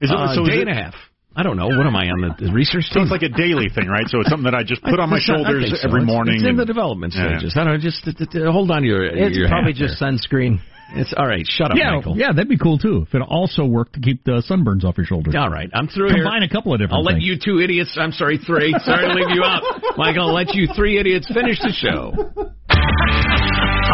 Is 0.01 0.11
it, 0.11 0.17
Uh, 0.17 0.35
so 0.35 0.43
is 0.45 0.49
day 0.51 0.57
it- 0.63 0.69
and 0.69 0.71
a 0.71 0.75
half. 0.83 0.95
I 1.37 1.43
don't 1.45 1.57
know. 1.57 1.69
What 1.69 1.87
am 1.87 1.95
I 1.95 2.11
on 2.11 2.21
the, 2.21 2.47
the 2.47 2.53
research 2.53 2.85
So 2.91 2.95
team? 2.95 3.03
it's 3.05 3.13
like 3.13 3.23
a 3.23 3.29
daily 3.31 3.69
thing, 3.71 3.87
right? 3.87 4.07
So 4.09 4.19
it's 4.21 4.29
something 4.29 4.51
that 4.51 4.55
I 4.55 4.65
just 4.65 4.83
put 4.83 4.99
on 4.99 5.09
my 5.11 5.17
It's 5.19 5.27
shoulders 5.27 5.63
think 5.71 5.77
so. 5.79 5.87
every 5.89 6.03
It's- 6.03 6.13
morning. 6.13 6.35
It's 6.43 6.45
in 6.47 6.57
the 6.57 6.67
development 6.67 7.15
Yeah. 7.15 7.39
stages. 7.39 7.55
I 7.57 7.63
don't 7.65 7.75
know. 7.75 7.79
Just 7.79 8.03
uh, 8.07 8.13
uh, 8.19 8.49
uh, 8.49 8.53
hold 8.53 8.71
on 8.71 8.83
to 8.83 8.89
your. 8.89 9.05
It's 9.07 9.37
your 9.39 9.47
probably 9.49 9.73
hat 9.73 9.79
just 9.79 10.01
there. 10.01 10.11
sunscreen. 10.11 10.59
It's 10.93 11.15
all 11.17 11.29
right. 11.29 11.47
Shut 11.47 11.71
up, 11.71 11.77
yeah, 11.79 11.95
Michael. 11.95 12.17
yeah, 12.19 12.33
that'd 12.35 12.49
be 12.49 12.59
cool 12.59 12.77
too. 12.79 13.07
If 13.07 13.15
it 13.15 13.23
also 13.23 13.65
worked 13.65 13.93
to 13.95 14.01
keep 14.01 14.25
the 14.25 14.43
sunburns 14.43 14.83
off 14.83 14.97
your 14.99 15.07
shoulders. 15.07 15.37
All 15.39 15.49
right, 15.49 15.71
I'm 15.73 15.87
through 15.87 16.09
here. 16.11 16.25
Combine 16.25 16.43
a 16.43 16.49
couple 16.49 16.75
of 16.75 16.81
different 16.81 16.99
I'll 16.99 17.05
let 17.05 17.23
you 17.23 17.37
two 17.39 17.61
idiots. 17.61 17.97
I'm 17.97 18.11
sorry, 18.11 18.39
three. 18.39 18.75
Sorry 18.83 19.07
to 19.07 19.15
leave 19.15 19.31
you 19.31 19.45
out, 19.45 19.63
Michael. 19.97 20.27
I'll 20.27 20.35
let 20.35 20.53
you 20.53 20.67
three 20.75 20.99
idiots 20.99 21.29
finish 21.33 21.61
the 21.61 21.71
show. 21.71 22.11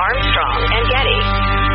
Armstrong 0.00 0.62
and 0.72 0.88
Getty. 0.88 1.65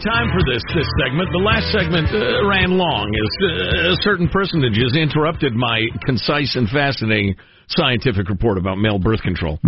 Time 0.00 0.32
for 0.32 0.40
this 0.44 0.62
this 0.74 0.88
segment. 1.04 1.28
The 1.32 1.44
last 1.44 1.70
segment 1.72 2.08
uh, 2.08 2.48
ran 2.48 2.76
long 2.76 3.08
as 3.12 3.30
uh, 3.44 3.94
certain 4.02 4.28
personages 4.28 4.96
interrupted 4.96 5.54
my 5.54 5.82
concise 6.04 6.56
and 6.56 6.68
fascinating 6.68 7.36
scientific 7.68 8.28
report 8.28 8.58
about 8.58 8.76
male 8.76 8.98
birth 8.98 9.22
control. 9.22 9.58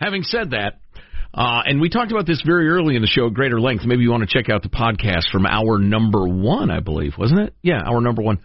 Having 0.00 0.22
said 0.22 0.50
that, 0.50 0.80
uh, 1.34 1.62
and 1.66 1.80
we 1.80 1.88
talked 1.88 2.10
about 2.10 2.26
this 2.26 2.42
very 2.44 2.68
early 2.68 2.96
in 2.96 3.02
the 3.02 3.08
show 3.08 3.26
at 3.26 3.34
greater 3.34 3.60
length. 3.60 3.84
Maybe 3.84 4.02
you 4.02 4.10
want 4.10 4.28
to 4.28 4.32
check 4.32 4.50
out 4.50 4.62
the 4.62 4.68
podcast 4.68 5.30
from 5.30 5.46
hour 5.46 5.78
number 5.78 6.26
one, 6.26 6.70
I 6.70 6.80
believe, 6.80 7.14
wasn't 7.18 7.40
it? 7.40 7.54
Yeah, 7.62 7.82
hour 7.84 8.00
number 8.00 8.22
one. 8.22 8.38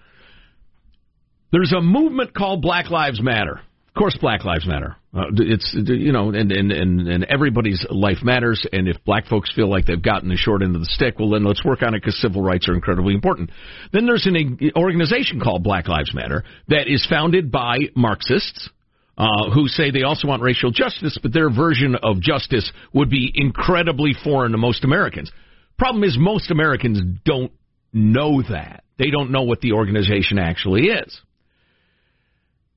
There's 1.51 1.73
a 1.73 1.81
movement 1.81 2.33
called 2.33 2.61
Black 2.61 2.89
Lives 2.89 3.21
Matter. 3.21 3.61
Course, 3.95 4.17
Black 4.19 4.43
Lives 4.43 4.67
Matter. 4.67 4.95
Uh, 5.13 5.23
it's 5.37 5.73
you 5.73 6.11
know, 6.11 6.29
and, 6.29 6.51
and 6.51 6.71
and 6.71 7.07
and 7.07 7.23
everybody's 7.25 7.85
life 7.89 8.17
matters. 8.23 8.65
And 8.71 8.87
if 8.87 9.03
black 9.05 9.27
folks 9.27 9.51
feel 9.55 9.69
like 9.69 9.85
they've 9.85 10.01
gotten 10.01 10.29
the 10.29 10.35
short 10.35 10.61
end 10.61 10.75
of 10.75 10.81
the 10.81 10.89
stick, 10.89 11.19
well, 11.19 11.29
then 11.29 11.43
let's 11.43 11.63
work 11.63 11.81
on 11.81 11.93
it 11.93 12.01
because 12.01 12.19
civil 12.19 12.41
rights 12.41 12.67
are 12.67 12.73
incredibly 12.73 13.13
important. 13.13 13.51
Then 13.93 14.05
there's 14.05 14.25
an 14.25 14.59
organization 14.75 15.39
called 15.39 15.63
Black 15.63 15.87
Lives 15.87 16.13
Matter 16.13 16.43
that 16.67 16.87
is 16.87 17.05
founded 17.09 17.51
by 17.51 17.77
Marxists. 17.95 18.69
Uh, 19.17 19.49
who 19.53 19.69
say 19.69 19.91
they 19.91 20.03
also 20.03 20.27
want 20.27 20.41
racial 20.41 20.71
justice, 20.71 21.17
but 21.23 21.31
their 21.31 21.49
version 21.49 21.95
of 22.03 22.19
justice 22.19 22.69
would 22.93 23.09
be 23.09 23.31
incredibly 23.33 24.11
foreign 24.25 24.51
to 24.51 24.57
most 24.57 24.83
Americans. 24.83 25.31
Problem 25.77 26.03
is, 26.03 26.17
most 26.19 26.51
Americans 26.51 26.99
don't 27.23 27.53
know 27.93 28.41
that. 28.41 28.83
They 28.97 29.11
don't 29.11 29.31
know 29.31 29.43
what 29.43 29.61
the 29.61 29.71
organization 29.71 30.37
actually 30.37 30.87
is. 30.87 31.21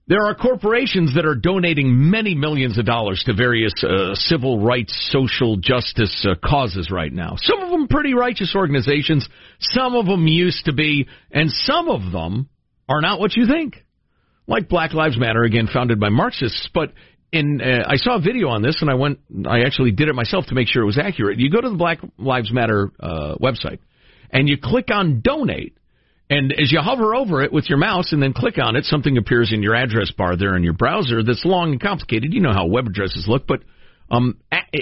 There 0.08 0.24
are 0.24 0.34
corporations 0.34 1.14
that 1.16 1.26
are 1.26 1.34
donating 1.34 2.10
many 2.10 2.34
millions 2.34 2.78
of 2.78 2.86
dollars 2.86 3.22
to 3.26 3.34
various 3.34 3.74
uh, 3.84 4.14
civil 4.14 4.58
rights, 4.58 5.10
social 5.12 5.58
justice 5.58 6.26
uh, 6.26 6.34
causes 6.42 6.90
right 6.90 7.12
now. 7.12 7.34
Some 7.36 7.60
of 7.60 7.68
them 7.68 7.88
pretty 7.88 8.14
righteous 8.14 8.54
organizations, 8.56 9.28
some 9.60 9.94
of 9.94 10.06
them 10.06 10.26
used 10.26 10.64
to 10.64 10.72
be, 10.72 11.06
and 11.30 11.50
some 11.50 11.90
of 11.90 12.10
them 12.10 12.48
are 12.88 13.02
not 13.02 13.20
what 13.20 13.36
you 13.36 13.46
think. 13.46 13.84
Like 14.46 14.70
Black 14.70 14.94
Lives 14.94 15.18
Matter, 15.18 15.42
again 15.42 15.68
founded 15.70 16.00
by 16.00 16.08
Marxists, 16.08 16.70
but 16.72 16.94
in 17.30 17.60
uh, 17.60 17.84
I 17.86 17.96
saw 17.96 18.16
a 18.16 18.20
video 18.20 18.48
on 18.48 18.62
this 18.62 18.78
and 18.80 18.90
I 18.90 18.94
went 18.94 19.18
I 19.46 19.60
actually 19.60 19.90
did 19.90 20.08
it 20.08 20.14
myself 20.14 20.46
to 20.46 20.54
make 20.54 20.68
sure 20.68 20.82
it 20.82 20.86
was 20.86 20.96
accurate. 20.96 21.38
You 21.38 21.50
go 21.50 21.60
to 21.60 21.68
the 21.68 21.76
Black 21.76 21.98
Lives 22.16 22.50
Matter 22.50 22.90
uh, 22.98 23.34
website 23.42 23.80
and 24.30 24.48
you 24.48 24.56
click 24.56 24.88
on 24.90 25.20
donate 25.20 25.76
and 26.30 26.52
as 26.52 26.70
you 26.70 26.80
hover 26.80 27.14
over 27.14 27.42
it 27.42 27.52
with 27.52 27.68
your 27.68 27.78
mouse 27.78 28.12
and 28.12 28.22
then 28.22 28.34
click 28.34 28.56
on 28.62 28.76
it, 28.76 28.84
something 28.84 29.16
appears 29.16 29.52
in 29.52 29.62
your 29.62 29.74
address 29.74 30.10
bar 30.10 30.36
there 30.36 30.56
in 30.56 30.62
your 30.62 30.74
browser 30.74 31.22
that's 31.22 31.44
long 31.44 31.72
and 31.72 31.80
complicated. 31.80 32.34
You 32.34 32.40
know 32.40 32.52
how 32.52 32.66
web 32.66 32.86
addresses 32.86 33.26
look, 33.26 33.46
but 33.46 33.60
um, 34.10 34.38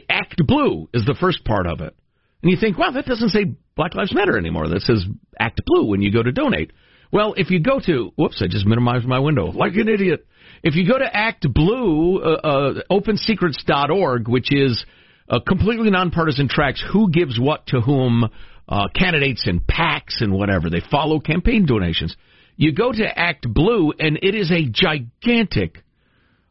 Act 0.09 0.45
Blue 0.47 0.89
is 0.93 1.05
the 1.05 1.17
first 1.19 1.45
part 1.45 1.67
of 1.67 1.81
it. 1.81 1.95
And 2.43 2.51
you 2.51 2.57
think, 2.57 2.79
wow, 2.79 2.91
that 2.91 3.07
doesn't 3.07 3.31
say 3.31 3.45
Black 3.77 3.95
Lives 3.95 4.15
Matter 4.15 4.37
anymore. 4.37 4.69
That 4.69 4.83
says 4.83 5.05
Act 5.39 5.61
Blue 5.65 5.87
when 5.87 6.03
you 6.03 6.13
go 6.13 6.23
to 6.23 6.33
donate. 6.33 6.73
Well, 7.13 7.35
if 7.37 7.51
you 7.51 7.61
go 7.61 7.81
to, 7.87 8.13
whoops, 8.17 8.43
I 8.43 8.49
just 8.49 8.67
minimized 8.67 9.07
my 9.07 9.21
window 9.21 9.47
like 9.47 9.75
an 9.75 9.89
idiot. 9.89 10.27
If 10.63 10.75
you 10.75 10.87
go 10.87 10.99
to 10.99 11.17
Act 11.17 11.47
Blue, 11.53 12.21
uh, 12.21 12.29
uh, 12.29 12.75
OpenSecrets.org, 12.91 14.29
which 14.29 14.53
is 14.53 14.85
uh, 15.29 15.41
completely 15.47 15.91
nonpartisan 15.91 16.49
tracks 16.49 16.85
who 16.93 17.11
gives 17.11 17.39
what 17.39 17.67
to 17.69 17.81
whom, 17.81 18.29
uh, 18.69 18.89
candidates 18.95 19.47
and 19.47 19.61
PACs 19.67 20.21
and 20.21 20.33
whatever. 20.33 20.71
They 20.71 20.83
follow 20.91 21.21
campaign 21.21 21.67
donations. 21.67 22.17
You 22.57 22.73
go 22.73 22.91
to 22.91 23.19
Act 23.19 23.47
Blue, 23.53 23.93
and 23.99 24.19
it 24.23 24.35
is 24.35 24.51
a 24.51 24.65
gigantic, 24.65 25.83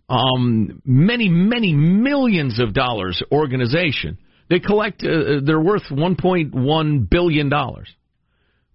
um, 0.08 0.82
many, 0.86 1.30
many 1.30 1.74
millions 1.74 2.60
of 2.60 2.74
dollars 2.74 3.22
organization. 3.32 4.20
They 4.50 4.60
collect, 4.60 5.04
uh, 5.04 5.42
they're 5.44 5.60
worth 5.60 5.84
$1.1 5.90 7.10
billion. 7.10 7.52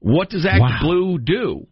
What 0.00 0.30
does 0.30 0.44
Act 0.44 0.60
wow. 0.60 0.78
Blue 0.82 1.18
do? 1.18 1.66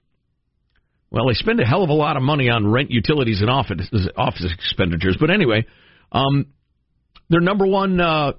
Well, 1.11 1.27
they 1.27 1.35
spend 1.35 1.59
a 1.61 1.67
hell 1.67 1.83
of 1.83 1.91
a 1.91 1.95
lot 1.95 2.17
of 2.17 2.23
money 2.23 2.51
on 2.51 2.71
rent, 2.71 2.91
utilities, 2.91 3.41
and 3.41 3.51
office, 3.51 3.91
office 4.17 4.47
expenditures. 4.53 5.17
But 5.19 5.31
anyway, 5.31 5.67
um, 6.13 6.47
their 7.31 7.41
number 7.41 7.67
one 7.67 8.01
uh, 8.01 8.33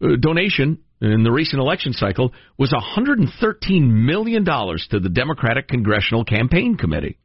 donation 0.00 0.78
in 1.00 1.22
the 1.22 1.32
recent 1.32 1.60
election 1.60 1.92
cycle 1.92 2.32
was 2.58 2.72
$113 2.72 3.90
million 3.90 4.44
to 4.44 5.00
the 5.00 5.10
Democratic 5.12 5.68
Congressional 5.68 6.24
Campaign 6.24 6.76
Committee. 6.76 7.18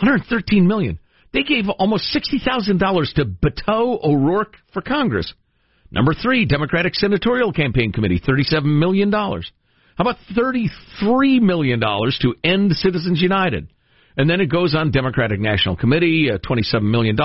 $113 0.00 0.66
million. 0.66 0.98
They 1.32 1.42
gave 1.42 1.68
almost 1.68 2.16
$60,000 2.16 3.14
to 3.14 3.24
Beto 3.24 4.02
O'Rourke 4.02 4.56
for 4.72 4.80
Congress. 4.82 5.34
Number 5.90 6.14
three, 6.14 6.44
Democratic 6.46 6.94
Senatorial 6.94 7.52
Campaign 7.52 7.92
Committee, 7.92 8.20
$37 8.20 8.64
million. 8.64 9.12
How 9.12 9.40
about 9.98 10.16
$33 10.36 11.40
million 11.40 11.80
to 11.80 12.34
end 12.42 12.72
Citizens 12.72 13.20
United? 13.20 13.68
And 14.16 14.30
then 14.30 14.40
it 14.40 14.46
goes 14.46 14.74
on 14.74 14.90
Democratic 14.90 15.40
National 15.40 15.76
Committee, 15.76 16.30
uh, 16.32 16.38
$27 16.38 16.82
million. 16.82 17.16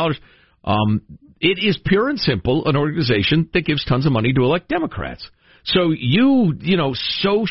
Um, 0.64 1.02
it 1.40 1.60
is 1.64 1.80
pure 1.84 2.10
and 2.10 2.20
simple 2.20 2.68
an 2.68 2.76
organization 2.76 3.50
that 3.54 3.66
gives 3.66 3.86
tons 3.86 4.06
of 4.06 4.12
money 4.12 4.34
to 4.34 4.42
elect 4.42 4.68
Democrats. 4.68 5.30
So 5.66 5.92
you, 5.92 6.54
you 6.60 6.78
know, 6.78 6.94
Soch 6.94 7.50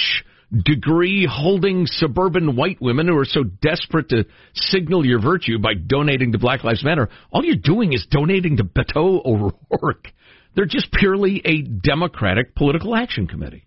degree 0.51 1.29
holding 1.31 1.87
suburban 1.87 2.57
white 2.57 2.81
women 2.81 3.07
who 3.07 3.17
are 3.19 3.25
so 3.25 3.45
desperate 3.45 4.09
to 4.09 4.25
signal 4.55 5.05
your 5.05 5.21
virtue 5.21 5.59
by 5.59 5.75
donating 5.75 6.33
to 6.33 6.39
Black 6.39 6.65
Lives 6.65 6.83
Matter, 6.83 7.09
all 7.31 7.45
you're 7.45 7.57
doing 7.57 7.93
is 7.93 8.07
donating 8.11 8.57
to 8.57 8.65
Beto 8.65 9.25
O'Rourke. 9.25 10.09
They're 10.55 10.65
just 10.65 10.91
purely 10.91 11.43
a 11.45 11.63
Democratic 11.63 12.55
political 12.55 12.97
action 12.97 13.27
committee. 13.27 13.67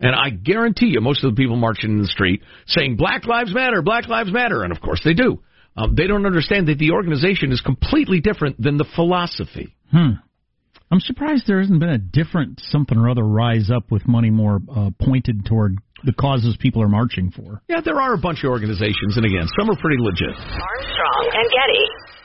And 0.00 0.14
I 0.14 0.30
guarantee 0.30 0.86
you, 0.86 1.00
most 1.02 1.22
of 1.22 1.34
the 1.34 1.40
people 1.40 1.56
marching 1.56 1.90
in 1.90 2.02
the 2.02 2.08
street 2.08 2.42
saying 2.66 2.96
Black 2.96 3.26
Lives 3.26 3.54
Matter, 3.54 3.82
Black 3.82 4.08
Lives 4.08 4.32
Matter, 4.32 4.64
and 4.64 4.72
of 4.72 4.80
course 4.80 5.02
they 5.04 5.12
do. 5.12 5.42
Um, 5.76 5.94
they 5.94 6.06
don't 6.06 6.26
understand 6.26 6.68
that 6.68 6.78
the 6.78 6.92
organization 6.92 7.52
is 7.52 7.60
completely 7.60 8.20
different 8.20 8.60
than 8.60 8.78
the 8.78 8.86
philosophy. 8.96 9.76
Hmm. 9.92 10.12
I'm 10.90 11.00
surprised 11.00 11.44
there 11.46 11.60
hasn't 11.60 11.78
been 11.78 11.90
a 11.90 11.98
different 11.98 12.60
something 12.60 12.98
or 12.98 13.08
other 13.08 13.22
rise 13.22 13.70
up 13.70 13.90
with 13.90 14.08
money 14.08 14.30
more 14.30 14.60
uh, 14.74 14.90
pointed 15.00 15.46
toward 15.46 15.78
the 16.04 16.12
causes 16.12 16.56
people 16.58 16.82
are 16.82 16.88
marching 16.88 17.30
for. 17.30 17.62
Yeah, 17.68 17.80
there 17.84 18.00
are 18.00 18.14
a 18.14 18.18
bunch 18.18 18.42
of 18.42 18.50
organizations, 18.50 19.16
and 19.16 19.24
again, 19.24 19.46
some 19.58 19.70
are 19.70 19.76
pretty 19.76 20.02
legit. 20.02 20.34
Armstrong 20.34 21.30
and 21.34 21.46
Getty. 21.46 22.19